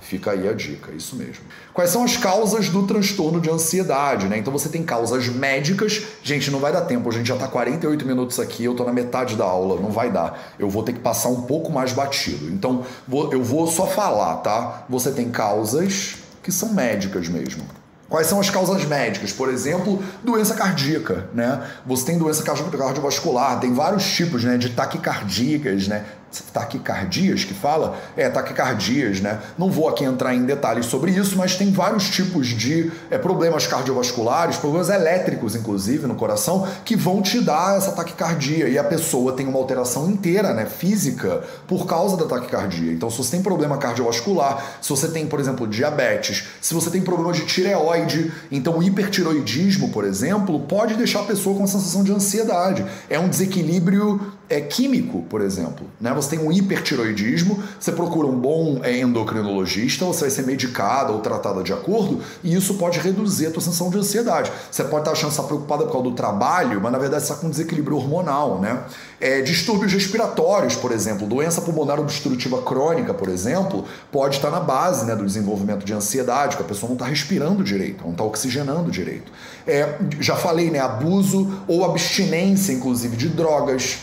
Fica 0.07 0.31
aí 0.31 0.47
a 0.47 0.53
dica, 0.53 0.93
isso 0.93 1.17
mesmo. 1.17 1.43
Quais 1.73 1.89
são 1.89 2.01
as 2.01 2.15
causas 2.15 2.69
do 2.69 2.87
transtorno 2.87 3.41
de 3.41 3.49
ansiedade, 3.49 4.29
né? 4.29 4.37
Então 4.37 4.53
você 4.53 4.69
tem 4.69 4.81
causas 4.81 5.27
médicas. 5.27 6.01
Gente, 6.23 6.49
não 6.49 6.59
vai 6.59 6.71
dar 6.71 6.83
tempo, 6.83 7.09
a 7.09 7.11
gente 7.11 7.27
já 7.27 7.35
tá 7.35 7.45
48 7.45 8.05
minutos 8.05 8.39
aqui, 8.39 8.63
eu 8.63 8.73
tô 8.73 8.85
na 8.85 8.93
metade 8.93 9.35
da 9.35 9.43
aula, 9.43 9.81
não 9.81 9.91
vai 9.91 10.09
dar. 10.09 10.53
Eu 10.57 10.69
vou 10.69 10.81
ter 10.81 10.93
que 10.93 10.99
passar 10.99 11.27
um 11.27 11.41
pouco 11.41 11.73
mais 11.73 11.91
batido. 11.91 12.49
Então, 12.49 12.85
eu 13.33 13.43
vou 13.43 13.67
só 13.67 13.85
falar, 13.85 14.37
tá? 14.37 14.85
Você 14.87 15.11
tem 15.11 15.29
causas 15.29 16.15
que 16.41 16.53
são 16.53 16.73
médicas 16.73 17.27
mesmo. 17.27 17.65
Quais 18.09 18.27
são 18.27 18.39
as 18.39 18.49
causas 18.49 18.85
médicas? 18.85 19.33
Por 19.33 19.49
exemplo, 19.49 20.01
doença 20.23 20.55
cardíaca, 20.55 21.27
né? 21.33 21.61
Você 21.85 22.05
tem 22.05 22.17
doença 22.17 22.41
cardiovascular, 22.41 23.59
tem 23.59 23.73
vários 23.73 24.09
tipos, 24.09 24.45
né, 24.45 24.57
de 24.57 24.69
taquicardíacas, 24.69 25.89
né? 25.89 26.05
Taquicardias 26.53 27.43
que 27.43 27.53
fala? 27.53 27.97
É, 28.15 28.29
taquicardias, 28.29 29.21
né? 29.21 29.39
Não 29.57 29.69
vou 29.69 29.87
aqui 29.87 30.03
entrar 30.03 30.35
em 30.35 30.45
detalhes 30.45 30.85
sobre 30.85 31.11
isso, 31.11 31.37
mas 31.37 31.55
tem 31.55 31.71
vários 31.71 32.09
tipos 32.09 32.47
de 32.47 32.91
é, 33.09 33.17
problemas 33.17 33.65
cardiovasculares, 33.65 34.57
problemas 34.57 34.89
elétricos, 34.89 35.55
inclusive, 35.55 36.07
no 36.07 36.15
coração, 36.15 36.67
que 36.83 36.95
vão 36.95 37.21
te 37.21 37.39
dar 37.39 37.77
essa 37.77 37.91
taquicardia. 37.91 38.67
E 38.67 38.77
a 38.77 38.83
pessoa 38.83 39.33
tem 39.33 39.47
uma 39.47 39.57
alteração 39.57 40.09
inteira, 40.09 40.53
né, 40.53 40.65
física, 40.65 41.43
por 41.67 41.85
causa 41.85 42.17
da 42.17 42.25
taquicardia. 42.25 42.91
Então, 42.91 43.09
se 43.09 43.17
você 43.17 43.31
tem 43.31 43.41
problema 43.41 43.77
cardiovascular, 43.77 44.77
se 44.81 44.89
você 44.89 45.07
tem, 45.07 45.25
por 45.25 45.39
exemplo, 45.39 45.67
diabetes, 45.67 46.47
se 46.61 46.73
você 46.73 46.89
tem 46.89 47.01
problema 47.01 47.31
de 47.33 47.45
tireoide, 47.45 48.31
então 48.51 48.77
o 48.77 48.83
hipertiroidismo, 48.83 49.89
por 49.89 50.03
exemplo, 50.03 50.59
pode 50.61 50.95
deixar 50.95 51.21
a 51.21 51.23
pessoa 51.23 51.55
com 51.55 51.61
uma 51.61 51.67
sensação 51.67 52.03
de 52.03 52.11
ansiedade. 52.11 52.85
É 53.09 53.19
um 53.19 53.29
desequilíbrio 53.29 54.36
é, 54.49 54.61
químico, 54.61 55.23
por 55.23 55.41
exemplo. 55.41 55.87
Né? 55.99 56.13
Você 56.13 56.35
tem 56.35 56.45
um 56.45 56.51
hipertiroidismo, 56.51 57.61
você 57.79 57.91
procura 57.91 58.27
um 58.27 58.39
bom 58.39 58.79
é, 58.83 58.99
endocrinologista, 58.99 60.05
você 60.05 60.21
vai 60.21 60.29
ser 60.29 60.45
medicada 60.45 61.11
ou 61.11 61.19
tratada 61.19 61.61
de 61.63 61.73
acordo, 61.73 62.21
e 62.43 62.55
isso 62.55 62.75
pode 62.75 62.99
reduzir 62.99 63.47
a 63.47 63.51
tua 63.51 63.61
sensação 63.61 63.89
de 63.89 63.97
ansiedade. 63.97 64.51
Você 64.71 64.83
pode 64.83 65.01
estar 65.01 65.11
achando 65.11 65.29
que 65.29 65.35
está 65.35 65.43
preocupada 65.43 65.83
por 65.83 65.91
causa 65.91 66.09
do 66.09 66.15
trabalho, 66.15 66.79
mas 66.81 66.91
na 66.91 66.97
verdade 66.97 67.23
você 67.23 67.31
está 67.31 67.41
com 67.41 67.49
desequilíbrio 67.49 67.97
hormonal, 67.97 68.59
né? 68.59 68.83
É, 69.19 69.41
distúrbios 69.41 69.91
respiratórios, 69.91 70.75
por 70.75 70.91
exemplo, 70.91 71.27
doença 71.27 71.59
pulmonar 71.61 71.99
obstrutiva 71.99 72.61
crônica, 72.61 73.13
por 73.13 73.29
exemplo, 73.29 73.83
pode 74.11 74.35
estar 74.35 74.51
na 74.51 74.59
base 74.59 75.05
né, 75.05 75.15
do 75.15 75.25
desenvolvimento 75.25 75.83
de 75.83 75.91
ansiedade, 75.91 76.55
porque 76.55 76.63
a 76.63 76.67
pessoa 76.67 76.87
não 76.87 76.95
está 76.95 77.05
respirando 77.05 77.63
direito, 77.63 78.03
não 78.03 78.11
está 78.11 78.23
oxigenando 78.23 78.91
direito. 78.91 79.31
É, 79.65 79.97
já 80.19 80.35
falei, 80.35 80.69
né, 80.69 80.79
abuso 80.79 81.63
ou 81.67 81.83
abstinência, 81.83 82.71
inclusive, 82.71 83.17
de 83.17 83.27
drogas, 83.27 83.97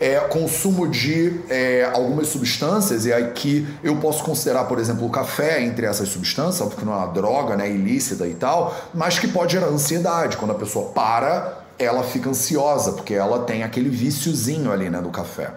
é, 0.00 0.16
consumo 0.20 0.88
de 0.88 1.40
é, 1.48 1.90
algumas 1.92 2.28
substâncias, 2.28 3.06
e 3.06 3.12
aqui 3.12 3.66
eu 3.82 3.96
posso 3.96 4.22
considerar, 4.22 4.64
por 4.64 4.78
exemplo, 4.78 5.06
o 5.06 5.10
café 5.10 5.62
entre 5.62 5.86
essas 5.86 6.08
substâncias, 6.08 6.68
porque 6.68 6.84
não 6.84 6.92
é 6.92 6.96
uma 6.96 7.06
droga 7.06 7.56
né, 7.56 7.68
ilícita 7.70 8.26
e 8.26 8.34
tal, 8.34 8.76
mas 8.94 9.18
que 9.18 9.28
pode 9.28 9.52
gerar 9.52 9.66
ansiedade. 9.66 10.36
Quando 10.36 10.52
a 10.52 10.54
pessoa 10.54 10.90
para, 10.90 11.64
ela 11.78 12.02
fica 12.02 12.30
ansiosa, 12.30 12.92
porque 12.92 13.14
ela 13.14 13.40
tem 13.40 13.62
aquele 13.62 13.88
viciozinho 13.88 14.72
ali 14.72 14.88
né, 14.88 15.00
do 15.00 15.10
café. 15.10 15.50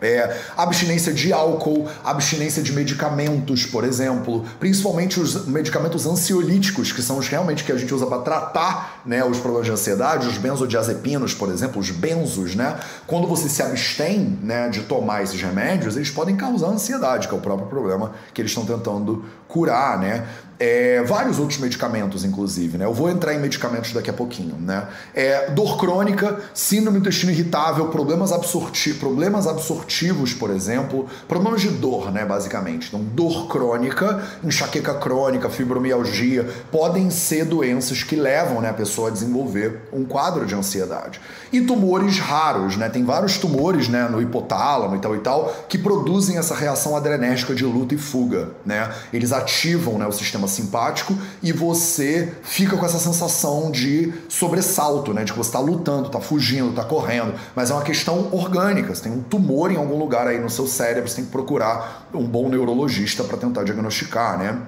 É, 0.00 0.36
abstinência 0.56 1.12
de 1.12 1.32
álcool, 1.32 1.88
abstinência 2.04 2.62
de 2.62 2.72
medicamentos, 2.72 3.66
por 3.66 3.84
exemplo, 3.84 4.44
principalmente 4.60 5.18
os 5.18 5.46
medicamentos 5.46 6.06
ansiolíticos, 6.06 6.92
que 6.92 7.02
são 7.02 7.18
os 7.18 7.28
realmente 7.28 7.64
que 7.64 7.72
a 7.72 7.76
gente 7.76 7.92
usa 7.92 8.06
para 8.06 8.18
tratar 8.18 9.02
né, 9.04 9.24
os 9.24 9.38
problemas 9.38 9.66
de 9.66 9.72
ansiedade, 9.72 10.28
os 10.28 10.38
benzodiazepinos, 10.38 11.34
por 11.34 11.50
exemplo, 11.50 11.80
os 11.80 11.90
benzos, 11.90 12.54
né? 12.54 12.78
Quando 13.06 13.26
você 13.26 13.48
se 13.48 13.62
abstém 13.62 14.38
né, 14.42 14.68
de 14.68 14.82
tomar 14.82 15.22
esses 15.22 15.40
remédios, 15.40 15.96
eles 15.96 16.10
podem 16.10 16.36
causar 16.36 16.68
ansiedade, 16.68 17.26
que 17.26 17.34
é 17.34 17.36
o 17.36 17.40
próprio 17.40 17.66
problema 17.66 18.12
que 18.32 18.40
eles 18.40 18.50
estão 18.50 18.64
tentando 18.64 19.24
curar, 19.48 19.98
né? 19.98 20.26
É, 20.60 21.04
vários 21.04 21.38
outros 21.38 21.58
medicamentos, 21.60 22.24
inclusive, 22.24 22.78
né? 22.78 22.84
Eu 22.84 22.92
vou 22.92 23.08
entrar 23.08 23.32
em 23.32 23.38
medicamentos 23.38 23.92
daqui 23.92 24.10
a 24.10 24.12
pouquinho, 24.12 24.56
né? 24.58 24.88
É, 25.14 25.50
dor 25.50 25.78
crônica, 25.78 26.40
síndrome 26.52 26.98
do 26.98 27.02
intestino 27.02 27.30
irritável, 27.30 27.86
problemas, 27.88 28.32
absorti 28.32 28.94
problemas 28.94 29.46
absortivos, 29.46 30.34
por 30.34 30.50
exemplo, 30.50 31.06
problemas 31.28 31.60
de 31.60 31.68
dor, 31.68 32.10
né? 32.10 32.24
Basicamente. 32.24 32.88
Então, 32.88 33.00
dor 33.00 33.46
crônica, 33.46 34.20
enxaqueca 34.42 34.94
crônica, 34.94 35.48
fibromialgia, 35.48 36.48
podem 36.72 37.08
ser 37.08 37.44
doenças 37.44 38.02
que 38.02 38.16
levam 38.16 38.60
né, 38.60 38.70
a 38.70 38.74
pessoa 38.74 39.08
a 39.08 39.12
desenvolver 39.12 39.88
um 39.92 40.04
quadro 40.04 40.44
de 40.44 40.56
ansiedade. 40.56 41.20
E 41.52 41.60
tumores 41.60 42.18
raros, 42.18 42.76
né? 42.76 42.88
Tem 42.88 43.04
vários 43.04 43.38
tumores, 43.38 43.88
né? 43.88 44.08
No 44.08 44.20
hipotálamo 44.20 44.96
e 44.96 44.98
tal 44.98 45.14
e 45.14 45.20
tal, 45.20 45.54
que 45.68 45.78
produzem 45.78 46.36
essa 46.36 46.54
reação 46.54 46.96
adrenérgica 46.96 47.54
de 47.54 47.64
luta 47.64 47.94
e 47.94 47.98
fuga, 47.98 48.50
né? 48.66 48.90
Eles 49.12 49.30
ativam 49.30 49.98
né, 49.98 50.06
o 50.06 50.12
sistema 50.12 50.47
simpático 50.48 51.16
e 51.42 51.52
você 51.52 52.32
fica 52.42 52.76
com 52.76 52.84
essa 52.84 52.98
sensação 52.98 53.70
de 53.70 54.12
sobressalto, 54.28 55.12
né? 55.12 55.24
De 55.24 55.32
que 55.32 55.38
você 55.38 55.50
está 55.50 55.60
lutando, 55.60 56.06
está 56.06 56.20
fugindo, 56.20 56.70
está 56.70 56.84
correndo. 56.84 57.34
Mas 57.54 57.70
é 57.70 57.74
uma 57.74 57.82
questão 57.82 58.28
orgânica. 58.32 58.94
Você 58.94 59.02
tem 59.02 59.12
um 59.12 59.22
tumor 59.22 59.70
em 59.70 59.76
algum 59.76 59.98
lugar 59.98 60.26
aí 60.26 60.38
no 60.38 60.50
seu 60.50 60.66
cérebro, 60.66 61.08
você 61.08 61.16
tem 61.16 61.24
que 61.24 61.30
procurar 61.30 62.08
um 62.12 62.26
bom 62.26 62.48
neurologista 62.48 63.22
para 63.22 63.36
tentar 63.36 63.64
diagnosticar, 63.64 64.38
né? 64.38 64.60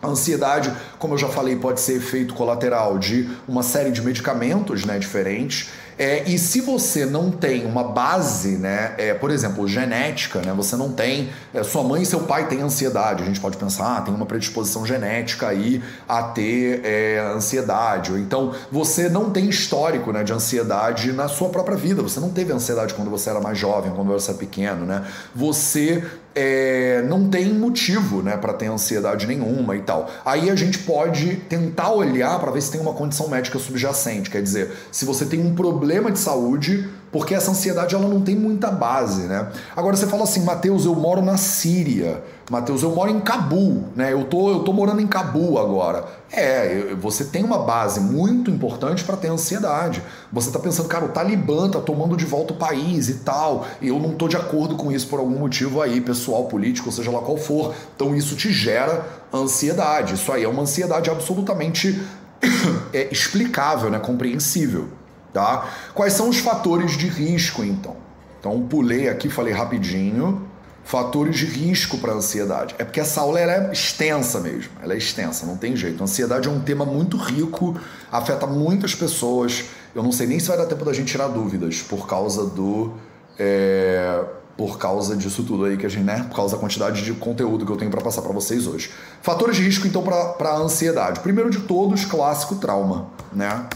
A 0.00 0.06
ansiedade, 0.06 0.72
como 0.98 1.14
eu 1.14 1.18
já 1.18 1.28
falei, 1.28 1.56
pode 1.56 1.80
ser 1.80 1.96
efeito 1.96 2.32
colateral 2.32 2.98
de 2.98 3.28
uma 3.48 3.64
série 3.64 3.90
de 3.90 4.00
medicamentos 4.00 4.84
né, 4.84 4.96
diferentes. 4.96 5.70
É, 5.98 6.22
e 6.26 6.38
se 6.38 6.60
você 6.60 7.04
não 7.04 7.28
tem 7.30 7.66
uma 7.66 7.82
base, 7.82 8.56
né, 8.56 8.94
é, 8.96 9.14
por 9.14 9.32
exemplo, 9.32 9.66
genética, 9.66 10.40
né, 10.40 10.52
você 10.54 10.76
não 10.76 10.92
tem, 10.92 11.28
é, 11.52 11.64
sua 11.64 11.82
mãe 11.82 12.02
e 12.02 12.06
seu 12.06 12.20
pai 12.20 12.46
têm 12.46 12.60
ansiedade, 12.60 13.24
a 13.24 13.26
gente 13.26 13.40
pode 13.40 13.56
pensar, 13.56 13.96
ah, 13.96 14.00
tem 14.00 14.14
uma 14.14 14.24
predisposição 14.24 14.86
genética 14.86 15.48
aí 15.48 15.82
a 16.08 16.22
ter 16.22 16.82
é, 16.84 17.18
ansiedade, 17.34 18.12
ou 18.12 18.18
então 18.18 18.54
você 18.70 19.08
não 19.08 19.30
tem 19.30 19.48
histórico 19.48 20.12
né, 20.12 20.22
de 20.22 20.32
ansiedade 20.32 21.12
na 21.12 21.26
sua 21.26 21.48
própria 21.48 21.76
vida, 21.76 22.00
você 22.00 22.20
não 22.20 22.30
teve 22.30 22.52
ansiedade 22.52 22.94
quando 22.94 23.10
você 23.10 23.30
era 23.30 23.40
mais 23.40 23.58
jovem, 23.58 23.90
quando 23.90 24.08
você 24.08 24.30
era 24.30 24.38
pequeno, 24.38 24.86
né, 24.86 25.04
você 25.34 26.04
é, 26.32 27.02
não 27.08 27.28
tem 27.28 27.52
motivo 27.52 28.22
né, 28.22 28.36
para 28.36 28.52
ter 28.52 28.66
ansiedade 28.66 29.26
nenhuma 29.26 29.74
e 29.74 29.80
tal. 29.80 30.08
Aí 30.24 30.48
a 30.48 30.54
gente 30.54 30.78
pode 30.78 31.34
tentar 31.48 31.90
olhar 31.90 32.38
para 32.38 32.52
ver 32.52 32.60
se 32.60 32.70
tem 32.70 32.80
uma 32.80 32.92
condição 32.92 33.26
médica 33.26 33.58
subjacente, 33.58 34.30
quer 34.30 34.40
dizer, 34.40 34.70
se 34.92 35.04
você 35.04 35.26
tem 35.26 35.40
um 35.40 35.56
problema 35.56 35.87
de 36.10 36.18
saúde 36.18 36.88
porque 37.10 37.34
essa 37.34 37.50
ansiedade 37.50 37.94
ela 37.94 38.06
não 38.06 38.20
tem 38.20 38.36
muita 38.36 38.70
base, 38.70 39.22
né? 39.22 39.48
Agora 39.74 39.96
você 39.96 40.06
fala 40.06 40.24
assim, 40.24 40.44
Mateus, 40.44 40.84
eu 40.84 40.94
moro 40.94 41.22
na 41.22 41.36
Síria. 41.36 42.22
Mateus, 42.50 42.82
eu 42.82 42.90
moro 42.94 43.10
em 43.10 43.20
Cabul, 43.20 43.84
né? 43.94 44.12
Eu 44.12 44.24
tô, 44.24 44.50
eu 44.50 44.60
tô 44.60 44.72
morando 44.72 45.00
em 45.00 45.06
Cabul 45.06 45.58
agora. 45.58 46.04
É, 46.30 46.94
você 47.00 47.24
tem 47.24 47.44
uma 47.44 47.58
base 47.58 48.00
muito 48.00 48.50
importante 48.50 49.04
para 49.04 49.16
ter 49.16 49.28
ansiedade. 49.28 50.02
Você 50.32 50.50
tá 50.50 50.58
pensando, 50.58 50.88
cara, 50.88 51.04
o 51.04 51.08
Talibã 51.08 51.68
tá 51.68 51.80
tomando 51.80 52.16
de 52.16 52.24
volta 52.24 52.52
o 52.52 52.56
país 52.56 53.08
e 53.08 53.14
tal, 53.14 53.66
e 53.80 53.88
eu 53.88 53.98
não 53.98 54.14
tô 54.14 54.28
de 54.28 54.36
acordo 54.36 54.76
com 54.76 54.92
isso 54.92 55.06
por 55.08 55.18
algum 55.18 55.38
motivo 55.38 55.80
aí, 55.80 56.00
pessoal, 56.00 56.44
político, 56.44 56.92
seja 56.92 57.10
lá 57.10 57.20
qual 57.20 57.36
for. 57.36 57.74
Então 57.94 58.14
isso 58.14 58.36
te 58.36 58.52
gera 58.52 59.06
ansiedade. 59.32 60.14
Isso 60.14 60.30
aí 60.32 60.44
é 60.44 60.48
uma 60.48 60.62
ansiedade 60.62 61.10
absolutamente 61.10 62.00
é, 62.92 63.08
explicável, 63.10 63.90
né? 63.90 63.98
Compreensível. 63.98 64.88
Tá? 65.32 65.68
Quais 65.94 66.14
são 66.14 66.28
os 66.28 66.38
fatores 66.38 66.96
de 66.96 67.06
risco, 67.06 67.62
então? 67.62 67.96
Então, 68.40 68.60
pulei 68.66 69.08
aqui, 69.08 69.28
falei 69.28 69.52
rapidinho. 69.52 70.46
Fatores 70.84 71.36
de 71.36 71.44
risco 71.44 71.98
para 71.98 72.14
ansiedade. 72.14 72.74
É 72.78 72.84
porque 72.84 72.98
essa 72.98 73.20
aula 73.20 73.38
é 73.38 73.70
extensa 73.70 74.40
mesmo, 74.40 74.70
ela 74.82 74.94
é 74.94 74.96
extensa, 74.96 75.44
não 75.44 75.54
tem 75.54 75.76
jeito. 75.76 76.00
A 76.00 76.04
ansiedade 76.04 76.48
é 76.48 76.50
um 76.50 76.60
tema 76.60 76.86
muito 76.86 77.18
rico, 77.18 77.78
afeta 78.10 78.46
muitas 78.46 78.94
pessoas. 78.94 79.64
Eu 79.94 80.02
não 80.02 80.10
sei 80.10 80.26
nem 80.26 80.40
se 80.40 80.48
vai 80.48 80.56
dar 80.56 80.64
tempo 80.64 80.86
da 80.86 80.94
gente 80.94 81.12
tirar 81.12 81.28
dúvidas 81.28 81.82
por 81.82 82.06
causa 82.06 82.46
do. 82.46 82.94
É, 83.38 84.24
por 84.56 84.78
causa 84.78 85.14
disso 85.14 85.44
tudo 85.44 85.66
aí 85.66 85.76
que 85.76 85.84
a 85.84 85.90
gente, 85.90 86.04
né? 86.04 86.24
Por 86.28 86.34
causa 86.34 86.56
da 86.56 86.60
quantidade 86.60 87.04
de 87.04 87.12
conteúdo 87.12 87.66
que 87.66 87.70
eu 87.70 87.76
tenho 87.76 87.90
para 87.90 88.00
passar 88.00 88.22
para 88.22 88.32
vocês 88.32 88.66
hoje. 88.66 88.90
Fatores 89.20 89.56
de 89.56 89.62
risco, 89.62 89.86
então, 89.86 90.02
para 90.02 90.48
a 90.48 90.56
ansiedade. 90.56 91.20
Primeiro 91.20 91.50
de 91.50 91.60
todos, 91.60 92.06
clássico 92.06 92.56
trauma, 92.56 93.08
né? 93.30 93.68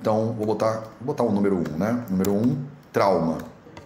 Então, 0.00 0.34
vou 0.36 0.46
botar, 0.46 0.84
vou 1.00 1.06
botar 1.14 1.24
o 1.24 1.32
número 1.32 1.56
1, 1.56 1.58
um, 1.58 1.78
né? 1.78 2.04
Número 2.08 2.32
1, 2.32 2.36
um, 2.36 2.56
trauma. 2.92 3.38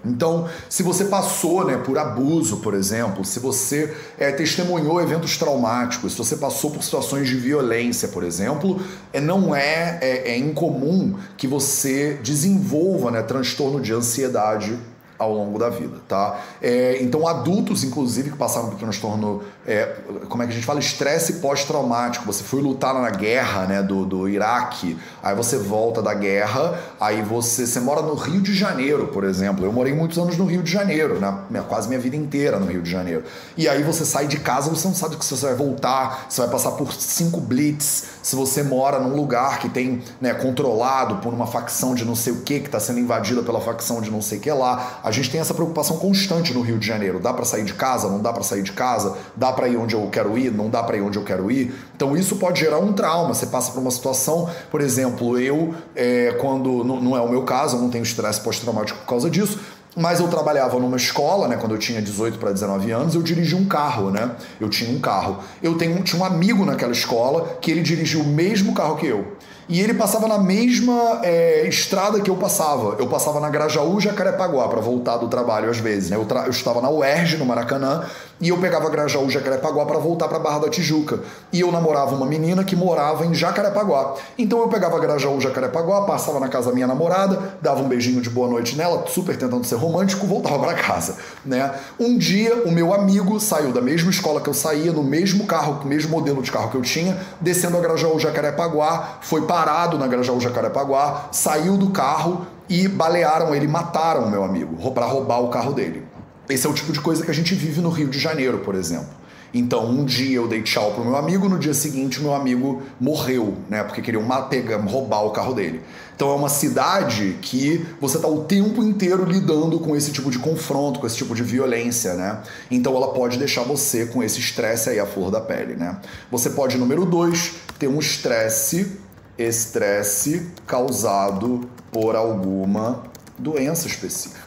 Então, 0.05 0.49
se 0.69 0.83
você 0.83 1.05
passou 1.05 1.65
né, 1.65 1.77
por 1.77 1.97
abuso, 1.97 2.57
por 2.57 2.75
exemplo, 2.75 3.25
se 3.25 3.39
você 3.39 3.95
é, 4.19 4.33
testemunhou 4.33 5.01
eventos 5.01 5.37
traumáticos, 5.37 6.13
se 6.13 6.19
você 6.19 6.37
passou 6.37 6.73
por 6.73 6.83
situações 6.83 7.29
de 7.29 7.37
violência, 7.37 8.09
por 8.09 8.25
exemplo, 8.25 8.81
é, 9.13 9.21
não 9.21 9.55
é, 9.55 9.99
é, 10.03 10.33
é 10.33 10.37
incomum 10.37 11.17
que 11.37 11.47
você 11.47 12.19
desenvolva 12.23 13.13
né, 13.13 13.23
transtorno 13.23 13.81
de 13.81 13.93
ansiedade 13.93 14.77
ao 15.23 15.33
longo 15.33 15.57
da 15.57 15.69
vida, 15.69 15.99
tá? 16.09 16.41
É, 16.61 17.01
então, 17.01 17.29
adultos, 17.29 17.85
inclusive, 17.85 18.31
que 18.31 18.37
passaram 18.37 18.71
por 18.71 18.79
transtorno, 18.79 19.43
é, 19.67 19.97
como 20.29 20.43
é 20.43 20.47
que 20.47 20.53
a 20.53 20.55
gente 20.55 20.67
fala? 20.67 20.81
Estresse 20.81 21.35
pós-traumático. 21.35 22.25
Você 22.27 22.43
foi 22.43 22.61
lutar 22.61 22.95
na 22.95 23.11
guerra, 23.11 23.67
né, 23.67 23.83
do, 23.83 24.05
do 24.05 24.29
Iraque, 24.29 24.99
aí 25.23 25.35
você 25.35 25.57
volta 25.57 26.03
da 26.03 26.13
guerra, 26.15 26.79
aí 27.01 27.23
você, 27.23 27.67
você 27.67 27.79
mora 27.79 28.03
no 28.03 28.15
Rio 28.15 28.41
de 28.41 28.55
Janeiro, 28.55 29.09
por 29.09 29.25
exemplo. 29.25 29.65
Eu 29.65 29.73
morei 29.73 29.95
muitos 29.95 30.19
anos 30.19 30.37
no 30.37 30.47
Rio 30.47 30.63
de 30.63 30.71
Janeiro, 30.71 31.21
né? 31.21 31.39
Minha, 31.49 31.63
quase 31.63 31.87
minha 31.89 32.01
vida 32.01 32.17
inteira 32.17 32.59
no 32.59 32.67
Rio 32.67 32.83
de 32.83 32.91
Janeiro. 32.91 33.23
E 33.57 33.69
aí 33.69 33.83
você 33.83 34.05
sai 34.05 34.27
de 34.27 34.39
casa, 34.41 34.69
você 34.69 34.89
não 34.89 34.95
sabe 34.95 35.17
se 35.21 35.37
você 35.37 35.47
vai 35.47 35.55
voltar, 35.55 36.27
você 36.29 36.41
vai 36.41 36.51
passar 36.51 36.73
por 36.73 36.93
cinco 36.93 37.41
blitz, 37.41 38.05
se 38.23 38.35
você 38.35 38.63
mora 38.63 38.99
num 38.99 39.15
lugar 39.15 39.59
que 39.59 39.69
tem, 39.69 40.03
né, 40.21 40.35
controlado 40.35 41.17
por 41.17 41.33
uma 41.33 41.47
facção 41.47 41.95
de 41.95 42.05
não 42.05 42.17
sei 42.17 42.33
o 42.33 42.41
que, 42.41 42.61
que 42.61 42.67
está 42.67 42.81
sendo 42.81 42.99
invadida 42.99 43.43
pela 43.43 43.61
facção 43.61 44.01
de 44.01 44.11
não 44.11 44.21
sei 44.21 44.39
o 44.39 44.41
que 44.41 44.51
lá. 44.51 45.01
A 45.05 45.11
gente 45.13 45.31
tem 45.31 45.41
essa 45.41 45.55
preocupação 45.55 45.99
constante 45.99 46.53
no 46.53 46.63
Rio 46.63 46.79
de 46.79 46.87
Janeiro. 46.87 47.21
Dá 47.21 47.33
para 47.33 47.45
sair 47.45 47.65
de 47.65 47.75
casa? 47.75 48.09
Não 48.09 48.21
dá 48.21 48.33
para 48.33 48.43
sair 48.43 48.63
de 48.63 48.73
casa? 48.73 49.17
Dá 49.37 49.52
para 49.53 49.69
ir 49.69 49.77
onde 49.77 49.95
eu 49.95 50.09
quero 50.11 50.37
ir? 50.37 50.51
Não 50.51 50.69
dá 50.69 50.83
para 50.83 50.97
ir 50.97 51.03
onde 51.03 51.19
eu 51.19 51.25
quero 51.25 51.51
ir? 51.51 51.73
Então 51.95 52.17
isso 52.17 52.37
pode 52.37 52.61
gerar 52.61 52.79
um 52.79 52.93
trauma. 52.93 53.33
Você 53.33 53.47
passa 53.47 53.73
por 53.73 53.81
uma 53.81 53.91
situação, 53.91 54.51
por 54.71 54.81
exemplo, 54.81 55.39
eu, 55.39 55.75
é, 55.95 56.37
quando 56.41 56.83
não 56.83 57.17
é 57.17 57.21
o 57.21 57.29
meu 57.29 57.43
caso, 57.43 57.77
eu 57.77 57.81
não 57.81 57.91
tenho 57.91 58.03
estresse 58.03 58.41
pós-traumático 58.41 58.99
por 58.99 59.07
causa 59.07 59.31
disso, 59.31 59.61
mas 59.95 60.21
eu 60.21 60.29
trabalhava 60.29 60.79
numa 60.79 60.97
escola, 60.97 61.47
né, 61.47 61.57
quando 61.57 61.73
eu 61.73 61.79
tinha 61.79 62.01
18 62.01 62.39
para 62.39 62.51
19 62.51 62.91
anos, 62.91 63.15
eu 63.15 63.23
dirigia 63.23 63.59
um 63.59 63.67
carro, 63.67 64.11
né? 64.11 64.33
Eu 64.59 64.71
tinha 64.71 64.91
um 64.91 64.99
carro. 64.99 65.39
Eu 65.63 65.77
tenho, 65.77 66.03
tinha 66.03 66.21
um 66.21 66.25
amigo 66.25 66.65
naquela 66.65 66.93
escola 66.93 67.59
que 67.61 67.71
ele 67.71 67.83
dirigia 67.83 68.21
o 68.21 68.25
mesmo 68.25 68.75
carro 68.75 68.97
que 68.97 69.07
eu. 69.07 69.37
E 69.69 69.81
ele 69.81 69.95
passava 69.95 70.27
na 70.27 70.39
mesma 70.39 71.21
é, 71.23 71.67
estrada 71.69 72.21
que 72.21 72.29
eu 72.29 72.37
passava. 72.37 72.97
Eu 72.99 73.07
passava 73.07 73.41
na 73.41 73.49
Grajaú, 73.49 74.01
Jacarepaguá, 74.01 74.69
para 74.69 74.81
voltar 74.81 75.17
do 75.19 75.29
trabalho 75.29 75.71
às 75.71 75.79
vezes. 75.79 76.11
Né? 76.11 76.17
Eu, 76.17 76.27
eu, 76.45 76.51
estava 76.51 76.81
na 76.81 76.91
UERJ, 76.91 77.37
no 77.39 77.47
Maracanã, 77.47 78.05
e 78.41 78.49
eu 78.49 78.59
pegava 78.59 78.91
Grajaú, 78.91 79.31
Jacarepaguá 79.31 79.87
para 79.87 79.99
voltar 79.99 80.27
para 80.27 80.39
Barra 80.39 80.61
da 80.61 80.69
Tijuca. 80.69 81.21
E 81.53 81.61
eu 81.61 81.71
namorava 81.71 82.15
uma 82.15 82.27
menina 82.27 82.65
que 82.65 82.75
morava 82.75 83.25
em 83.25 83.33
Jacarepaguá. 83.33 84.17
Então 84.37 84.59
eu 84.61 84.69
pegava 84.69 84.99
Grajaú, 84.99 85.41
Jacarepaguá, 85.41 86.03
passava 86.03 86.41
na 86.41 86.49
casa 86.49 86.71
da 86.71 86.75
minha 86.75 86.89
namorada, 86.89 87.57
dava 87.63 87.83
um 87.83 87.89
beijinho 87.89 88.21
de 88.21 88.29
boa 88.29 88.49
noite 88.49 88.77
nela, 88.77 89.05
super 89.07 89.37
tentando 89.37 89.65
ser 89.65 89.77
romântico, 89.77 90.27
voltava 90.27 90.59
para 90.59 90.75
casa. 90.75 91.17
Né? 91.45 91.73
Um 92.01 92.19
dia, 92.19 92.65
o 92.65 92.73
meu 92.73 92.93
amigo 92.93 93.39
saiu 93.39 93.73
da 93.73 93.81
mesma 93.81 94.11
escola 94.11 94.41
que 94.41 94.49
eu 94.49 94.55
saía, 94.55 94.91
no 94.91 95.05
mesmo 95.05 95.47
carro, 95.47 95.81
no 95.83 95.87
mesmo 95.87 96.11
modelo 96.11 96.43
de 96.43 96.51
carro 96.51 96.69
que 96.69 96.77
eu 96.77 96.83
tinha, 96.83 97.17
descendo 97.41 97.77
a 97.77 97.81
Grajaú, 97.81 98.19
Jacarepaguá, 98.19 99.19
foi 99.21 99.43
parado 99.53 99.99
na 99.99 100.07
Grajaú 100.07 100.41
Jacarepaguá, 100.41 101.29
saiu 101.31 101.77
do 101.77 101.91
carro 101.91 102.47
e 102.71 102.89
balearam 102.89 103.55
ele, 103.55 103.69
mataram 103.69 104.25
o 104.25 104.31
meu 104.31 104.43
amigo 104.43 104.91
para 104.93 105.05
roubar 105.05 105.43
o 105.43 105.49
carro 105.49 105.75
dele. 105.75 106.05
Esse 106.49 106.67
é 106.67 106.71
o 106.71 106.73
tipo 106.73 106.91
de 106.91 107.03
coisa 107.03 107.23
que 107.23 107.31
a 107.31 107.35
gente 107.35 107.55
vive 107.55 107.83
no 107.83 107.91
Rio 107.91 108.09
de 108.09 108.19
Janeiro, 108.19 108.61
por 108.61 108.75
exemplo. 108.75 109.11
Então, 109.53 109.87
um 109.87 110.07
dia 110.07 110.37
eu 110.37 110.49
dei 110.49 110.63
tchau 110.63 110.93
pro 110.93 111.05
meu 111.05 111.17
amigo, 111.17 111.51
no 111.51 111.59
dia 111.59 111.75
seguinte 111.75 112.19
meu 112.23 112.35
amigo 112.35 112.81
morreu, 112.99 113.59
né? 113.69 113.85
Porque 113.85 114.01
queriam 114.01 114.27
pegar, 114.49 114.79
roubar 114.79 115.23
o 115.27 115.31
carro 115.31 115.53
dele. 115.53 115.83
Então 116.17 116.31
é 116.31 116.35
uma 116.35 116.49
cidade 116.49 117.37
que 117.43 117.85
você 118.01 118.17
está 118.17 118.29
o 118.29 118.45
tempo 118.45 118.83
inteiro 118.83 119.25
lidando 119.25 119.79
com 119.79 119.95
esse 119.95 120.11
tipo 120.11 120.31
de 120.31 120.39
confronto, 120.39 120.99
com 120.99 121.07
esse 121.07 121.17
tipo 121.17 121.35
de 121.35 121.43
violência, 121.43 122.15
né? 122.15 122.39
Então 122.71 122.97
ela 122.97 123.09
pode 123.09 123.37
deixar 123.37 123.63
você 123.65 124.07
com 124.07 124.23
esse 124.23 124.41
estresse 124.41 124.89
aí 124.89 124.99
à 124.99 125.05
flor 125.05 125.31
da 125.31 125.41
pele, 125.43 125.75
né? 125.75 125.99
Você 126.31 126.49
pode, 126.49 126.79
número 126.79 127.05
dois, 127.05 127.57
ter 127.79 127.89
um 127.89 127.99
estresse, 127.99 128.99
estresse 129.43 130.49
causado 130.67 131.69
por 131.91 132.17
alguma 132.17 133.03
doença 133.39 133.87
específica. 133.87 134.41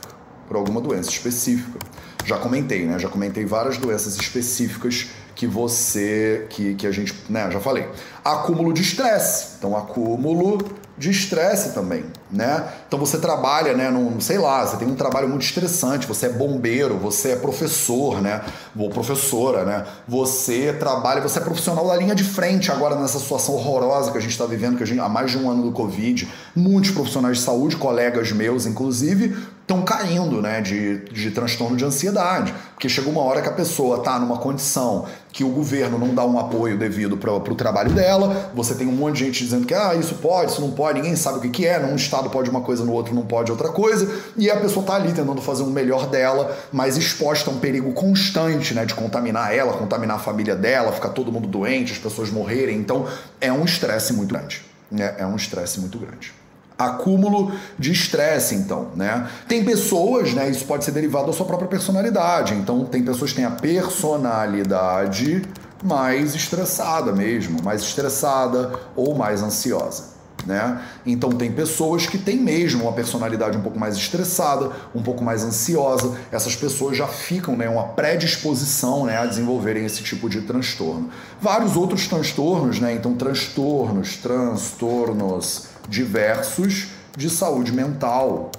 Por 0.47 0.57
alguma 0.57 0.79
doença 0.81 1.09
específica 1.09 1.79
já 2.25 2.37
comentei, 2.37 2.85
né? 2.85 2.97
Já 2.97 3.07
comentei 3.07 3.45
várias 3.45 3.77
doenças 3.77 4.15
específicas 4.17 5.07
que 5.35 5.45
você, 5.45 6.47
que, 6.49 6.73
que 6.73 6.87
a 6.87 6.91
gente, 6.91 7.13
né? 7.29 7.49
Já 7.51 7.59
falei. 7.59 7.87
Acúmulo 8.23 8.73
de 8.73 8.81
estresse. 8.81 9.57
Então, 9.59 9.77
acúmulo 9.77 10.57
de 10.97 11.09
estresse 11.09 11.73
também, 11.73 12.05
né? 12.31 12.63
Então 12.87 12.97
você 12.97 13.17
trabalha, 13.17 13.73
né, 13.73 13.89
num, 13.89 14.19
sei 14.21 14.37
lá, 14.37 14.65
você 14.65 14.77
tem 14.77 14.87
um 14.87 14.95
trabalho 14.95 15.27
muito 15.27 15.43
estressante, 15.43 16.07
você 16.07 16.27
é 16.27 16.29
bombeiro, 16.29 16.97
você 16.97 17.31
é 17.31 17.35
professor, 17.35 18.21
né? 18.21 18.41
Ou 18.77 18.89
professora, 18.89 19.65
né? 19.65 19.85
Você 20.07 20.73
trabalha, 20.73 21.21
você 21.21 21.39
é 21.39 21.41
profissional 21.41 21.87
da 21.87 21.95
linha 21.97 22.15
de 22.15 22.23
frente 22.23 22.71
agora 22.71 22.95
nessa 22.95 23.19
situação 23.19 23.55
horrorosa 23.55 24.11
que 24.11 24.17
a 24.17 24.21
gente 24.21 24.31
está 24.31 24.45
vivendo, 24.45 24.77
que 24.77 24.83
a 24.83 24.87
gente, 24.87 24.99
há 24.99 25.09
mais 25.09 25.31
de 25.31 25.37
um 25.37 25.49
ano 25.49 25.63
do 25.63 25.71
Covid, 25.71 26.27
muitos 26.55 26.91
profissionais 26.91 27.39
de 27.39 27.43
saúde, 27.43 27.75
colegas 27.75 28.31
meus, 28.31 28.65
inclusive, 28.65 29.35
estão 29.65 29.81
caindo 29.81 30.41
né, 30.43 30.61
de, 30.61 30.99
de 31.05 31.31
transtorno 31.31 31.75
de 31.75 31.83
ansiedade. 31.83 32.53
Porque 32.73 32.87
chega 32.87 33.09
uma 33.09 33.21
hora 33.21 33.41
que 33.41 33.49
a 33.49 33.51
pessoa 33.51 33.97
está 33.97 34.19
numa 34.19 34.37
condição 34.37 35.05
que 35.31 35.43
o 35.43 35.49
governo 35.49 35.97
não 35.97 36.13
dá 36.13 36.23
um 36.23 36.39
apoio 36.39 36.77
devido 36.77 37.17
para 37.17 37.33
o 37.33 37.55
trabalho 37.55 37.91
dela, 37.91 38.51
você 38.53 38.73
tem 38.73 38.87
um 38.87 38.93
monte 38.93 39.17
de 39.17 39.25
gente 39.25 39.43
dizendo 39.43 39.65
que 39.65 39.73
ah, 39.73 39.93
isso 39.93 40.15
pode, 40.15 40.51
isso 40.51 40.61
não 40.61 40.71
pode, 40.71 41.01
ninguém 41.01 41.15
sabe 41.17 41.39
o 41.39 41.41
que, 41.41 41.49
que 41.49 41.65
é, 41.65 41.77
num 41.77 41.95
estado 41.95 42.29
pode 42.29 42.49
uma 42.49 42.61
coisa, 42.61 42.85
no 42.85 42.93
outro 42.93 43.13
não 43.13 43.25
pode 43.25 43.51
outra 43.51 43.67
coisa, 43.67 44.09
e 44.37 44.49
a 44.49 44.57
pessoa 44.57 44.81
está 44.81 44.95
ali 44.95 45.11
tentando 45.11 45.41
fazer 45.41 45.63
o 45.63 45.65
um 45.65 45.71
melhor 45.71 46.07
dela, 46.07 46.57
mas 46.71 46.95
exposta 46.95 47.49
a 47.49 47.53
um 47.53 47.59
perigo 47.59 47.91
constante 47.91 48.73
né, 48.73 48.85
de 48.85 48.93
contaminar 48.93 49.53
ela, 49.53 49.73
contaminar 49.73 50.15
a 50.15 50.19
família 50.19 50.55
dela, 50.55 50.93
ficar 50.93 51.09
todo 51.09 51.33
mundo 51.33 51.49
doente, 51.49 51.91
as 51.91 51.99
pessoas 51.99 52.29
morrerem. 52.29 52.77
Então 52.77 53.05
é 53.41 53.51
um 53.51 53.65
estresse 53.65 54.13
muito 54.13 54.33
grande. 54.33 54.63
Né? 54.89 55.15
É 55.17 55.25
um 55.25 55.35
estresse 55.35 55.81
muito 55.81 55.97
grande 55.99 56.44
acúmulo 56.77 57.51
de 57.79 57.91
estresse, 57.91 58.55
então, 58.55 58.89
né? 58.95 59.27
Tem 59.47 59.63
pessoas, 59.63 60.33
né? 60.33 60.49
Isso 60.49 60.65
pode 60.65 60.83
ser 60.83 60.91
derivado 60.91 61.27
da 61.27 61.33
sua 61.33 61.45
própria 61.45 61.67
personalidade. 61.67 62.53
Então, 62.53 62.85
tem 62.85 63.03
pessoas 63.03 63.31
que 63.31 63.37
têm 63.37 63.45
a 63.45 63.51
personalidade 63.51 65.41
mais 65.83 66.33
estressada 66.33 67.11
mesmo, 67.11 67.61
mais 67.63 67.81
estressada 67.81 68.79
ou 68.95 69.15
mais 69.15 69.41
ansiosa. 69.43 70.15
Né? 70.45 70.79
Então 71.05 71.31
tem 71.31 71.51
pessoas 71.51 72.05
que 72.05 72.19
têm 72.19 72.37
mesmo 72.37 72.83
uma 72.83 72.93
personalidade 72.93 73.57
um 73.57 73.61
pouco 73.61 73.79
mais 73.79 73.95
estressada, 73.95 74.71
um 74.93 75.01
pouco 75.01 75.23
mais 75.23 75.43
ansiosa. 75.43 76.15
Essas 76.31 76.55
pessoas 76.55 76.95
já 76.95 77.07
ficam, 77.07 77.55
né, 77.57 77.67
uma 77.67 77.85
predisposição, 77.89 79.05
né, 79.05 79.17
a 79.17 79.25
desenvolverem 79.25 79.85
esse 79.85 80.03
tipo 80.03 80.29
de 80.29 80.41
transtorno. 80.41 81.09
Vários 81.41 81.75
outros 81.75 82.07
transtornos, 82.07 82.79
né? 82.79 82.93
Então 82.93 83.15
transtornos, 83.15 84.17
transtornos 84.17 85.74
diversos 85.87 86.87
de 87.15 87.29
saúde 87.29 87.71
mental. 87.71 88.51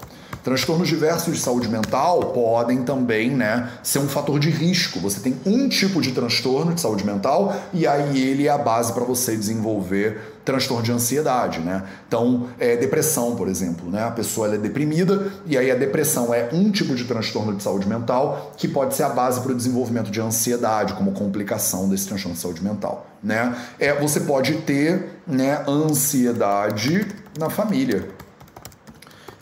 Transtornos 0.43 0.87
diversos 0.87 1.35
de 1.35 1.41
saúde 1.41 1.69
mental 1.69 2.27
podem 2.27 2.83
também 2.85 3.31
né, 3.31 3.69
ser 3.83 3.99
um 3.99 4.09
fator 4.09 4.39
de 4.39 4.49
risco. 4.49 5.01
Você 5.01 5.19
tem 5.19 5.37
um 5.45 5.69
tipo 5.69 6.01
de 6.01 6.13
transtorno 6.13 6.73
de 6.73 6.81
saúde 6.81 7.05
mental 7.05 7.57
e 7.73 7.87
aí 7.87 8.23
ele 8.23 8.47
é 8.47 8.51
a 8.51 8.59
base 8.59 8.93
para 8.93 9.05
você 9.05 9.37
desenvolver 9.37 10.36
transtorno 10.47 10.83
de 10.83 10.93
ansiedade, 10.93 11.59
né? 11.59 11.83
Então, 12.07 12.47
é, 12.59 12.77
depressão, 12.77 13.35
por 13.35 13.49
exemplo, 13.49 13.91
né? 13.91 14.05
A 14.05 14.13
pessoa 14.13 14.55
é 14.55 14.57
deprimida 14.57 15.33
e 15.45 15.59
aí 15.59 15.71
a 15.71 15.75
depressão 15.75 16.33
é 16.33 16.49
um 16.53 16.71
tipo 16.71 16.95
de 16.95 17.05
transtorno 17.05 17.53
de 17.55 17.63
saúde 17.63 17.89
mental 17.89 18.55
que 18.57 18.69
pode 18.69 18.95
ser 18.95 19.03
a 19.03 19.09
base 19.09 19.41
para 19.41 19.51
o 19.51 19.55
desenvolvimento 19.55 20.09
de 20.09 20.21
ansiedade 20.21 20.95
como 20.95 21.11
complicação 21.13 21.89
desse 21.89 22.07
transtorno 22.07 22.37
de 22.37 22.41
saúde 22.41 22.63
mental, 22.63 23.09
né? 23.23 23.57
É, 23.79 23.93
você 24.01 24.21
pode 24.21 24.55
ter, 24.59 25.21
né, 25.27 25.65
ansiedade 25.67 27.09
na 27.37 27.51
família, 27.51 28.09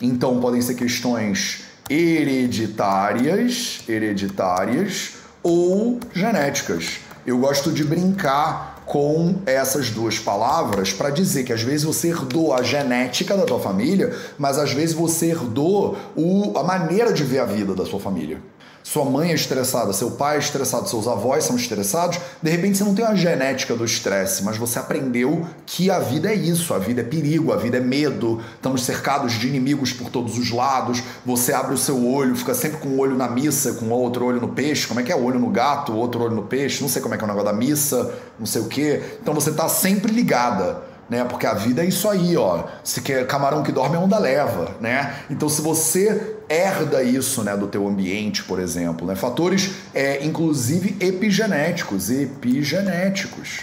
então 0.01 0.39
podem 0.39 0.59
ser 0.59 0.73
questões 0.73 1.65
hereditárias, 1.87 3.83
hereditárias 3.87 5.17
ou 5.43 5.99
genéticas. 6.13 6.99
Eu 7.27 7.37
gosto 7.37 7.71
de 7.71 7.83
brincar 7.83 8.74
com 8.85 9.35
essas 9.45 9.89
duas 9.89 10.19
palavras 10.19 10.93
para 10.93 11.09
dizer 11.09 11.43
que 11.43 11.53
às 11.53 11.61
vezes 11.61 11.83
você 11.83 12.09
herdou 12.09 12.53
a 12.53 12.61
genética 12.61 13.35
da 13.35 13.43
tua 13.43 13.59
família, 13.59 14.15
mas 14.37 14.57
às 14.57 14.71
vezes 14.71 14.93
você 14.93 15.31
herdou 15.31 15.97
o, 16.15 16.57
a 16.57 16.63
maneira 16.63 17.11
de 17.11 17.23
ver 17.23 17.39
a 17.39 17.45
vida 17.45 17.73
da 17.73 17.85
sua 17.85 17.99
família 17.99 18.39
sua 18.85 19.03
mãe 19.03 19.31
é 19.31 19.33
estressada, 19.33 19.91
seu 19.93 20.11
pai 20.11 20.35
é 20.35 20.39
estressado, 20.39 20.87
seus 20.87 21.07
avós 21.07 21.43
são 21.43 21.55
estressados, 21.55 22.19
de 22.39 22.51
repente 22.51 22.77
você 22.77 22.83
não 22.83 22.93
tem 22.93 23.03
uma 23.03 23.15
genética 23.15 23.73
do 23.73 23.83
estresse, 23.83 24.43
mas 24.43 24.57
você 24.57 24.77
aprendeu 24.77 25.43
que 25.65 25.89
a 25.89 25.97
vida 25.97 26.29
é 26.29 26.35
isso, 26.35 26.71
a 26.71 26.77
vida 26.77 27.01
é 27.01 27.03
perigo, 27.03 27.51
a 27.51 27.57
vida 27.57 27.77
é 27.77 27.79
medo, 27.79 28.39
estamos 28.53 28.83
cercados 28.85 29.33
de 29.33 29.47
inimigos 29.47 29.91
por 29.91 30.11
todos 30.11 30.37
os 30.37 30.51
lados, 30.51 31.01
você 31.25 31.51
abre 31.51 31.73
o 31.73 31.79
seu 31.79 32.05
olho, 32.05 32.35
fica 32.35 32.53
sempre 32.53 32.77
com 32.77 32.89
um 32.89 32.99
olho 32.99 33.17
na 33.17 33.27
missa, 33.27 33.73
com 33.73 33.89
outro 33.89 34.23
olho 34.23 34.39
no 34.39 34.49
peixe, 34.49 34.85
como 34.85 34.99
é 34.99 35.03
que 35.03 35.11
é? 35.11 35.15
Olho 35.15 35.39
no 35.39 35.49
gato, 35.49 35.91
outro 35.91 36.21
olho 36.21 36.35
no 36.35 36.43
peixe, 36.43 36.83
não 36.83 36.87
sei 36.87 37.01
como 37.01 37.15
é 37.15 37.17
que 37.17 37.23
é 37.23 37.25
o 37.25 37.27
negócio 37.27 37.51
da 37.51 37.57
missa, 37.57 38.13
não 38.37 38.45
sei 38.45 38.61
o 38.61 38.67
quê. 38.67 39.01
Então 39.19 39.33
você 39.33 39.49
está 39.49 39.67
sempre 39.67 40.13
ligada 40.13 40.83
né? 41.09 41.23
Porque 41.23 41.45
a 41.45 41.53
vida 41.53 41.83
é 41.83 41.85
isso 41.85 42.09
aí, 42.09 42.35
ó. 42.35 42.63
Se 42.83 43.01
quer 43.01 43.25
camarão 43.27 43.63
que 43.63 43.71
dorme, 43.71 43.95
a 43.95 43.99
onda 43.99 44.17
leva, 44.17 44.75
né? 44.79 45.15
Então, 45.29 45.47
se 45.47 45.61
você 45.61 46.37
herda 46.49 47.03
isso, 47.03 47.43
né, 47.43 47.55
do 47.55 47.67
teu 47.67 47.87
ambiente, 47.87 48.43
por 48.43 48.59
exemplo, 48.59 49.07
né? 49.07 49.15
Fatores, 49.15 49.71
é, 49.93 50.23
inclusive 50.25 50.97
epigenéticos, 50.99 52.09
epigenéticos. 52.09 53.61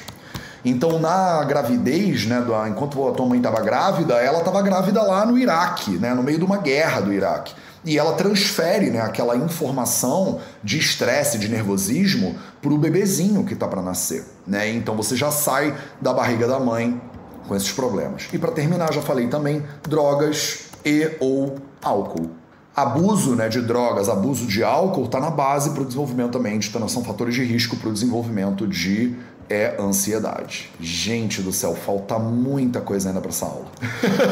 Então, 0.64 1.00
na 1.00 1.42
gravidez, 1.42 2.24
né, 2.26 2.40
do, 2.40 2.54
enquanto 2.68 3.08
a 3.08 3.12
tua 3.12 3.26
mãe 3.26 3.38
estava 3.38 3.60
grávida, 3.60 4.14
ela 4.14 4.38
estava 4.38 4.62
grávida 4.62 5.02
lá 5.02 5.26
no 5.26 5.36
Iraque, 5.36 5.92
né, 5.98 6.14
no 6.14 6.22
meio 6.22 6.38
de 6.38 6.44
uma 6.44 6.58
guerra 6.58 7.00
do 7.00 7.12
Iraque. 7.12 7.52
E 7.84 7.98
ela 7.98 8.12
transfere 8.12 8.90
né, 8.90 9.00
aquela 9.00 9.36
informação 9.36 10.38
de 10.62 10.78
estresse, 10.78 11.36
de 11.36 11.48
nervosismo, 11.48 12.36
para 12.60 12.72
o 12.72 12.78
bebezinho 12.78 13.44
que 13.44 13.54
está 13.54 13.66
para 13.66 13.82
nascer. 13.82 14.24
Né? 14.46 14.70
Então 14.70 14.94
você 14.94 15.16
já 15.16 15.32
sai 15.32 15.74
da 16.00 16.12
barriga 16.12 16.46
da 16.46 16.60
mãe 16.60 17.00
com 17.46 17.54
esses 17.54 17.72
problemas. 17.72 18.28
E 18.32 18.38
para 18.38 18.52
terminar, 18.52 18.92
já 18.92 19.02
falei 19.02 19.28
também 19.28 19.62
drogas 19.88 20.70
e 20.84 21.16
ou 21.20 21.56
álcool. 21.82 22.30
Abuso 22.74 23.36
né, 23.36 23.48
de 23.50 23.60
drogas, 23.60 24.08
abuso 24.08 24.46
de 24.46 24.64
álcool 24.64 25.04
está 25.04 25.20
na 25.20 25.30
base 25.30 25.70
para 25.70 25.82
o 25.82 25.84
desenvolvimento 25.84 26.32
também 26.32 26.58
de 26.58 26.70
são 26.88 27.04
fatores 27.04 27.34
de 27.34 27.44
risco 27.44 27.76
para 27.76 27.90
o 27.90 27.92
desenvolvimento 27.92 28.66
de 28.66 29.14
é 29.52 29.76
ansiedade. 29.78 30.70
Gente 30.80 31.42
do 31.42 31.52
céu, 31.52 31.74
falta 31.74 32.18
muita 32.18 32.80
coisa 32.80 33.10
ainda 33.10 33.20
para 33.20 33.30
essa 33.30 33.44
aula. 33.44 33.66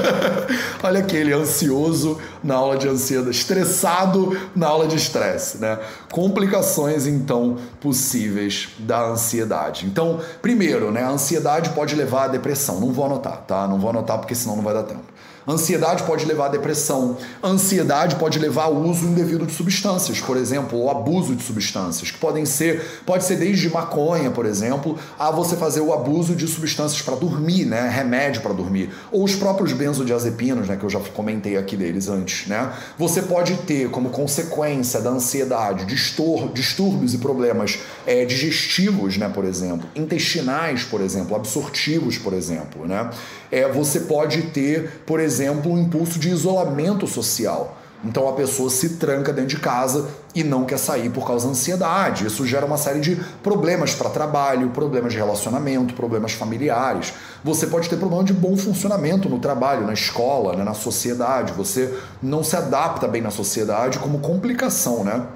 Olha 0.83 1.01
aquele 1.01 1.33
ansioso 1.33 2.19
na 2.43 2.55
aula 2.55 2.79
de 2.79 2.89
ansiedade, 2.89 3.37
estressado 3.37 4.39
na 4.57 4.67
aula 4.67 4.87
de 4.87 4.97
estresse, 4.97 5.59
né? 5.59 5.79
Complicações 6.11 7.07
então 7.07 7.59
possíveis 7.81 8.71
da 8.79 9.05
ansiedade. 9.09 9.85
Então, 9.85 10.21
primeiro, 10.41 10.91
né, 10.91 11.03
a 11.03 11.11
ansiedade 11.11 11.71
pode 11.71 11.95
levar 11.95 12.25
à 12.25 12.29
depressão. 12.29 12.81
Não 12.81 12.93
vou 12.93 13.05
anotar, 13.05 13.43
tá? 13.47 13.69
Não 13.69 13.79
vou 13.79 13.91
anotar 13.91 14.19
porque 14.19 14.35
senão 14.35 14.57
não 14.57 14.63
vai 14.63 14.73
dar 14.73 14.85
tempo. 14.85 15.05
Ansiedade 15.51 16.05
pode 16.05 16.25
levar 16.25 16.47
à 16.47 16.49
depressão. 16.49 17.17
Ansiedade 17.43 18.17
pode 18.17 18.39
levar 18.39 18.65
ao 18.65 18.77
uso 18.77 19.05
indevido 19.07 19.45
de 19.45 19.53
substâncias, 19.53 20.21
por 20.21 20.37
exemplo, 20.37 20.79
ou 20.79 20.91
abuso 20.91 21.35
de 21.35 21.43
substâncias, 21.43 22.11
que 22.11 22.19
podem 22.19 22.47
ser, 22.47 23.03
pode 23.05 23.25
ser 23.25 23.37
desde 23.37 23.69
maconha, 23.69 24.31
por 24.31 24.47
exemplo, 24.47 24.97
a 25.19 25.31
você 25.31 25.57
fazer 25.57 25.81
o 25.81 25.93
abuso 25.93 26.37
de 26.37 26.47
substâncias 26.47 27.03
para 27.03 27.17
dormir, 27.17 27.65
né? 27.65 27.89
Remédio 27.89 28.43
para 28.43 28.53
dormir, 28.53 28.91
ou 29.11 29.25
os 29.25 29.35
próprios 29.35 29.73
benzodiazepinos, 29.73 30.69
né, 30.69 30.77
que 30.77 30.85
eu 30.85 30.91
já 30.91 31.01
comentei 31.01 31.57
aqui 31.57 31.77
deles 31.77 32.09
antes, 32.09 32.47
né? 32.47 32.73
Você 32.97 33.23
pode 33.23 33.55
ter 33.59 33.91
como 33.91 34.11
consequência 34.11 35.01
da 35.01 35.11
ansiedade 35.11 35.85
distúrbios 35.85 37.15
e 37.15 37.19
problemas 37.19 37.81
é, 38.07 38.25
digestivos, 38.25 39.17
né, 39.17 39.29
por 39.29 39.45
exemplo, 39.45 39.89
intestinais, 39.97 40.85
por 40.85 41.01
exemplo, 41.01 41.35
absortivos, 41.35 42.19
por 42.19 42.33
exemplo, 42.33 42.87
né? 42.87 43.11
É, 43.51 43.69
você 43.69 44.01
pode 44.01 44.43
ter, 44.43 45.03
por 45.05 45.19
exemplo, 45.19 45.40
um 45.49 45.79
impulso 45.79 46.19
de 46.19 46.29
isolamento 46.29 47.07
social. 47.07 47.77
Então 48.05 48.29
a 48.29 48.33
pessoa 48.33 48.71
se 48.71 48.91
tranca 48.91 49.33
dentro 49.33 49.51
de 49.51 49.59
casa 49.59 50.09
e 50.35 50.43
não 50.43 50.65
quer 50.65 50.79
sair 50.79 51.11
por 51.11 51.27
causa 51.27 51.45
da 51.45 51.51
ansiedade. 51.53 52.27
Isso 52.27 52.47
gera 52.47 52.65
uma 52.65 52.79
série 52.79 53.01
de 53.01 53.17
problemas 53.43 53.95
para 53.95 54.09
trabalho, 54.09 54.71
problemas 54.71 55.13
de 55.13 55.19
relacionamento, 55.19 55.93
problemas 55.93 56.33
familiares. 56.33 57.13
Você 57.45 57.67
pode 57.67 57.91
ter 57.91 57.97
problema 57.97 58.25
de 58.25 58.33
bom 58.33 58.57
funcionamento 58.57 59.29
no 59.29 59.39
trabalho, 59.39 59.87
na 59.87 59.93
escola, 59.93 60.57
né, 60.57 60.65
na 60.65 60.73
sociedade. 60.73 61.53
Você 61.53 61.95
não 62.23 62.43
se 62.43 62.57
adapta 62.57 63.07
bem 63.07 63.21
na 63.21 63.31
sociedade 63.31 63.99
como 63.99 64.21
complicação 64.21 65.05
né, 65.05 65.27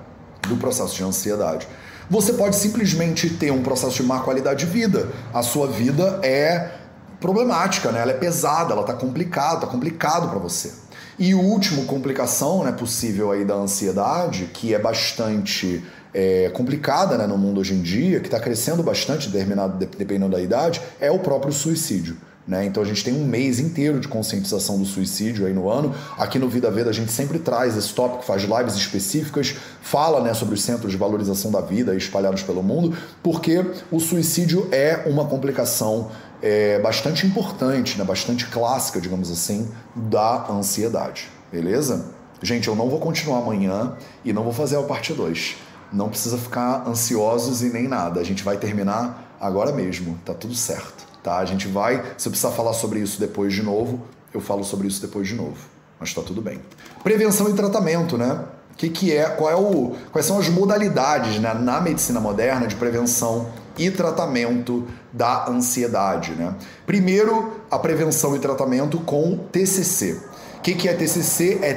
do 0.48 0.56
processo 0.56 0.96
de 0.96 1.04
ansiedade. 1.04 1.68
Você 2.08 2.32
pode 2.34 2.56
simplesmente 2.56 3.30
ter 3.30 3.50
um 3.50 3.62
processo 3.62 3.96
de 3.96 4.02
má 4.02 4.20
qualidade 4.20 4.64
de 4.64 4.70
vida. 4.70 5.08
A 5.32 5.42
sua 5.42 5.66
vida 5.66 6.18
é 6.22 6.83
problemática, 7.24 7.90
né? 7.90 8.02
Ela 8.02 8.10
é 8.10 8.18
pesada, 8.18 8.74
ela 8.74 8.82
está 8.82 8.92
complicada, 8.92 9.60
tá 9.60 9.66
complicado 9.66 10.28
para 10.28 10.38
você. 10.38 10.70
E 11.18 11.34
o 11.34 11.40
último 11.40 11.86
complicação, 11.86 12.62
né, 12.62 12.70
possível 12.70 13.32
aí 13.32 13.46
da 13.46 13.54
ansiedade, 13.54 14.50
que 14.52 14.74
é 14.74 14.78
bastante 14.78 15.82
é, 16.12 16.50
complicada 16.52 17.16
né, 17.16 17.26
no 17.26 17.38
mundo 17.38 17.60
hoje 17.60 17.72
em 17.72 17.80
dia, 17.80 18.20
que 18.20 18.26
está 18.26 18.38
crescendo 18.38 18.82
bastante, 18.82 19.30
dependendo 19.30 20.28
da 20.28 20.42
idade, 20.42 20.82
é 21.00 21.10
o 21.10 21.18
próprio 21.18 21.50
suicídio. 21.50 22.18
Né? 22.46 22.66
Então 22.66 22.82
a 22.82 22.86
gente 22.86 23.02
tem 23.02 23.14
um 23.14 23.24
mês 23.24 23.58
inteiro 23.58 23.98
de 23.98 24.06
conscientização 24.06 24.78
do 24.78 24.84
suicídio 24.84 25.46
aí 25.46 25.54
no 25.54 25.70
ano. 25.70 25.94
Aqui 26.18 26.38
no 26.38 26.46
Vida 26.46 26.70
Veda 26.70 26.90
a 26.90 26.92
gente 26.92 27.10
sempre 27.10 27.38
traz 27.38 27.74
esse 27.74 27.94
tópico, 27.94 28.22
faz 28.22 28.42
lives 28.42 28.74
específicas, 28.74 29.56
fala 29.80 30.20
né, 30.20 30.34
sobre 30.34 30.54
os 30.54 30.62
centros 30.62 30.92
de 30.92 30.98
valorização 30.98 31.50
da 31.50 31.62
vida 31.62 31.96
espalhados 31.96 32.42
pelo 32.42 32.62
mundo, 32.62 32.94
porque 33.22 33.64
o 33.90 33.98
suicídio 33.98 34.68
é 34.70 35.04
uma 35.06 35.24
complicação 35.24 36.10
é, 36.44 36.78
bastante 36.78 37.26
importante, 37.26 37.96
né, 37.96 38.04
bastante 38.04 38.46
clássica, 38.46 39.00
digamos 39.00 39.30
assim, 39.30 39.66
da 39.96 40.46
ansiedade. 40.50 41.30
Beleza? 41.50 42.04
Gente, 42.42 42.68
eu 42.68 42.76
não 42.76 42.90
vou 42.90 43.00
continuar 43.00 43.38
amanhã 43.38 43.96
e 44.22 44.30
não 44.30 44.44
vou 44.44 44.52
fazer 44.52 44.76
a 44.76 44.82
parte 44.82 45.14
2. 45.14 45.56
Não 45.90 46.10
precisa 46.10 46.36
ficar 46.36 46.86
ansiosos 46.86 47.62
e 47.62 47.70
nem 47.70 47.88
nada. 47.88 48.20
A 48.20 48.24
gente 48.24 48.44
vai 48.44 48.58
terminar 48.58 49.34
agora 49.40 49.72
mesmo, 49.72 50.18
tá 50.22 50.34
tudo 50.34 50.54
certo. 50.54 51.06
Tá? 51.22 51.38
A 51.38 51.46
gente 51.46 51.66
vai, 51.66 52.04
se 52.18 52.28
eu 52.28 52.30
precisar 52.30 52.50
falar 52.50 52.74
sobre 52.74 52.98
isso 52.98 53.18
depois 53.18 53.54
de 53.54 53.62
novo, 53.62 54.02
eu 54.34 54.40
falo 54.40 54.62
sobre 54.64 54.86
isso 54.86 55.00
depois 55.00 55.26
de 55.26 55.34
novo. 55.34 55.56
Mas 55.98 56.12
tá 56.12 56.20
tudo 56.20 56.42
bem. 56.42 56.60
Prevenção 57.02 57.48
e 57.48 57.54
tratamento, 57.54 58.18
né? 58.18 58.44
O 58.72 58.76
que, 58.76 58.90
que 58.90 59.16
é, 59.16 59.30
qual 59.30 59.50
é 59.50 59.56
o, 59.56 59.94
quais 60.12 60.26
são 60.26 60.38
as 60.38 60.50
modalidades 60.50 61.38
né, 61.38 61.54
na 61.54 61.80
medicina 61.80 62.20
moderna 62.20 62.66
de 62.66 62.74
prevenção 62.74 63.48
e 63.76 63.90
tratamento 63.90 64.86
da 65.12 65.48
ansiedade, 65.48 66.32
né? 66.32 66.54
Primeiro, 66.86 67.60
a 67.70 67.78
prevenção 67.78 68.36
e 68.36 68.38
tratamento 68.38 68.98
com 69.00 69.36
TCC. 69.50 70.20
O 70.56 70.60
que, 70.60 70.74
que 70.74 70.88
é 70.88 70.94
TCC? 70.94 71.58
É 71.62 71.74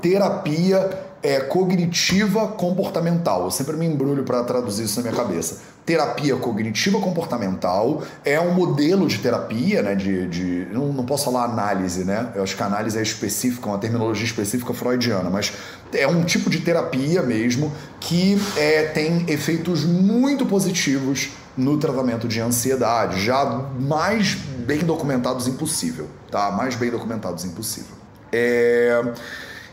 terapia 0.00 1.05
é, 1.22 1.40
cognitiva 1.40 2.48
comportamental. 2.48 3.44
Eu 3.44 3.50
sempre 3.50 3.76
me 3.76 3.86
embrulho 3.86 4.22
para 4.24 4.42
traduzir 4.44 4.84
isso 4.84 5.00
na 5.00 5.10
minha 5.10 5.22
cabeça. 5.22 5.60
Terapia 5.84 6.36
cognitiva 6.36 6.98
comportamental 7.00 8.02
é 8.24 8.40
um 8.40 8.52
modelo 8.52 9.06
de 9.06 9.18
terapia, 9.18 9.82
né? 9.82 9.94
De, 9.94 10.26
de 10.26 10.68
não, 10.72 10.92
não 10.92 11.06
posso 11.06 11.26
falar 11.26 11.44
análise, 11.44 12.04
né? 12.04 12.32
Eu 12.34 12.42
acho 12.42 12.56
que 12.56 12.62
a 12.62 12.66
análise 12.66 12.98
é 12.98 13.02
específica, 13.02 13.68
uma 13.68 13.78
terminologia 13.78 14.24
específica 14.24 14.74
freudiana, 14.74 15.30
mas 15.30 15.52
é 15.92 16.06
um 16.06 16.24
tipo 16.24 16.50
de 16.50 16.60
terapia 16.60 17.22
mesmo 17.22 17.72
que 18.00 18.36
é, 18.56 18.84
tem 18.84 19.24
efeitos 19.28 19.84
muito 19.84 20.44
positivos 20.44 21.30
no 21.56 21.78
tratamento 21.78 22.28
de 22.28 22.40
ansiedade, 22.40 23.24
já 23.24 23.44
mais 23.78 24.34
bem 24.34 24.80
documentados 24.80 25.48
impossível, 25.48 26.08
tá? 26.30 26.50
Mais 26.50 26.74
bem 26.74 26.90
documentados 26.90 27.44
impossível. 27.44 27.96
É... 28.32 29.02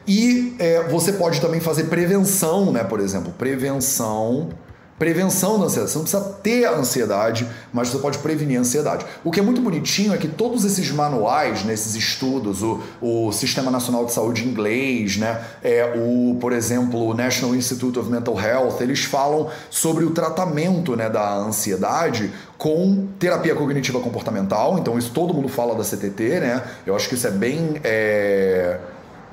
E 0.08 0.56
é, 0.60 0.84
você 0.90 1.14
pode 1.14 1.40
também 1.40 1.60
fazer 1.60 1.86
prevenção, 1.86 2.72
né? 2.72 2.84
Por 2.84 3.00
exemplo, 3.00 3.34
prevenção 3.38 4.50
Prevenção 4.98 5.58
da 5.60 5.66
ansiedade. 5.66 5.92
Você 5.92 5.98
não 5.98 6.04
precisa 6.04 6.34
ter 6.44 6.66
a 6.66 6.76
ansiedade, 6.76 7.48
mas 7.74 7.90
você 7.90 7.98
pode 7.98 8.20
prevenir 8.20 8.58
a 8.58 8.62
ansiedade. 8.62 9.06
O 9.24 9.32
que 9.32 9.40
é 9.40 9.44
muito 9.44 9.60
bonitinho 9.60 10.14
é 10.14 10.18
que 10.18 10.28
todos 10.28 10.64
esses 10.64 10.92
manuais, 10.92 11.66
nesses 11.66 11.96
estudos, 11.96 12.62
o, 12.62 12.80
o 13.02 13.32
Sistema 13.32 13.72
Nacional 13.72 14.06
de 14.06 14.14
Saúde 14.14 14.48
inglês, 14.48 15.18
né, 15.18 15.42
é, 15.64 15.94
o, 15.98 16.38
por 16.40 16.54
exemplo, 16.54 17.08
o 17.08 17.14
National 17.14 17.56
Institute 17.56 17.98
of 17.98 18.10
Mental 18.10 18.40
Health, 18.40 18.78
eles 18.82 19.04
falam 19.04 19.50
sobre 19.70 20.06
o 20.06 20.12
tratamento 20.12 20.96
né, 20.96 21.10
da 21.10 21.36
ansiedade 21.36 22.32
com 22.58 23.08
terapia 23.18 23.56
cognitiva 23.56 24.00
comportamental. 24.00 24.78
Então, 24.78 24.98
isso 24.98 25.12
todo 25.12 25.34
mundo 25.34 25.50
fala 25.50 25.76
da 25.76 25.84
CTT, 25.84 26.40
né? 26.40 26.64
Eu 26.86 26.96
acho 26.96 27.10
que 27.10 27.16
isso 27.16 27.28
é 27.28 27.32
bem. 27.32 27.82
É 27.84 28.80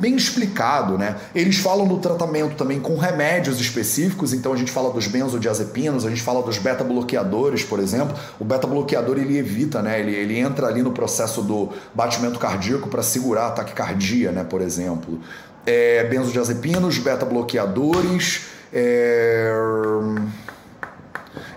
bem 0.01 0.17
explicado, 0.17 0.97
né? 0.97 1.17
Eles 1.35 1.59
falam 1.59 1.87
do 1.87 1.99
tratamento 1.99 2.57
também 2.57 2.81
com 2.81 2.97
remédios 2.97 3.61
específicos, 3.61 4.33
então 4.33 4.53
a 4.53 4.57
gente 4.57 4.73
fala 4.73 4.91
dos 4.91 5.07
benzodiazepinos, 5.07 6.07
a 6.07 6.09
gente 6.09 6.23
fala 6.23 6.43
dos 6.43 6.59
beta-bloqueadores, 6.59 7.63
por 7.63 7.79
exemplo. 7.79 8.17
O 8.39 8.45
beta-bloqueador 8.45 9.19
ele 9.19 9.39
evita, 9.39 9.83
né? 9.83 10.01
Ele, 10.01 10.15
ele 10.15 10.39
entra 10.39 10.67
ali 10.67 10.83
no 10.83 10.93
processo 10.93 11.43
do 11.43 11.69
batimento 11.95 12.39
cardíaco 12.39 12.89
para 12.89 13.03
segurar 13.03 13.49
a 13.49 13.51
taquicardia, 13.51 14.33
né? 14.33 14.43
Por 14.43 14.63
exemplo. 14.63 15.21
É, 15.67 16.05
benzodiazepinos, 16.05 16.99
beta-bloqueadores. 16.99 18.47
É 18.73 19.53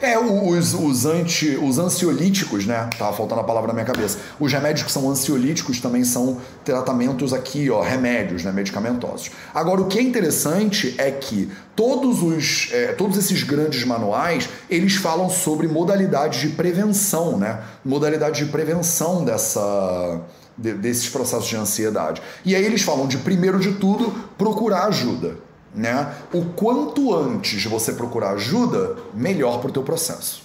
é, 0.04 0.20
os, 0.20 0.74
os, 0.74 1.06
anti, 1.06 1.56
os 1.56 1.80
ansiolíticos, 1.80 2.66
né? 2.66 2.90
Tava 3.00 3.16
faltando 3.16 3.40
a 3.40 3.44
palavra 3.46 3.70
na 3.70 3.74
minha 3.74 3.86
cabeça. 3.86 4.18
Os 4.38 4.52
remédios 4.52 4.86
que 4.86 4.92
são 4.92 5.10
ansiolíticos 5.10 5.80
também 5.80 6.04
são 6.04 6.42
tratamentos 6.66 7.32
aqui, 7.32 7.70
ó, 7.70 7.82
remédios, 7.82 8.44
né? 8.44 8.52
Medicamentosos. 8.52 9.32
Agora, 9.54 9.82
o 9.82 9.88
que 9.88 9.98
é 9.98 10.02
interessante 10.02 10.94
é 10.98 11.10
que 11.10 11.50
todos, 11.74 12.22
os, 12.22 12.68
é, 12.74 12.88
todos 12.92 13.18
esses 13.18 13.44
grandes 13.44 13.86
manuais, 13.86 14.50
eles 14.70 14.96
falam 14.96 15.30
sobre 15.30 15.70
modalidades 15.70 16.42
de 16.42 16.50
prevenção, 16.50 17.38
né? 17.38 17.62
Modalidades 17.86 18.46
de 18.46 18.52
prevenção 18.52 19.24
dessa 19.24 20.22
desses 20.56 21.10
processos 21.10 21.48
de 21.48 21.56
ansiedade. 21.56 22.22
E 22.46 22.56
aí 22.56 22.64
eles 22.64 22.84
falam 22.84 23.08
de 23.08 23.18
primeiro 23.18 23.60
de 23.60 23.74
tudo 23.74 24.12
procurar 24.38 24.86
ajuda 24.86 25.38
né? 25.74 26.14
O 26.34 26.46
quanto 26.46 27.16
antes 27.16 27.64
você 27.66 27.94
procurar 27.94 28.32
ajuda, 28.32 28.96
melhor 29.14 29.60
para 29.60 29.70
o 29.70 29.74
teu 29.74 29.84
processo. 29.84 30.44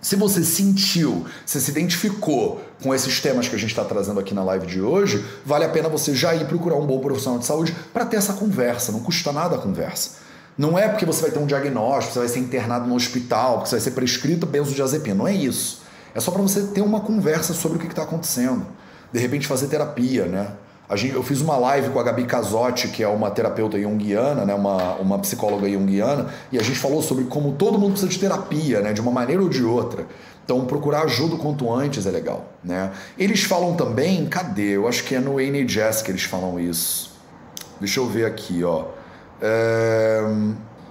Se 0.00 0.14
você 0.14 0.44
sentiu, 0.44 1.24
se 1.44 1.60
se 1.60 1.70
identificou 1.70 2.60
com 2.82 2.94
esses 2.94 3.20
temas 3.20 3.48
que 3.48 3.56
a 3.56 3.58
gente 3.58 3.70
está 3.70 3.84
trazendo 3.84 4.20
aqui 4.20 4.34
na 4.34 4.44
live 4.44 4.66
de 4.66 4.80
hoje, 4.80 5.24
vale 5.44 5.64
a 5.64 5.68
pena 5.68 5.88
você 5.88 6.14
já 6.14 6.34
ir 6.34 6.46
procurar 6.46 6.76
um 6.76 6.86
bom 6.86 7.00
profissional 7.00 7.40
de 7.40 7.46
saúde 7.46 7.74
para 7.92 8.04
ter 8.04 8.16
essa 8.16 8.34
conversa. 8.34 8.92
Não 8.92 9.00
custa 9.00 9.32
nada 9.32 9.56
a 9.56 9.58
conversa. 9.58 10.18
Não 10.56 10.78
é 10.78 10.88
porque 10.88 11.04
você 11.04 11.22
vai 11.22 11.30
ter 11.30 11.38
um 11.38 11.46
diagnóstico, 11.46 12.14
você 12.14 12.18
vai 12.20 12.28
ser 12.28 12.38
internado 12.38 12.86
no 12.86 12.94
hospital, 12.94 13.54
porque 13.54 13.70
você 13.70 13.76
vai 13.76 13.80
ser 13.80 13.90
prescrito 13.90 14.46
benzodiazepina. 14.46 15.16
Não 15.16 15.26
é 15.26 15.34
isso. 15.34 15.82
É 16.14 16.20
só 16.20 16.30
para 16.30 16.40
você 16.40 16.62
ter 16.68 16.82
uma 16.82 17.00
conversa 17.00 17.52
sobre 17.52 17.78
o 17.78 17.80
que 17.80 17.88
está 17.88 18.02
acontecendo. 18.02 18.66
De 19.12 19.18
repente 19.18 19.46
fazer 19.46 19.66
terapia, 19.66 20.26
né? 20.26 20.52
Gente, 20.94 21.14
eu 21.14 21.22
fiz 21.22 21.40
uma 21.40 21.56
live 21.56 21.90
com 21.90 21.98
a 21.98 22.02
Gabi 22.02 22.24
Casotti, 22.24 22.88
que 22.88 23.02
é 23.02 23.08
uma 23.08 23.30
terapeuta 23.30 23.80
junguiana, 23.80 24.44
né, 24.44 24.54
uma, 24.54 24.94
uma 24.94 25.18
psicóloga 25.18 25.68
junguiana, 25.68 26.28
e 26.52 26.58
a 26.58 26.62
gente 26.62 26.78
falou 26.78 27.02
sobre 27.02 27.24
como 27.24 27.52
todo 27.52 27.76
mundo 27.76 27.92
precisa 27.92 28.10
de 28.10 28.18
terapia, 28.18 28.80
né, 28.80 28.92
de 28.92 29.00
uma 29.00 29.10
maneira 29.10 29.42
ou 29.42 29.48
de 29.48 29.64
outra. 29.64 30.06
Então, 30.44 30.64
procurar 30.64 31.02
ajuda 31.02 31.34
o 31.34 31.38
quanto 31.38 31.72
antes 31.74 32.06
é 32.06 32.10
legal. 32.10 32.44
Né? 32.62 32.92
Eles 33.18 33.42
falam 33.42 33.74
também, 33.74 34.24
cadê? 34.26 34.76
Eu 34.76 34.86
acho 34.86 35.02
que 35.02 35.16
é 35.16 35.18
no 35.18 35.40
NHS 35.40 36.02
que 36.02 36.10
eles 36.12 36.22
falam 36.22 36.60
isso. 36.60 37.18
Deixa 37.80 37.98
eu 37.98 38.06
ver 38.06 38.26
aqui, 38.26 38.62
ó. 38.62 38.84
É... 39.42 40.20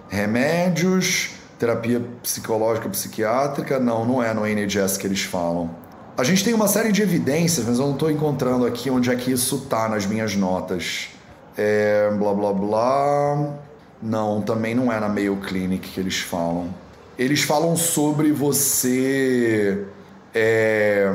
Remédios, 0.09 1.31
terapia 1.57 2.01
psicológica, 2.21 2.89
psiquiátrica. 2.89 3.79
Não, 3.79 4.03
não 4.05 4.21
é 4.21 4.33
no 4.33 4.45
NHS 4.45 4.97
que 4.97 5.07
eles 5.07 5.21
falam. 5.23 5.69
A 6.18 6.24
gente 6.24 6.45
tem 6.45 6.53
uma 6.53 6.68
série 6.70 6.93
de 6.93 7.01
evidências, 7.01 7.66
mas 7.66 7.78
eu 7.78 7.88
não 7.88 7.93
estou 7.93 8.09
encontrando 8.09 8.66
aqui 8.66 8.89
onde 8.89 9.09
é 9.09 9.16
que 9.18 9.32
isso 9.32 9.66
tá 9.70 9.89
nas 9.89 10.05
minhas 10.05 10.34
notas. 10.34 11.09
É, 11.57 12.09
blá 12.18 12.34
blá 12.34 12.53
blá. 12.53 13.53
Não, 14.01 14.41
também 14.41 14.74
não 14.74 14.91
é 14.91 14.97
na 14.97 15.09
Mayo 15.09 15.38
Clinic 15.38 15.89
que 15.89 15.99
eles 15.99 16.20
falam. 16.20 16.74
Eles 17.20 17.41
falam 17.41 17.76
sobre 17.76 18.32
você. 18.32 19.84
É, 20.34 21.11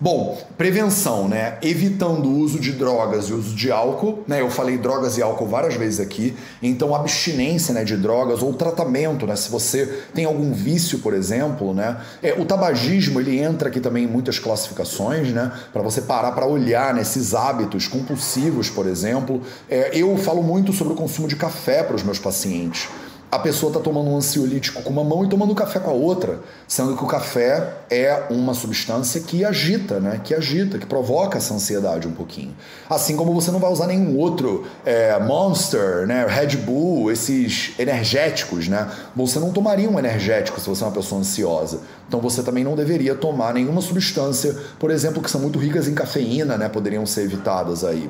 Bom, 0.00 0.36
prevenção, 0.58 1.28
né? 1.28 1.56
Evitando 1.62 2.26
o 2.26 2.38
uso 2.38 2.58
de 2.58 2.72
drogas 2.72 3.26
e 3.26 3.32
o 3.32 3.38
uso 3.38 3.54
de 3.54 3.70
álcool, 3.70 4.24
né? 4.26 4.40
Eu 4.40 4.50
falei 4.50 4.76
drogas 4.76 5.16
e 5.16 5.22
álcool 5.22 5.46
várias 5.46 5.74
vezes 5.74 6.00
aqui. 6.00 6.34
Então, 6.60 6.94
abstinência 6.94 7.72
né, 7.72 7.84
de 7.84 7.96
drogas 7.96 8.42
ou 8.42 8.52
tratamento, 8.52 9.24
né? 9.26 9.36
Se 9.36 9.48
você 9.48 9.86
tem 10.12 10.24
algum 10.24 10.52
vício, 10.52 10.98
por 10.98 11.14
exemplo, 11.14 11.72
né? 11.72 11.96
É, 12.22 12.32
o 12.34 12.44
tabagismo, 12.44 13.20
ele 13.20 13.38
entra 13.38 13.68
aqui 13.68 13.80
também 13.80 14.04
em 14.04 14.08
muitas 14.08 14.38
classificações, 14.38 15.28
né? 15.28 15.52
Para 15.72 15.80
você 15.80 16.02
parar 16.02 16.32
para 16.32 16.46
olhar 16.46 16.92
nesses 16.92 17.32
né, 17.32 17.38
hábitos 17.38 17.86
compulsivos, 17.86 18.68
por 18.68 18.86
exemplo. 18.86 19.42
É, 19.70 19.96
eu 19.96 20.16
falo 20.16 20.42
muito 20.42 20.72
sobre 20.72 20.92
o 20.92 20.96
consumo 20.96 21.28
de 21.28 21.36
café 21.36 21.84
para 21.84 21.94
os 21.94 22.02
meus 22.02 22.18
pacientes 22.18 22.88
a 23.34 23.38
pessoa 23.40 23.68
está 23.68 23.80
tomando 23.80 24.10
um 24.10 24.16
ansiolítico 24.16 24.80
com 24.80 24.90
uma 24.90 25.02
mão 25.02 25.24
e 25.24 25.28
tomando 25.28 25.52
café 25.56 25.80
com 25.80 25.90
a 25.90 25.92
outra, 25.92 26.38
sendo 26.68 26.96
que 26.96 27.02
o 27.02 27.06
café 27.08 27.78
é 27.90 28.26
uma 28.30 28.54
substância 28.54 29.20
que 29.20 29.44
agita, 29.44 29.98
né? 29.98 30.20
Que 30.22 30.36
agita, 30.36 30.78
que 30.78 30.86
provoca 30.86 31.38
essa 31.38 31.52
ansiedade 31.52 32.06
um 32.06 32.12
pouquinho. 32.12 32.54
Assim 32.88 33.16
como 33.16 33.34
você 33.34 33.50
não 33.50 33.58
vai 33.58 33.72
usar 33.72 33.88
nenhum 33.88 34.16
outro 34.16 34.64
é, 34.86 35.18
Monster, 35.18 36.06
né? 36.06 36.24
Red 36.28 36.58
Bull, 36.58 37.10
esses 37.10 37.72
energéticos, 37.76 38.68
né? 38.68 38.88
Você 39.16 39.40
não 39.40 39.50
tomaria 39.50 39.90
um 39.90 39.98
energético 39.98 40.60
se 40.60 40.68
você 40.68 40.84
é 40.84 40.86
uma 40.86 40.92
pessoa 40.92 41.20
ansiosa. 41.20 41.80
Então 42.06 42.20
você 42.20 42.40
também 42.40 42.62
não 42.62 42.76
deveria 42.76 43.16
tomar 43.16 43.52
nenhuma 43.52 43.80
substância, 43.80 44.56
por 44.78 44.92
exemplo, 44.92 45.20
que 45.20 45.28
são 45.28 45.40
muito 45.40 45.58
ricas 45.58 45.88
em 45.88 45.94
cafeína, 45.94 46.56
né? 46.56 46.68
Poderiam 46.68 47.04
ser 47.04 47.22
evitadas 47.22 47.82
aí. 47.82 48.08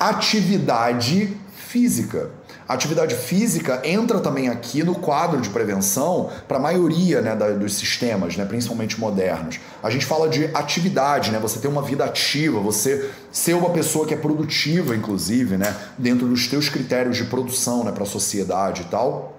Atividade 0.00 1.36
física. 1.54 2.30
A 2.68 2.74
atividade 2.74 3.14
física 3.14 3.80
entra 3.84 4.18
também 4.18 4.48
aqui 4.48 4.82
no 4.82 4.94
quadro 4.94 5.40
de 5.40 5.48
prevenção 5.50 6.30
para 6.48 6.56
a 6.56 6.60
maioria 6.60 7.20
né, 7.20 7.36
da, 7.36 7.50
dos 7.50 7.74
sistemas, 7.74 8.36
né, 8.36 8.44
principalmente 8.44 8.98
modernos. 8.98 9.60
A 9.80 9.88
gente 9.88 10.04
fala 10.04 10.28
de 10.28 10.46
atividade, 10.52 11.30
né, 11.30 11.38
você 11.38 11.60
ter 11.60 11.68
uma 11.68 11.82
vida 11.82 12.04
ativa, 12.04 12.58
você 12.58 13.08
ser 13.30 13.54
uma 13.54 13.70
pessoa 13.70 14.04
que 14.04 14.14
é 14.14 14.16
produtiva, 14.16 14.96
inclusive, 14.96 15.56
né, 15.56 15.76
dentro 15.96 16.26
dos 16.26 16.48
teus 16.48 16.68
critérios 16.68 17.16
de 17.16 17.24
produção 17.24 17.84
né, 17.84 17.92
para 17.92 18.02
a 18.02 18.06
sociedade 18.06 18.82
e 18.82 18.86
tal, 18.86 19.38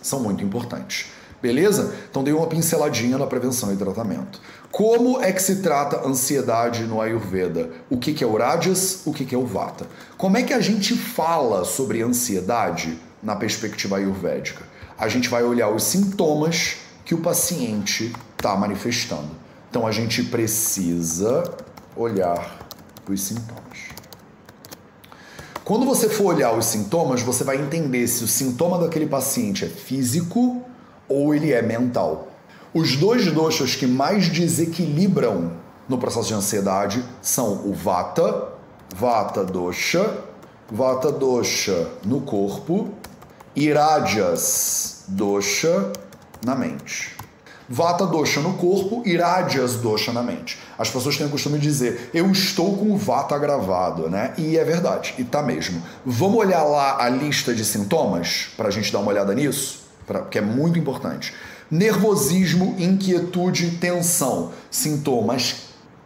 são 0.00 0.20
muito 0.20 0.42
importantes. 0.42 1.06
Beleza? 1.42 1.94
Então 2.10 2.24
dei 2.24 2.32
uma 2.32 2.46
pinceladinha 2.46 3.18
na 3.18 3.26
prevenção 3.26 3.70
e 3.70 3.76
tratamento. 3.76 4.40
Como 4.74 5.22
é 5.22 5.30
que 5.30 5.40
se 5.40 5.62
trata 5.62 6.04
ansiedade 6.04 6.82
no 6.82 7.00
Ayurveda? 7.00 7.70
O 7.88 7.96
que, 7.96 8.12
que 8.12 8.24
é 8.24 8.26
o 8.26 8.36
Rajas, 8.36 9.02
o 9.04 9.12
que, 9.12 9.24
que 9.24 9.32
é 9.32 9.38
o 9.38 9.46
Vata? 9.46 9.86
Como 10.18 10.36
é 10.36 10.42
que 10.42 10.52
a 10.52 10.60
gente 10.60 10.96
fala 10.96 11.64
sobre 11.64 12.02
ansiedade 12.02 12.98
na 13.22 13.36
perspectiva 13.36 13.98
ayurvédica? 13.98 14.64
A 14.98 15.06
gente 15.06 15.28
vai 15.28 15.44
olhar 15.44 15.68
os 15.68 15.84
sintomas 15.84 16.78
que 17.04 17.14
o 17.14 17.18
paciente 17.18 18.12
está 18.36 18.56
manifestando. 18.56 19.30
Então 19.70 19.86
a 19.86 19.92
gente 19.92 20.24
precisa 20.24 21.54
olhar 21.94 22.66
os 23.08 23.22
sintomas. 23.22 23.78
Quando 25.64 25.86
você 25.86 26.08
for 26.08 26.34
olhar 26.34 26.50
os 26.52 26.66
sintomas, 26.66 27.22
você 27.22 27.44
vai 27.44 27.58
entender 27.58 28.08
se 28.08 28.24
o 28.24 28.26
sintoma 28.26 28.80
daquele 28.80 29.06
paciente 29.06 29.64
é 29.64 29.68
físico 29.68 30.64
ou 31.08 31.32
ele 31.32 31.52
é 31.52 31.62
mental. 31.62 32.33
Os 32.74 32.96
dois 32.96 33.30
doshas 33.30 33.76
que 33.76 33.86
mais 33.86 34.28
desequilibram 34.28 35.52
no 35.88 35.96
processo 35.96 36.26
de 36.26 36.34
ansiedade 36.34 37.04
são 37.22 37.68
o 37.68 37.72
Vata, 37.72 38.48
Vata 38.96 39.44
dosha, 39.44 40.18
Vata 40.68 41.12
dosha 41.12 41.88
no 42.04 42.22
corpo 42.22 42.88
Rajas 43.56 45.04
dosha 45.06 45.92
na 46.44 46.56
mente. 46.56 47.14
Vata 47.68 48.04
dosha 48.06 48.40
no 48.40 48.54
corpo 48.54 49.04
Rajas 49.06 49.76
dosha 49.76 50.12
na 50.12 50.24
mente. 50.24 50.58
As 50.76 50.90
pessoas 50.90 51.16
têm 51.16 51.28
o 51.28 51.30
costume 51.30 51.60
de 51.60 51.68
dizer, 51.68 52.10
eu 52.12 52.28
estou 52.32 52.76
com 52.76 52.90
o 52.90 52.96
Vata 52.96 53.36
agravado, 53.36 54.10
né? 54.10 54.34
E 54.36 54.58
é 54.58 54.64
verdade, 54.64 55.14
e 55.16 55.22
tá 55.22 55.40
mesmo. 55.40 55.80
Vamos 56.04 56.38
olhar 56.38 56.64
lá 56.64 57.00
a 57.00 57.08
lista 57.08 57.54
de 57.54 57.64
sintomas 57.64 58.48
para 58.56 58.66
a 58.66 58.72
gente 58.72 58.92
dar 58.92 58.98
uma 58.98 59.12
olhada 59.12 59.32
nisso, 59.32 59.84
pra, 60.04 60.22
que 60.22 60.38
é 60.38 60.42
muito 60.42 60.76
importante 60.76 61.32
nervosismo, 61.70 62.76
inquietude, 62.78 63.72
tensão. 63.78 64.52
Sintomas 64.70 65.56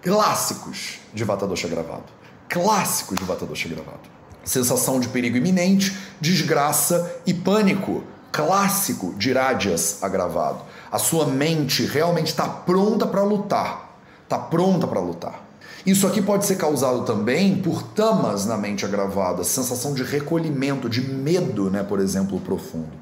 clássicos 0.03 0.99
de 1.13 1.25
Vata 1.25 1.47
Dosha 1.47 1.69
gravado. 1.69 2.05
Clássicos 2.49 3.19
de 3.19 3.25
Vata 3.25 3.45
Dosha 3.45 3.69
gravado. 3.69 4.19
Sensação 4.45 4.99
de 4.99 5.09
perigo 5.09 5.37
iminente, 5.37 5.97
desgraça 6.21 7.21
e 7.27 7.35
pânico. 7.35 8.03
Clássico 8.31 9.15
de 9.15 9.33
Rádias 9.33 10.03
agravado. 10.03 10.61
A 10.93 10.99
sua 10.99 11.27
mente 11.27 11.85
realmente 11.85 12.29
está 12.29 12.47
pronta 12.47 13.07
para 13.07 13.23
lutar. 13.23 13.99
Está 14.23 14.39
pronta 14.39 14.87
para 14.87 15.01
lutar. 15.01 15.45
Isso 15.87 16.07
aqui 16.07 16.21
pode 16.21 16.45
ser 16.45 16.57
causado 16.57 17.05
também 17.05 17.57
por 17.57 17.83
tamas 17.83 18.45
na 18.45 18.57
mente 18.57 18.85
agravada, 18.85 19.43
sensação 19.45 19.95
de 19.95 20.03
recolhimento, 20.03 20.89
de 20.89 21.01
medo, 21.01 21.71
né, 21.71 21.83
por 21.83 21.99
exemplo, 21.99 22.39
profundo 22.41 22.93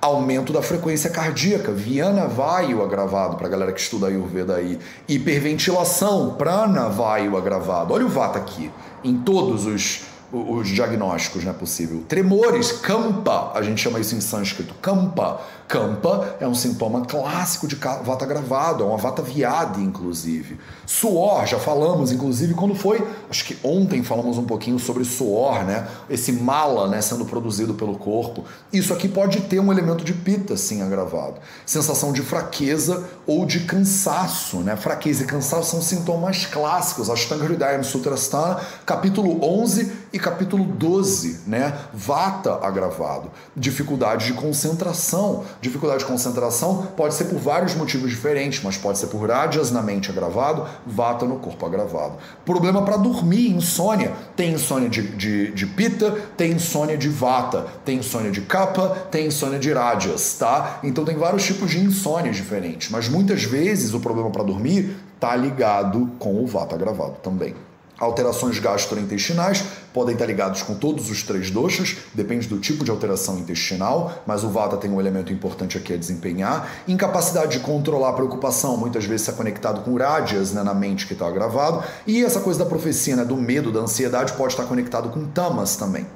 aumento 0.00 0.52
da 0.52 0.62
frequência 0.62 1.10
cardíaca, 1.10 1.72
Viana 1.72 2.26
Vaio 2.26 2.82
agravado, 2.82 3.36
para 3.36 3.46
a 3.46 3.50
galera 3.50 3.72
que 3.72 3.80
estuda 3.80 4.06
Ayurveda 4.06 4.56
aí, 4.56 4.78
hiperventilação, 5.08 6.34
Prana 6.34 6.88
Vaio 6.88 7.36
agravado. 7.36 7.92
Olha 7.92 8.06
o 8.06 8.08
Vata 8.08 8.38
aqui, 8.38 8.70
em 9.04 9.18
todos 9.18 9.66
os 9.66 10.10
os 10.32 10.68
diagnósticos, 10.68 11.44
não 11.44 11.50
é 11.50 11.54
possível. 11.54 12.04
Tremores, 12.08 12.70
campa, 12.72 13.50
a 13.52 13.62
gente 13.62 13.80
chama 13.80 13.98
isso 13.98 14.14
em 14.14 14.20
sânscrito, 14.20 14.74
campa. 14.74 15.40
Campa 15.70 16.34
é 16.40 16.48
um 16.48 16.54
sintoma 16.54 17.02
clássico 17.02 17.68
de 17.68 17.76
vata 17.76 18.26
gravado, 18.26 18.82
é 18.82 18.86
uma 18.88 18.96
vata 18.96 19.22
viada, 19.22 19.78
inclusive. 19.78 20.58
Suor, 20.84 21.46
já 21.46 21.60
falamos, 21.60 22.10
inclusive, 22.10 22.54
quando 22.54 22.74
foi, 22.74 23.06
acho 23.30 23.44
que 23.44 23.56
ontem 23.62 24.02
falamos 24.02 24.36
um 24.36 24.42
pouquinho 24.42 24.80
sobre 24.80 25.04
suor, 25.04 25.62
né? 25.64 25.86
Esse 26.10 26.32
mala, 26.32 26.88
né, 26.88 27.00
sendo 27.00 27.24
produzido 27.24 27.74
pelo 27.74 27.96
corpo. 27.96 28.44
Isso 28.72 28.92
aqui 28.92 29.06
pode 29.06 29.42
ter 29.42 29.60
um 29.60 29.70
elemento 29.70 30.02
de 30.02 30.12
pita, 30.12 30.56
sim, 30.56 30.82
agravado. 30.82 31.36
Sensação 31.64 32.12
de 32.12 32.22
fraqueza 32.22 33.08
ou 33.24 33.46
de 33.46 33.60
cansaço, 33.60 34.58
né? 34.58 34.74
Fraqueza 34.74 35.22
e 35.22 35.26
cansaço 35.26 35.70
são 35.70 35.80
sintomas 35.80 36.46
clássicos. 36.46 37.08
Ashtanga 37.08 37.44
Hridayam 37.44 37.84
Sutrasthana, 37.84 38.58
capítulo 38.84 39.38
11 39.40 39.92
e 40.12 40.18
capítulo 40.18 40.64
12, 40.64 41.42
né? 41.46 41.78
Vata 41.94 42.58
agravado. 42.60 43.30
Dificuldade 43.56 44.26
de 44.26 44.32
concentração. 44.32 45.44
Dificuldade 45.60 46.00
de 46.00 46.06
concentração 46.06 46.88
pode 46.96 47.14
ser 47.14 47.24
por 47.24 47.38
vários 47.38 47.74
motivos 47.74 48.10
diferentes, 48.10 48.62
mas 48.62 48.78
pode 48.78 48.98
ser 48.98 49.08
por 49.08 49.28
rádias 49.28 49.70
na 49.70 49.82
mente 49.82 50.10
agravado, 50.10 50.66
vata 50.86 51.26
no 51.26 51.36
corpo 51.36 51.66
agravado. 51.66 52.14
Problema 52.46 52.82
para 52.82 52.96
dormir, 52.96 53.50
insônia. 53.50 54.12
Tem 54.34 54.54
insônia 54.54 54.88
de, 54.88 55.02
de, 55.02 55.52
de 55.52 55.66
pita, 55.66 56.12
tem 56.34 56.52
insônia 56.52 56.96
de 56.96 57.10
vata, 57.10 57.66
tem 57.84 57.98
insônia 57.98 58.30
de 58.30 58.40
capa, 58.40 58.88
tem 59.10 59.26
insônia 59.26 59.58
de 59.58 59.70
rádias, 59.70 60.34
tá? 60.38 60.80
Então 60.82 61.04
tem 61.04 61.16
vários 61.16 61.44
tipos 61.44 61.70
de 61.70 61.78
insônia 61.78 62.32
diferentes, 62.32 62.88
mas 62.88 63.08
muitas 63.08 63.44
vezes 63.44 63.92
o 63.92 64.00
problema 64.00 64.30
para 64.30 64.42
dormir 64.42 64.96
tá 65.20 65.36
ligado 65.36 66.10
com 66.18 66.42
o 66.42 66.46
vata 66.46 66.74
agravado 66.74 67.16
também. 67.22 67.54
Alterações 68.00 68.58
gastrointestinais 68.58 69.62
podem 69.92 70.14
estar 70.14 70.24
ligados 70.24 70.62
com 70.62 70.74
todos 70.74 71.10
os 71.10 71.22
três 71.22 71.50
doshas, 71.50 71.96
depende 72.14 72.48
do 72.48 72.58
tipo 72.58 72.82
de 72.82 72.90
alteração 72.90 73.38
intestinal, 73.38 74.22
mas 74.26 74.42
o 74.42 74.48
vata 74.48 74.78
tem 74.78 74.90
um 74.90 74.98
elemento 74.98 75.32
importante 75.32 75.76
aqui 75.76 75.92
a 75.92 75.96
desempenhar. 75.98 76.66
Incapacidade 76.88 77.58
de 77.58 77.60
controlar 77.60 78.08
a 78.08 78.12
preocupação, 78.14 78.76
muitas 78.78 79.04
vezes 79.04 79.28
está 79.28 79.34
conectado 79.34 79.82
com 79.82 79.96
rádias 79.98 80.52
né, 80.52 80.62
na 80.62 80.72
mente 80.72 81.06
que 81.06 81.12
está 81.12 81.26
agravado. 81.26 81.84
E 82.06 82.24
essa 82.24 82.40
coisa 82.40 82.60
da 82.60 82.64
profecia, 82.64 83.16
né, 83.16 83.24
do 83.24 83.36
medo, 83.36 83.70
da 83.70 83.80
ansiedade, 83.80 84.32
pode 84.32 84.54
estar 84.54 84.64
conectado 84.64 85.10
com 85.10 85.26
tamas 85.26 85.76
também. 85.76 86.06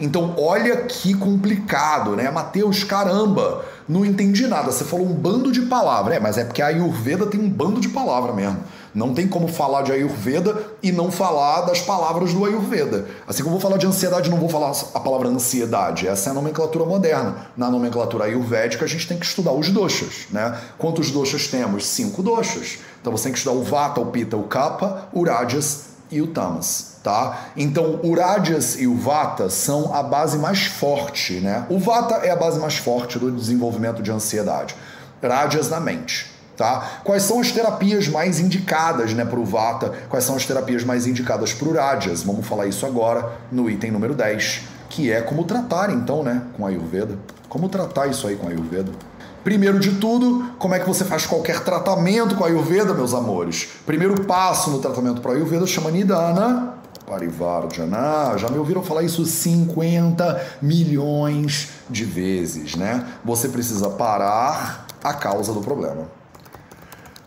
Então, 0.00 0.34
olha 0.38 0.76
que 0.84 1.14
complicado, 1.14 2.16
né? 2.16 2.30
Mateus, 2.30 2.82
caramba, 2.82 3.64
não 3.88 4.04
entendi 4.04 4.46
nada. 4.46 4.72
Você 4.72 4.84
falou 4.84 5.06
um 5.06 5.14
bando 5.14 5.52
de 5.52 5.62
palavras. 5.62 6.16
É, 6.16 6.20
mas 6.20 6.38
é 6.38 6.44
porque 6.44 6.62
a 6.62 6.66
Ayurveda 6.66 7.26
tem 7.26 7.40
um 7.40 7.48
bando 7.48 7.80
de 7.80 7.88
palavras 7.88 8.34
mesmo. 8.34 8.58
Não 8.94 9.12
tem 9.12 9.26
como 9.26 9.48
falar 9.48 9.82
de 9.82 9.90
Ayurveda 9.90 10.56
e 10.80 10.92
não 10.92 11.10
falar 11.10 11.62
das 11.62 11.80
palavras 11.80 12.32
do 12.32 12.44
Ayurveda. 12.44 13.06
Assim 13.26 13.42
como 13.42 13.56
eu 13.56 13.60
vou 13.60 13.68
falar 13.68 13.76
de 13.76 13.86
ansiedade, 13.86 14.30
não 14.30 14.38
vou 14.38 14.48
falar 14.48 14.70
a 14.94 15.00
palavra 15.00 15.28
ansiedade. 15.28 16.06
Essa 16.06 16.28
é 16.28 16.32
a 16.32 16.34
nomenclatura 16.34 16.84
moderna. 16.84 17.48
Na 17.56 17.68
nomenclatura 17.68 18.26
ayurvédica, 18.26 18.84
a 18.84 18.88
gente 18.88 19.08
tem 19.08 19.18
que 19.18 19.26
estudar 19.26 19.52
os 19.52 19.68
doshas, 19.70 20.26
né? 20.30 20.56
Quantos 20.78 21.10
doshas 21.10 21.48
temos? 21.48 21.86
Cinco 21.86 22.22
doshas. 22.22 22.78
Então 23.00 23.10
você 23.10 23.24
tem 23.24 23.32
que 23.32 23.38
estudar 23.38 23.56
o 23.56 23.64
Vata, 23.64 24.00
o 24.00 24.06
Pitta, 24.06 24.36
o 24.36 24.44
Kapha, 24.44 25.08
o 25.12 25.24
Rajas 25.24 25.86
e 26.10 26.22
o 26.22 26.28
Tamas. 26.28 26.94
Tá? 27.02 27.48
Então, 27.54 28.00
o 28.02 28.14
Rajas 28.14 28.80
e 28.80 28.86
o 28.86 28.96
Vata 28.96 29.50
são 29.50 29.94
a 29.94 30.02
base 30.02 30.38
mais 30.38 30.64
forte, 30.64 31.34
né? 31.34 31.66
O 31.68 31.78
Vata 31.78 32.14
é 32.14 32.30
a 32.30 32.36
base 32.36 32.58
mais 32.58 32.76
forte 32.76 33.18
do 33.18 33.30
desenvolvimento 33.30 34.02
de 34.02 34.10
ansiedade. 34.10 34.74
Rajas 35.22 35.68
na 35.68 35.80
mente. 35.80 36.33
Tá? 36.56 37.00
Quais 37.02 37.24
são 37.24 37.40
as 37.40 37.50
terapias 37.50 38.06
mais 38.06 38.38
indicadas 38.38 39.12
né, 39.12 39.24
para 39.24 39.40
o 39.40 39.44
Vata? 39.44 39.92
Quais 40.08 40.24
são 40.24 40.36
as 40.36 40.46
terapias 40.46 40.84
mais 40.84 41.06
indicadas 41.06 41.52
para 41.52 41.68
o 41.68 41.72
Rajas? 41.72 42.22
Vamos 42.22 42.46
falar 42.46 42.66
isso 42.66 42.86
agora 42.86 43.32
no 43.50 43.68
item 43.68 43.90
número 43.90 44.14
10, 44.14 44.62
que 44.88 45.10
é 45.10 45.20
como 45.20 45.44
tratar 45.44 45.90
então 45.90 46.22
né, 46.22 46.42
com 46.56 46.64
a 46.64 46.68
Ayurveda. 46.68 47.18
Como 47.48 47.68
tratar 47.68 48.06
isso 48.06 48.26
aí 48.28 48.36
com 48.36 48.46
a 48.46 48.50
Ayurveda? 48.50 48.92
Primeiro 49.42 49.78
de 49.78 49.96
tudo, 49.96 50.52
como 50.58 50.74
é 50.74 50.78
que 50.78 50.86
você 50.86 51.04
faz 51.04 51.26
qualquer 51.26 51.60
tratamento 51.60 52.34
com 52.34 52.44
a 52.44 52.46
Ayurveda, 52.46 52.94
meus 52.94 53.12
amores? 53.12 53.68
Primeiro 53.84 54.24
passo 54.24 54.70
no 54.70 54.78
tratamento 54.78 55.20
para 55.20 55.32
a 55.32 55.34
Ayurveda 55.34 55.66
chama 55.66 55.90
Nidana 55.90 56.74
Parivardhana. 57.06 58.36
Já 58.38 58.48
me 58.48 58.58
ouviram 58.58 58.82
falar 58.82 59.02
isso 59.02 59.24
50 59.24 60.40
milhões 60.62 61.70
de 61.88 62.04
vezes, 62.04 62.74
né? 62.74 63.06
Você 63.24 63.48
precisa 63.48 63.90
parar 63.90 64.86
a 65.02 65.12
causa 65.12 65.52
do 65.52 65.60
problema. 65.60 66.08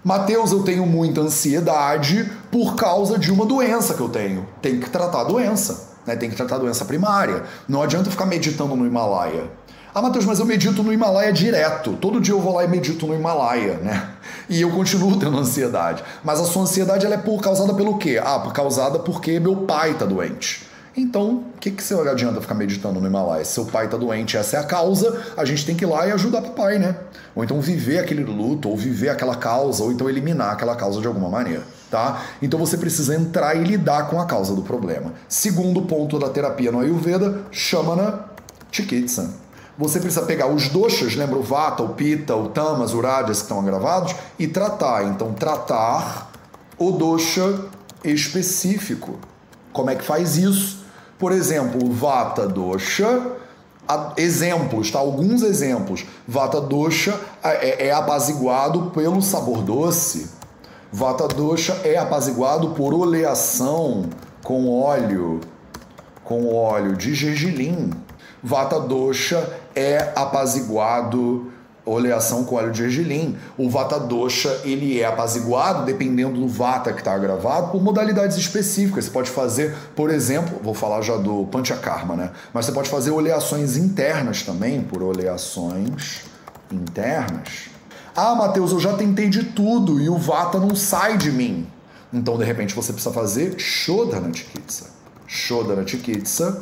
Mateus, 0.08 0.53
eu 0.53 0.64
tenho 0.64 0.86
muita 0.86 1.20
ansiedade 1.20 2.32
por 2.49 2.76
causa 2.76 3.20
de 3.20 3.30
uma 3.30 3.45
doença 3.45 3.93
que 3.93 3.99
eu 3.99 4.08
tenho. 4.08 4.47
Tem 4.62 4.80
que 4.80 4.89
tratar 4.89 5.20
a 5.20 5.24
doença, 5.26 5.97
né? 6.05 6.16
Tem 6.16 6.30
que 6.30 6.36
tratar 6.38 6.55
a 6.55 6.60
doença 6.60 6.86
primária. 6.86 7.43
Não 7.68 7.82
adianta 7.82 8.10
ficar 8.10 8.26
meditando 8.26 8.74
no 8.74 8.88
Himalaia. 8.88 9.51
Ah, 9.93 10.01
Matheus, 10.01 10.24
mas 10.24 10.39
eu 10.39 10.45
medito 10.45 10.82
no 10.82 10.93
Himalaia 10.93 11.34
direto. 11.34 11.97
Todo 11.99 12.22
dia 12.22 12.34
eu 12.34 12.39
vou 12.39 12.55
lá 12.55 12.64
e 12.64 12.70
medito 12.70 13.05
no 13.05 13.16
Himalaia, 13.16 13.80
né? 13.80 14.12
E 14.47 14.62
eu 14.62 14.72
continuo 14.72 15.20
tendo 15.20 15.38
ansiedade. 15.38 16.01
Mas 16.24 16.39
a 16.39 16.45
sua 16.45 16.62
ansiedade 16.62 17.05
ela 17.05 17.16
é 17.16 17.18
por 17.18 17.41
causada 17.41 17.74
pelo 17.74 17.97
quê? 17.97 18.18
Ah, 18.18 18.39
causada 18.53 18.99
porque 18.99 19.41
meu 19.41 19.58
pai 19.58 19.95
tá 19.95 20.05
doente. 20.05 20.66
Então, 20.98 21.45
o 21.56 21.60
que, 21.60 21.70
que 21.70 21.84
você 21.84 21.93
adianta 21.93 22.41
ficar 22.41 22.56
meditando 22.56 23.00
no 23.00 23.06
Himalaia? 23.06 23.45
Se 23.45 23.52
seu 23.52 23.66
pai 23.66 23.88
tá 23.88 23.95
doente, 23.95 24.36
essa 24.36 24.58
é 24.58 24.60
a 24.60 24.64
causa, 24.64 25.22
a 25.38 25.45
gente 25.45 25.64
tem 25.64 25.76
que 25.76 25.86
ir 25.86 25.88
lá 25.88 26.08
e 26.08 26.12
ajudar 26.12 26.39
o 26.39 26.50
pai, 26.50 26.80
né? 26.80 26.95
Ou 27.36 27.43
então 27.43 27.62
viver 27.62 28.00
aquele 28.00 28.24
luto, 28.24 28.68
ou 28.68 28.76
viver 28.76 29.10
aquela 29.10 29.36
causa, 29.36 29.84
ou 29.84 29.91
então 29.91 30.10
eliminar 30.10 30.54
aquela 30.54 30.76
causa 30.76 31.00
de 31.00 31.06
alguma 31.06 31.30
maneira, 31.30 31.62
tá? 31.91 32.24
Então 32.41 32.60
você 32.60 32.78
precisa 32.78 33.16
entrar 33.16 33.56
e 33.56 33.64
lidar 33.64 34.10
com 34.10 34.20
a 34.20 34.26
causa 34.26 34.56
do 34.56 34.64
problema. 34.64 35.14
Segundo 35.30 35.84
ponto 35.84 36.18
da 36.18 36.30
terapia 36.30 36.72
no 36.72 36.80
Ayurveda, 36.80 37.41
chama-na 37.52 38.26
Chikitsa 38.72 39.45
você 39.78 40.00
precisa 40.00 40.26
pegar 40.26 40.48
os 40.48 40.70
doshas, 40.70 41.16
lembra 41.16 41.38
o 41.38 41.43
Vata, 41.43 41.84
o 41.84 41.89
Pitta, 41.89 42.36
o 42.36 42.50
Tamas, 42.50 42.95
o 42.95 43.00
Rajas 43.00 43.38
que 43.38 43.43
estão 43.43 43.60
agravados, 43.60 44.16
e 44.39 44.48
tratar. 44.48 45.06
Então, 45.06 45.34
tratar 45.34 46.32
o 46.80 46.91
dosha 46.91 47.60
específico. 48.04 49.20
Como 49.72 49.91
é 49.91 49.95
que 49.95 50.04
faz 50.04 50.36
isso? 50.36 50.87
Por 51.18 51.32
exemplo, 51.32 51.91
Vata 51.91 52.47
dosha, 52.47 53.32
exemplos, 54.18 54.91
tá? 54.91 54.99
Alguns 54.99 55.41
exemplos. 55.41 56.05
Vata 56.28 56.61
dosha 56.61 57.20
é, 57.43 57.86
é, 57.86 57.88
é 57.88 57.91
apaziguado 57.91 58.91
pelo 58.91 59.22
sabor 59.22 59.61
doce. 59.61 60.30
Vata 60.91 61.28
dosha 61.28 61.74
é 61.84 61.97
apaziguado 61.97 62.70
por 62.70 62.93
oleação 62.93 64.05
com 64.43 64.70
óleo, 64.82 65.41
com 66.24 66.53
óleo 66.53 66.95
de 66.95 67.13
gergelim. 67.13 67.89
Vata 68.43 68.80
dosha 68.80 69.49
é 69.76 70.11
apaziguado 70.15 71.51
oleação 71.90 72.44
com 72.44 72.56
óleo 72.56 72.72
de 72.72 72.80
gergelim. 72.80 73.38
O 73.58 73.70
Vata 73.70 74.00
Dosha, 74.00 74.62
ele 74.64 75.00
é 75.00 75.06
apaziguado, 75.06 75.86
dependendo 75.86 76.40
do 76.40 76.48
Vata 76.48 76.92
que 76.94 77.00
está 77.00 77.18
gravado, 77.18 77.72
por 77.72 77.82
modalidades 77.82 78.38
específicas. 78.38 79.06
Você 79.06 79.12
pode 79.12 79.30
fazer, 79.30 79.76
por 79.96 80.10
exemplo, 80.10 80.60
vou 80.62 80.74
falar 80.74 81.02
já 81.02 81.16
do 81.16 81.46
Panchakarma, 81.46 82.16
né? 82.16 82.32
Mas 82.54 82.66
você 82.66 82.72
pode 82.72 82.90
fazer 82.90 83.12
oleações 83.12 83.78
internas 83.78 84.44
também, 84.44 84.82
por 84.82 85.02
oleações 85.02 86.22
internas. 86.72 87.70
Ah, 88.16 88.36
Matheus, 88.36 88.72
eu 88.72 88.80
já 88.80 88.94
tentei 88.94 89.30
de 89.30 89.44
tudo 89.44 90.02
e 90.02 90.10
o 90.10 90.18
Vata 90.18 90.60
não 90.60 90.76
sai 90.76 91.18
de 91.18 91.32
mim. 91.32 91.68
Então, 92.12 92.38
de 92.38 92.44
repente, 92.44 92.74
você 92.74 92.92
precisa 92.92 93.14
fazer 93.14 93.60
Shodhana 93.60 94.34
Chikitsa. 94.34 94.90
Shodhana 95.28 95.86
Chikitsa 95.86 96.60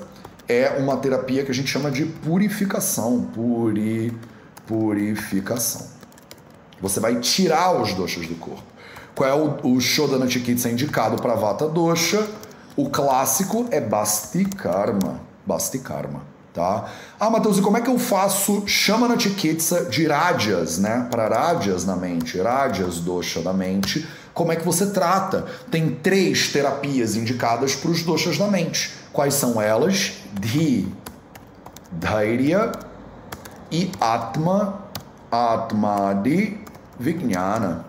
é 0.48 0.76
uma 0.80 0.98
terapia 0.98 1.44
que 1.44 1.52
a 1.52 1.54
gente 1.54 1.70
chama 1.70 1.92
de 1.92 2.06
purificação. 2.06 3.22
Puri, 3.34 4.14
purificação. 4.68 5.88
Você 6.82 7.00
vai 7.00 7.20
tirar 7.20 7.82
os 7.82 7.94
doshas 7.94 8.28
do 8.28 8.36
corpo. 8.36 8.64
Qual 9.16 9.30
é 9.30 9.34
o, 9.34 9.76
o 9.76 9.80
Shodhana 9.80 10.30
Chikitsa 10.30 10.70
indicado 10.70 11.22
para 11.22 11.36
Vata 11.36 11.68
Dosha? 11.68 12.28
O 12.76 12.90
clássico 12.90 13.66
é 13.72 13.80
Basti 13.80 14.44
Karma. 14.44 15.22
Basti 15.46 15.80
Karma. 15.80 16.22
Tá? 16.54 16.86
Ah, 17.20 17.30
Matheus, 17.30 17.58
e 17.58 17.62
como 17.62 17.78
é 17.78 17.82
que 17.82 17.90
eu 17.90 18.00
faço 18.00 18.66
Shamana 18.66 19.20
Chikitsa 19.20 19.86
de 19.86 20.08
Rajas, 20.08 20.78
né? 20.78 21.08
Para 21.12 21.28
Rajas 21.28 21.86
na 21.86 21.96
mente, 21.96 22.40
Rajas 22.40 23.00
dosha 23.00 23.42
da 23.42 23.52
mente. 23.52 24.08
Como 24.34 24.52
é 24.52 24.56
que 24.56 24.66
você 24.66 24.88
trata? 24.88 25.46
Tem 25.70 25.90
três 25.90 26.50
terapias 26.50 27.16
indicadas 27.16 27.76
para 27.76 27.92
os 27.92 28.04
doshas 28.04 28.38
da 28.38 28.48
mente. 28.48 28.94
Quais 29.12 29.34
são 29.34 29.62
elas? 29.62 30.14
Dhi, 30.40 30.88
Dhairya 31.92 32.72
e 33.76 33.92
Atma, 34.00 34.86
Atma 35.30 36.14
de 36.14 36.58
Vijnana. 36.98 37.86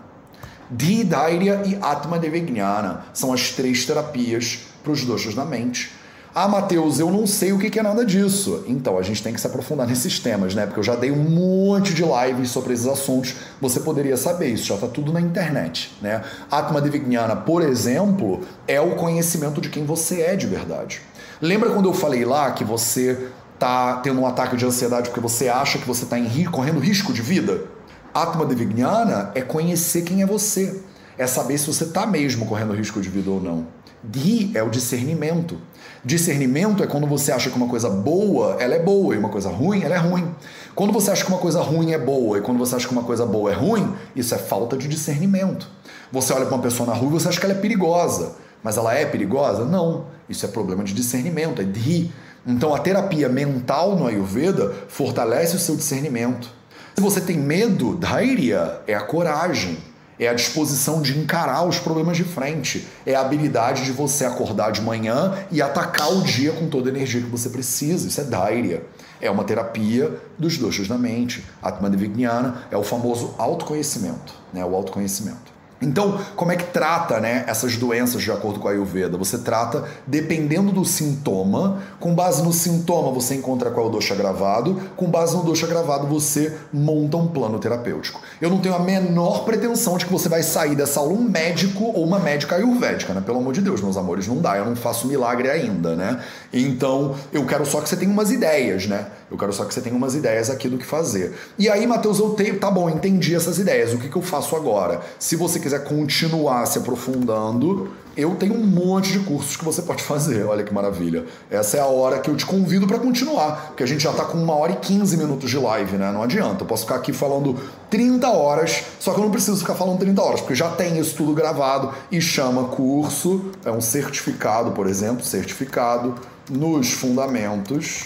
Dhi, 0.69 1.05
Dhairya 1.05 1.61
e 1.65 1.77
Atma 1.81 2.19
de 2.19 2.29
Vijnana 2.29 3.05
são 3.13 3.31
as 3.31 3.51
três 3.51 3.85
terapias 3.85 4.67
para 4.83 4.91
os 4.91 5.05
doshas 5.05 5.33
da 5.33 5.45
mente. 5.45 5.93
Ah, 6.35 6.45
Matheus, 6.45 6.99
eu 6.99 7.09
não 7.09 7.25
sei 7.25 7.53
o 7.53 7.57
que 7.57 7.79
é 7.79 7.81
nada 7.81 8.05
disso. 8.05 8.65
Então, 8.67 8.97
a 8.97 9.01
gente 9.01 9.23
tem 9.23 9.33
que 9.33 9.39
se 9.39 9.47
aprofundar 9.47 9.87
nesses 9.87 10.19
temas, 10.19 10.53
né? 10.53 10.65
Porque 10.65 10.79
eu 10.79 10.83
já 10.83 10.93
dei 10.93 11.09
um 11.09 11.23
monte 11.23 11.93
de 11.93 12.03
lives 12.03 12.51
sobre 12.51 12.73
esses 12.73 12.85
assuntos. 12.85 13.35
Você 13.61 13.79
poderia 13.79 14.17
saber 14.17 14.49
isso, 14.49 14.65
já 14.65 14.75
está 14.75 14.87
tudo 14.87 15.13
na 15.13 15.21
internet, 15.21 15.95
né? 16.01 16.21
Atma 16.51 16.81
Divignana, 16.81 17.33
por 17.33 17.61
exemplo, 17.61 18.41
é 18.67 18.81
o 18.81 18.97
conhecimento 18.97 19.61
de 19.61 19.69
quem 19.69 19.85
você 19.85 20.21
é 20.21 20.35
de 20.35 20.47
verdade. 20.47 21.01
Lembra 21.41 21.69
quando 21.69 21.87
eu 21.87 21.93
falei 21.93 22.25
lá 22.25 22.51
que 22.51 22.63
você 22.63 23.29
tá 23.59 23.97
tendo 23.97 24.21
um 24.21 24.27
ataque 24.27 24.55
de 24.55 24.65
ansiedade 24.65 25.09
porque 25.09 25.21
você 25.21 25.49
acha 25.49 25.77
que 25.77 25.87
você 25.87 26.03
está 26.03 26.17
correndo 26.51 26.79
risco 26.79 27.11
de 27.13 27.21
vida? 27.21 27.65
Atma 28.13 28.45
Divignana 28.45 29.31
é 29.35 29.41
conhecer 29.41 30.01
quem 30.01 30.21
é 30.21 30.25
você. 30.25 30.81
É 31.17 31.25
saber 31.25 31.57
se 31.57 31.67
você 31.67 31.83
está 31.83 32.05
mesmo 32.05 32.45
correndo 32.45 32.73
risco 32.73 33.01
de 33.01 33.09
vida 33.09 33.29
ou 33.29 33.41
não. 33.41 33.67
Dhi 34.03 34.51
é 34.53 34.61
o 34.61 34.69
discernimento. 34.69 35.57
Discernimento 36.05 36.83
é 36.83 36.87
quando 36.87 37.07
você 37.07 37.31
acha 37.31 37.49
que 37.49 37.55
uma 37.55 37.67
coisa 37.67 37.89
boa, 37.89 38.55
ela 38.59 38.75
é 38.75 38.79
boa, 38.79 39.15
e 39.15 39.17
uma 39.17 39.29
coisa 39.29 39.49
ruim, 39.49 39.81
ela 39.81 39.95
é 39.95 39.97
ruim. 39.97 40.33
Quando 40.75 40.93
você 40.93 41.11
acha 41.11 41.25
que 41.25 41.29
uma 41.29 41.39
coisa 41.39 41.61
ruim 41.61 41.91
é 41.91 41.97
boa, 41.97 42.37
e 42.37 42.41
quando 42.41 42.59
você 42.59 42.75
acha 42.75 42.87
que 42.87 42.93
uma 42.93 43.03
coisa 43.03 43.25
boa 43.25 43.51
é 43.51 43.55
ruim, 43.55 43.93
isso 44.15 44.33
é 44.33 44.37
falta 44.37 44.77
de 44.77 44.87
discernimento. 44.87 45.67
Você 46.11 46.31
olha 46.31 46.45
para 46.45 46.55
uma 46.55 46.61
pessoa 46.61 46.87
na 46.87 46.95
rua 46.95 47.09
e 47.09 47.13
você 47.13 47.27
acha 47.27 47.39
que 47.39 47.45
ela 47.45 47.55
é 47.55 47.59
perigosa, 47.59 48.35
mas 48.63 48.77
ela 48.77 48.93
é 48.93 49.05
perigosa? 49.05 49.65
Não. 49.65 50.05
Isso 50.29 50.45
é 50.45 50.49
problema 50.49 50.83
de 50.83 50.93
discernimento, 50.93 51.61
é 51.61 51.65
dhi. 51.65 52.11
Então 52.47 52.73
a 52.73 52.79
terapia 52.79 53.27
mental 53.27 53.97
no 53.97 54.07
Ayurveda 54.07 54.73
fortalece 54.87 55.55
o 55.55 55.59
seu 55.59 55.75
discernimento. 55.75 56.49
Se 56.95 57.01
você 57.01 57.19
tem 57.19 57.37
medo, 57.37 57.95
dhairya 57.95 58.81
é 58.87 58.95
a 58.95 59.01
coragem 59.01 59.77
é 60.19 60.27
a 60.27 60.33
disposição 60.33 61.01
de 61.01 61.17
encarar 61.17 61.63
os 61.63 61.77
problemas 61.77 62.17
de 62.17 62.23
frente, 62.23 62.87
é 63.05 63.13
a 63.15 63.21
habilidade 63.21 63.85
de 63.85 63.91
você 63.91 64.25
acordar 64.25 64.71
de 64.71 64.81
manhã 64.81 65.37
e 65.51 65.61
atacar 65.61 66.11
o 66.11 66.21
dia 66.21 66.51
com 66.51 66.67
toda 66.69 66.89
a 66.89 66.93
energia 66.93 67.21
que 67.21 67.29
você 67.29 67.49
precisa. 67.49 68.07
Isso 68.07 68.19
é 68.19 68.23
Dairya. 68.23 68.83
É 69.21 69.29
uma 69.29 69.43
terapia 69.43 70.19
dos 70.37 70.57
doshas 70.57 70.87
da 70.87 70.97
mente. 70.97 71.43
Atma 71.61 71.89
Devijnana 71.89 72.63
é 72.71 72.77
o 72.77 72.83
famoso 72.83 73.35
autoconhecimento, 73.37 74.33
né? 74.53 74.63
o 74.65 74.75
autoconhecimento. 74.75 75.56
Então, 75.81 76.19
como 76.35 76.51
é 76.51 76.55
que 76.55 76.65
trata 76.65 77.19
né, 77.19 77.43
essas 77.47 77.75
doenças 77.75 78.23
de 78.23 78.31
acordo 78.31 78.59
com 78.59 78.67
a 78.67 78.71
Ayurveda? 78.71 79.17
Você 79.17 79.37
trata 79.37 79.85
dependendo 80.07 80.71
do 80.71 80.83
sintoma, 80.83 81.81
com 81.99 82.15
base 82.15 82.41
no 82.43 82.51
sintoma 82.51 83.11
você 83.11 83.35
encontra 83.35 83.69
qual 83.69 83.85
é 83.85 83.89
o 83.89 83.91
dosha 83.91 84.15
gravado, 84.15 84.81
com 84.95 85.07
base 85.07 85.35
no 85.35 85.43
dosha 85.43 85.67
gravado 85.67 86.07
você 86.07 86.57
monta 86.73 87.17
um 87.17 87.27
plano 87.27 87.59
terapêutico. 87.59 88.21
Eu 88.41 88.49
não 88.49 88.59
tenho 88.59 88.75
a 88.75 88.79
menor 88.79 89.45
pretensão 89.45 89.97
de 89.97 90.05
que 90.05 90.11
você 90.11 90.27
vai 90.27 90.41
sair 90.41 90.75
dessa 90.75 90.99
aula 90.99 91.13
um 91.13 91.21
médico 91.21 91.85
ou 91.85 92.03
uma 92.03 92.19
médica 92.19 92.55
ayurvédica, 92.55 93.13
né? 93.13 93.21
Pelo 93.21 93.37
amor 93.37 93.53
de 93.53 93.61
Deus, 93.61 93.81
meus 93.81 93.97
amores, 93.97 94.27
não 94.27 94.37
dá, 94.37 94.57
eu 94.57 94.65
não 94.65 94.75
faço 94.75 95.07
milagre 95.07 95.49
ainda, 95.49 95.95
né? 95.95 96.19
Então, 96.51 97.15
eu 97.31 97.45
quero 97.45 97.65
só 97.65 97.81
que 97.81 97.89
você 97.89 97.95
tenha 97.95 98.11
umas 98.11 98.31
ideias, 98.31 98.87
né? 98.87 99.07
Eu 99.29 99.37
quero 99.37 99.51
só 99.51 99.65
que 99.65 99.73
você 99.73 99.81
tenha 99.81 99.95
umas 99.95 100.15
ideias 100.15 100.49
aqui 100.49 100.69
do 100.69 100.77
que 100.77 100.85
fazer. 100.85 101.33
E 101.59 101.69
aí, 101.69 101.85
Matheus, 101.85 102.17
eu 102.19 102.29
tenho, 102.29 102.57
tá 102.59 102.71
bom, 102.71 102.89
entendi 102.89 103.35
essas 103.35 103.59
ideias. 103.59 103.93
O 103.93 103.97
que, 103.97 104.07
que 104.07 104.15
eu 104.15 104.21
faço 104.21 104.55
agora? 104.55 105.01
Se 105.19 105.35
você 105.35 105.59
quiser 105.67 105.83
continuar 105.83 106.65
se 106.65 106.79
aprofundando, 106.79 107.89
eu 108.15 108.33
tenho 108.35 108.55
um 108.55 108.65
monte 108.65 109.11
de 109.11 109.19
cursos 109.19 109.55
que 109.55 109.63
você 109.63 109.81
pode 109.81 110.01
fazer. 110.03 110.45
Olha 110.45 110.63
que 110.63 110.73
maravilha. 110.73 111.25
Essa 111.51 111.77
é 111.77 111.79
a 111.79 111.85
hora 111.85 112.19
que 112.19 112.29
eu 112.29 112.35
te 112.35 112.45
convido 112.45 112.87
para 112.87 112.97
continuar, 112.97 113.67
porque 113.67 113.83
a 113.83 113.85
gente 113.85 114.03
já 114.03 114.13
tá 114.13 114.23
com 114.23 114.37
uma 114.37 114.55
hora 114.55 114.71
e 114.71 114.75
15 114.77 115.17
minutos 115.17 115.49
de 115.49 115.57
live, 115.57 115.97
né? 115.97 116.11
Não 116.11 116.23
adianta. 116.23 116.63
Eu 116.63 116.67
posso 116.67 116.83
ficar 116.83 116.95
aqui 116.95 117.13
falando 117.13 117.55
30 117.89 118.27
horas, 118.29 118.83
só 118.99 119.13
que 119.13 119.19
eu 119.19 119.23
não 119.23 119.31
preciso 119.31 119.57
ficar 119.57 119.75
falando 119.75 119.99
30 119.99 120.21
horas, 120.21 120.41
porque 120.41 120.55
já 120.55 120.69
tem 120.69 120.97
isso 120.97 121.15
tudo 121.15 121.33
gravado 121.33 121.93
e 122.11 122.19
chama 122.21 122.69
curso, 122.69 123.51
é 123.63 123.71
um 123.71 123.81
certificado, 123.81 124.71
por 124.71 124.87
exemplo, 124.87 125.23
certificado 125.23 126.15
nos 126.49 126.91
fundamentos 126.91 128.05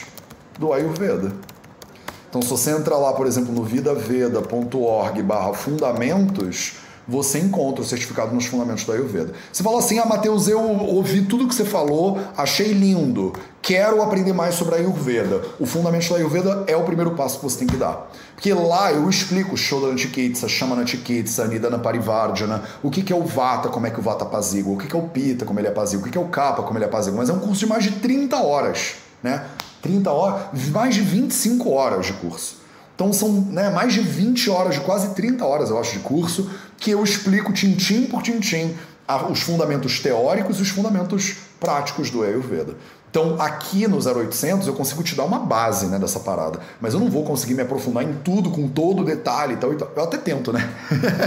do 0.59 0.74
Ayurveda. 0.74 1.32
Então, 2.30 2.41
se 2.41 2.47
você 2.47 2.72
entrar 2.72 2.97
lá, 2.97 3.12
por 3.12 3.28
exemplo, 3.28 3.53
no 3.53 3.62
vidaveda.org 3.62 5.22
barra 5.22 5.53
fundamentos, 5.53 6.81
você 7.12 7.39
encontra 7.39 7.82
o 7.82 7.86
certificado 7.86 8.34
nos 8.34 8.45
fundamentos 8.45 8.86
do 8.86 8.93
Ayurveda. 8.93 9.34
Você 9.51 9.62
fala 9.62 9.80
assim, 9.80 9.99
ah, 9.99 10.05
Matheus, 10.05 10.47
eu 10.47 10.62
ouvi 10.62 11.24
tudo 11.24 11.45
que 11.45 11.53
você 11.53 11.66
falou, 11.66 12.18
achei 12.38 12.72
lindo, 12.72 13.34
quero 13.62 14.01
aprender 14.01 14.32
mais 14.32 14.55
sobre 14.55 14.76
a 14.76 14.78
Ayurveda. 14.78 15.41
O 15.59 15.66
fundamento 15.66 16.09
da 16.09 16.16
Ayurveda 16.16 16.64
é 16.68 16.78
o 16.78 16.84
primeiro 16.84 17.12
passo 17.12 17.38
que 17.38 17.43
você 17.43 17.59
tem 17.59 17.68
que 17.68 17.76
dar. 17.76 18.09
Porque 18.34 18.53
lá 18.53 18.93
eu 18.93 19.09
explico 19.09 19.58
Shodana 19.58 19.97
Chikitsa, 19.97 20.47
Shamana 20.47 20.88
Chikitsa, 20.88 21.46
Nidana 21.47 21.78
Parivardhana, 21.78 22.63
o 22.82 22.89
que, 22.89 23.12
é 23.12 23.16
o 23.16 23.24
Vata, 23.24 23.67
como 23.67 23.86
é 23.86 23.92
que 23.92 24.00
o 24.00 24.01
Vata 24.01 24.24
apazigua, 24.24 24.75
o 24.75 24.78
que, 24.78 24.96
é 24.96 24.97
o 24.97 25.09
Pita, 25.09 25.43
como 25.43 25.59
ele 25.59 25.67
apazigua, 25.67 26.04
o 26.04 26.05
que, 26.05 26.12
que 26.12 26.17
é 26.17 26.21
o 26.21 26.29
Kapha, 26.29 26.63
como 26.63 26.78
ele 26.78 26.86
apazigua. 26.86 27.20
Mas 27.20 27.29
é 27.29 27.33
um 27.33 27.39
curso 27.39 27.59
de 27.59 27.66
mais 27.66 27.83
de 27.83 27.92
30 27.92 28.38
horas, 28.38 28.93
né? 29.21 29.46
30 29.82 30.09
horas, 30.12 30.70
mais 30.70 30.96
de 30.96 31.01
25 31.01 31.70
horas 31.71 32.05
de 32.05 32.13
curso. 32.13 32.62
Então 33.01 33.12
são 33.12 33.32
né, 33.32 33.71
mais 33.71 33.93
de 33.93 34.00
20 34.00 34.50
horas, 34.51 34.75
de 34.75 34.82
quase 34.82 35.16
30 35.16 35.43
horas, 35.43 35.71
eu 35.71 35.79
acho, 35.79 35.93
de 35.93 36.00
curso, 36.00 36.47
que 36.82 36.89
eu 36.89 37.03
explico 37.03 37.53
tintim 37.53 38.08
por 38.08 38.24
tintim 38.24 38.75
os 39.29 39.41
fundamentos 39.41 39.99
teóricos 39.99 40.58
e 40.58 40.63
os 40.63 40.70
fundamentos 40.70 41.36
práticos 41.59 42.09
do 42.09 42.24
Ayurveda. 42.24 42.75
Então, 43.12 43.36
aqui 43.39 43.89
no 43.89 43.97
0800 43.97 44.66
eu 44.67 44.74
consigo 44.74 45.04
te 45.04 45.16
dar 45.16 45.25
uma 45.25 45.39
base 45.39 45.88
né, 45.88 46.00
dessa 46.00 46.21
parada, 46.21 46.62
mas 46.79 46.93
eu 46.93 47.00
não 47.00 47.09
vou 47.09 47.25
conseguir 47.25 47.54
me 47.54 47.62
aprofundar 47.62 48.05
em 48.05 48.13
tudo, 48.24 48.50
com 48.50 48.70
todo 48.70 49.01
o 49.01 49.05
detalhe 49.05 49.55
e 49.55 49.58
tal, 49.58 49.74
e 49.74 49.75
tal. 49.75 49.92
Eu 49.93 50.04
até 50.04 50.17
tento, 50.17 50.54
né? 50.54 50.74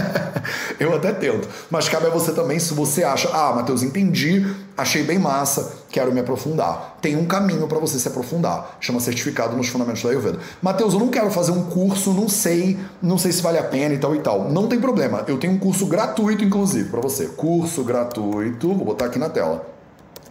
eu 0.79 0.95
até 0.95 1.13
tento. 1.13 1.47
Mas 1.69 1.87
cabe 1.87 2.07
a 2.07 2.09
você 2.09 2.31
também, 2.31 2.57
se 2.57 2.73
você 2.73 3.03
acha, 3.03 3.29
ah, 3.31 3.53
Matheus, 3.53 3.83
entendi, 3.83 4.51
achei 4.75 5.03
bem 5.03 5.19
massa, 5.19 5.73
quero 5.91 6.11
me 6.11 6.19
aprofundar. 6.19 6.97
Tem 6.99 7.15
um 7.15 7.25
caminho 7.27 7.67
para 7.67 7.77
você 7.77 7.99
se 7.99 8.07
aprofundar, 8.07 8.77
chama 8.81 8.99
certificado 8.99 9.55
nos 9.55 9.67
fundamentos 9.67 10.01
da 10.01 10.09
Ayurveda. 10.09 10.39
Matheus, 10.63 10.95
eu 10.95 10.99
não 10.99 11.09
quero 11.09 11.29
fazer 11.29 11.51
um 11.51 11.65
curso, 11.65 12.11
não 12.13 12.27
sei, 12.27 12.79
não 12.99 13.19
sei 13.19 13.31
se 13.31 13.43
vale 13.43 13.59
a 13.59 13.63
pena 13.63 13.93
e 13.93 13.99
tal 13.99 14.15
e 14.15 14.19
tal. 14.19 14.49
Não 14.49 14.67
tem 14.67 14.81
problema, 14.81 15.23
eu 15.27 15.37
tenho 15.37 15.53
um 15.53 15.59
curso 15.59 15.85
gratuito, 15.85 16.43
inclusive, 16.43 16.89
para 16.89 16.99
você. 16.99 17.27
Curso 17.27 17.83
gratuito, 17.83 18.73
vou 18.73 18.85
botar 18.85 19.05
aqui 19.05 19.19
na 19.19 19.29
tela 19.29 19.75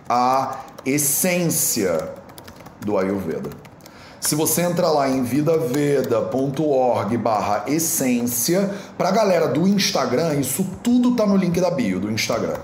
a 0.08 0.63
essência 0.84 2.10
do 2.84 2.98
Ayurveda. 2.98 3.50
Se 4.20 4.34
você 4.34 4.62
entrar 4.62 4.90
lá 4.90 5.08
em 5.08 5.22
vidaveda.org 5.22 7.16
barra 7.18 7.64
essência, 7.66 8.70
para 8.96 9.10
a 9.10 9.12
galera 9.12 9.48
do 9.48 9.68
Instagram, 9.68 10.36
isso 10.36 10.66
tudo 10.82 11.14
tá 11.14 11.26
no 11.26 11.36
link 11.36 11.60
da 11.60 11.70
bio 11.70 12.00
do 12.00 12.10
Instagram. 12.10 12.56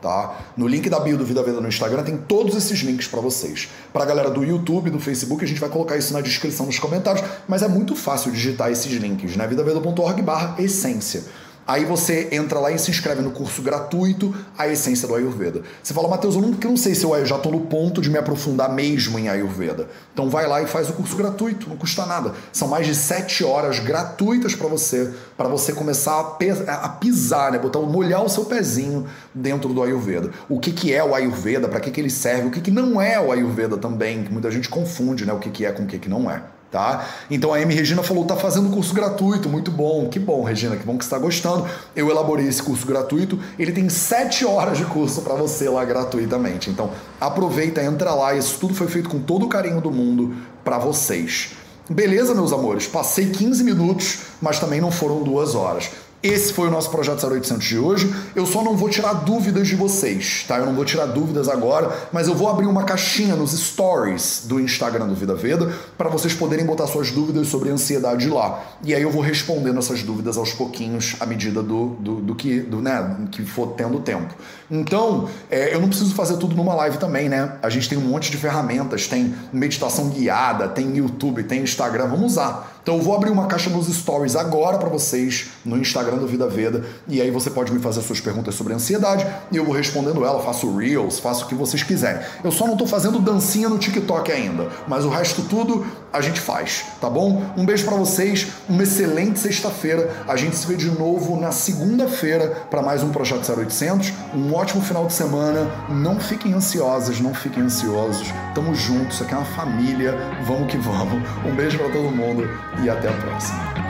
Tá? 0.00 0.36
No 0.56 0.68
link 0.68 0.88
da 0.88 1.00
bio 1.00 1.18
do 1.18 1.24
Vida 1.24 1.42
Veda 1.42 1.60
no 1.60 1.66
Instagram 1.66 2.04
tem 2.04 2.16
todos 2.16 2.54
esses 2.54 2.78
links 2.80 3.08
para 3.08 3.20
vocês. 3.20 3.68
Para 3.92 4.04
a 4.04 4.06
galera 4.06 4.30
do 4.30 4.44
YouTube, 4.44 4.90
do 4.90 5.00
Facebook, 5.00 5.44
a 5.44 5.48
gente 5.48 5.60
vai 5.60 5.68
colocar 5.68 5.96
isso 5.96 6.12
na 6.12 6.20
descrição 6.20 6.66
nos 6.66 6.78
comentários, 6.78 7.24
mas 7.48 7.62
é 7.62 7.68
muito 7.68 7.96
fácil 7.96 8.30
digitar 8.30 8.70
esses 8.70 8.92
links, 8.92 9.34
né? 9.34 9.44
vidaveda.org/essência. 9.48 11.24
Aí 11.68 11.84
você 11.84 12.28
entra 12.32 12.58
lá 12.58 12.72
e 12.72 12.78
se 12.78 12.90
inscreve 12.90 13.20
no 13.20 13.30
curso 13.30 13.60
gratuito 13.60 14.34
A 14.56 14.66
Essência 14.66 15.06
do 15.06 15.14
Ayurveda. 15.14 15.60
Você 15.82 15.92
fala, 15.92 16.08
Matheus, 16.08 16.34
eu 16.34 16.40
não, 16.40 16.56
eu 16.58 16.70
não 16.70 16.78
sei 16.78 16.94
se 16.94 17.04
eu 17.04 17.26
já 17.26 17.36
estou 17.36 17.52
no 17.52 17.60
ponto 17.60 18.00
de 18.00 18.08
me 18.08 18.16
aprofundar 18.16 18.72
mesmo 18.72 19.18
em 19.18 19.28
Ayurveda. 19.28 19.86
Então 20.14 20.30
vai 20.30 20.46
lá 20.46 20.62
e 20.62 20.66
faz 20.66 20.88
o 20.88 20.94
curso 20.94 21.14
gratuito, 21.14 21.68
não 21.68 21.76
custa 21.76 22.06
nada. 22.06 22.32
São 22.54 22.68
mais 22.68 22.86
de 22.86 22.94
sete 22.94 23.44
horas 23.44 23.80
gratuitas 23.80 24.54
para 24.54 24.66
você, 24.66 25.12
para 25.36 25.46
você 25.46 25.74
começar 25.74 26.14
a, 26.14 26.72
a 26.72 26.88
pisar, 26.88 27.52
né? 27.52 27.58
Botar, 27.58 27.80
molhar 27.80 28.24
o 28.24 28.30
seu 28.30 28.46
pezinho 28.46 29.06
dentro 29.34 29.74
do 29.74 29.82
Ayurveda. 29.82 30.30
O 30.48 30.58
que, 30.58 30.72
que 30.72 30.94
é 30.94 31.04
o 31.04 31.14
Ayurveda, 31.14 31.68
para 31.68 31.80
que, 31.80 31.90
que 31.90 32.00
ele 32.00 32.08
serve, 32.08 32.48
o 32.48 32.50
que, 32.50 32.62
que 32.62 32.70
não 32.70 32.98
é 32.98 33.20
o 33.20 33.30
Ayurveda 33.30 33.76
também, 33.76 34.24
que 34.24 34.32
muita 34.32 34.50
gente 34.50 34.70
confunde 34.70 35.26
né? 35.26 35.34
o 35.34 35.38
que, 35.38 35.50
que 35.50 35.66
é 35.66 35.72
com 35.72 35.82
o 35.82 35.86
que, 35.86 35.98
que 35.98 36.08
não 36.08 36.30
é 36.30 36.42
tá? 36.70 37.06
Então 37.30 37.52
a 37.52 37.60
M 37.60 37.74
Regina 37.74 38.02
falou: 38.02 38.24
tá 38.24 38.36
fazendo 38.36 38.70
curso 38.70 38.94
gratuito, 38.94 39.48
muito 39.48 39.70
bom. 39.70 40.08
Que 40.08 40.18
bom, 40.18 40.42
Regina, 40.42 40.76
que 40.76 40.84
bom 40.84 40.96
que 40.96 41.04
está 41.04 41.18
gostando. 41.18 41.66
Eu 41.94 42.10
elaborei 42.10 42.46
esse 42.46 42.62
curso 42.62 42.86
gratuito. 42.86 43.38
Ele 43.58 43.72
tem 43.72 43.88
sete 43.88 44.44
horas 44.44 44.78
de 44.78 44.84
curso 44.84 45.22
para 45.22 45.34
você 45.34 45.68
lá 45.68 45.84
gratuitamente. 45.84 46.70
Então 46.70 46.90
aproveita, 47.20 47.82
entra 47.82 48.14
lá. 48.14 48.34
Isso 48.34 48.58
tudo 48.58 48.74
foi 48.74 48.88
feito 48.88 49.08
com 49.08 49.20
todo 49.20 49.46
o 49.46 49.48
carinho 49.48 49.80
do 49.80 49.90
mundo 49.90 50.34
para 50.64 50.78
vocês. 50.78 51.50
Beleza, 51.90 52.34
meus 52.34 52.52
amores? 52.52 52.86
Passei 52.86 53.30
15 53.30 53.64
minutos, 53.64 54.18
mas 54.42 54.60
também 54.60 54.78
não 54.78 54.90
foram 54.90 55.22
duas 55.22 55.54
horas. 55.54 55.90
Esse 56.20 56.52
foi 56.52 56.66
o 56.66 56.70
nosso 56.70 56.90
projeto 56.90 57.24
0800 57.24 57.64
de 57.64 57.78
hoje. 57.78 58.12
Eu 58.34 58.44
só 58.44 58.62
não 58.62 58.76
vou 58.76 58.88
tirar 58.88 59.12
dúvidas 59.12 59.68
de 59.68 59.76
vocês, 59.76 60.44
tá? 60.48 60.58
Eu 60.58 60.66
não 60.66 60.74
vou 60.74 60.84
tirar 60.84 61.06
dúvidas 61.06 61.48
agora, 61.48 61.96
mas 62.12 62.26
eu 62.26 62.34
vou 62.34 62.48
abrir 62.48 62.66
uma 62.66 62.82
caixinha 62.82 63.36
nos 63.36 63.52
stories 63.52 64.42
do 64.46 64.58
Instagram 64.58 65.06
do 65.06 65.14
Vida 65.14 65.36
Veda 65.36 65.72
para 65.96 66.08
vocês 66.08 66.34
poderem 66.34 66.66
botar 66.66 66.88
suas 66.88 67.12
dúvidas 67.12 67.46
sobre 67.46 67.70
ansiedade 67.70 68.28
lá. 68.28 68.64
E 68.82 68.92
aí 68.92 69.02
eu 69.02 69.12
vou 69.12 69.22
respondendo 69.22 69.78
essas 69.78 70.02
dúvidas 70.02 70.36
aos 70.36 70.52
pouquinhos 70.52 71.14
à 71.20 71.26
medida 71.26 71.62
do, 71.62 71.90
do, 72.00 72.16
do 72.16 72.34
que, 72.34 72.60
do, 72.60 72.82
né, 72.82 73.16
que 73.30 73.44
for 73.44 73.74
tendo 73.76 74.00
tempo. 74.00 74.34
Então, 74.68 75.28
é, 75.48 75.72
eu 75.72 75.80
não 75.80 75.88
preciso 75.88 76.14
fazer 76.14 76.36
tudo 76.36 76.56
numa 76.56 76.74
live 76.74 76.98
também, 76.98 77.28
né? 77.28 77.52
A 77.62 77.70
gente 77.70 77.88
tem 77.88 77.96
um 77.96 78.02
monte 78.02 78.30
de 78.30 78.36
ferramentas, 78.36 79.06
tem 79.06 79.34
meditação 79.52 80.08
guiada, 80.08 80.68
tem 80.68 80.96
YouTube, 80.96 81.44
tem 81.44 81.62
Instagram, 81.62 82.08
vamos 82.08 82.32
usar. 82.32 82.77
Então 82.82 82.96
eu 82.96 83.02
vou 83.02 83.14
abrir 83.14 83.30
uma 83.30 83.46
caixa 83.46 83.68
nos 83.70 83.86
stories 83.86 84.36
agora 84.36 84.78
para 84.78 84.88
vocês 84.88 85.48
no 85.64 85.76
Instagram 85.76 86.16
do 86.16 86.26
Vida 86.26 86.46
Veda 86.48 86.84
e 87.06 87.20
aí 87.20 87.30
você 87.30 87.50
pode 87.50 87.72
me 87.72 87.80
fazer 87.80 88.00
suas 88.02 88.20
perguntas 88.20 88.54
sobre 88.54 88.72
ansiedade 88.72 89.26
e 89.50 89.56
eu 89.56 89.64
vou 89.64 89.74
respondendo 89.74 90.24
ela, 90.24 90.42
faço 90.42 90.74
reels, 90.76 91.18
faço 91.18 91.44
o 91.44 91.48
que 91.48 91.54
vocês 91.54 91.82
quiserem. 91.82 92.22
Eu 92.42 92.50
só 92.50 92.64
não 92.66 92.72
estou 92.72 92.86
fazendo 92.86 93.18
dancinha 93.18 93.68
no 93.68 93.78
TikTok 93.78 94.32
ainda, 94.32 94.68
mas 94.86 95.04
o 95.04 95.08
resto 95.08 95.42
tudo 95.42 95.86
a 96.12 96.20
gente 96.20 96.40
faz, 96.40 96.84
tá 97.00 97.10
bom? 97.10 97.42
Um 97.56 97.66
beijo 97.66 97.84
para 97.84 97.96
vocês, 97.96 98.48
uma 98.68 98.82
excelente 98.82 99.38
sexta-feira. 99.38 100.10
A 100.26 100.36
gente 100.36 100.56
se 100.56 100.66
vê 100.66 100.74
de 100.74 100.90
novo 100.90 101.38
na 101.38 101.52
segunda-feira 101.52 102.66
para 102.70 102.80
mais 102.80 103.02
um 103.02 103.10
projeto 103.10 103.50
0800. 103.50 104.12
Um 104.34 104.54
ótimo 104.54 104.82
final 104.82 105.06
de 105.06 105.12
semana. 105.12 105.70
Não 105.88 106.18
fiquem 106.18 106.54
ansiosas, 106.54 107.20
não 107.20 107.34
fiquem 107.34 107.62
ansiosos. 107.62 108.28
Tamo 108.54 108.74
juntos, 108.74 109.16
isso 109.16 109.24
aqui 109.24 109.34
é 109.34 109.36
uma 109.36 109.46
família. 109.46 110.14
Vamos 110.46 110.70
que 110.70 110.78
vamos. 110.78 111.22
Um 111.44 111.54
beijo 111.54 111.78
para 111.78 111.90
todo 111.90 112.10
mundo 112.10 112.48
e 112.82 112.88
até 112.88 113.08
a 113.08 113.12
próxima. 113.12 113.87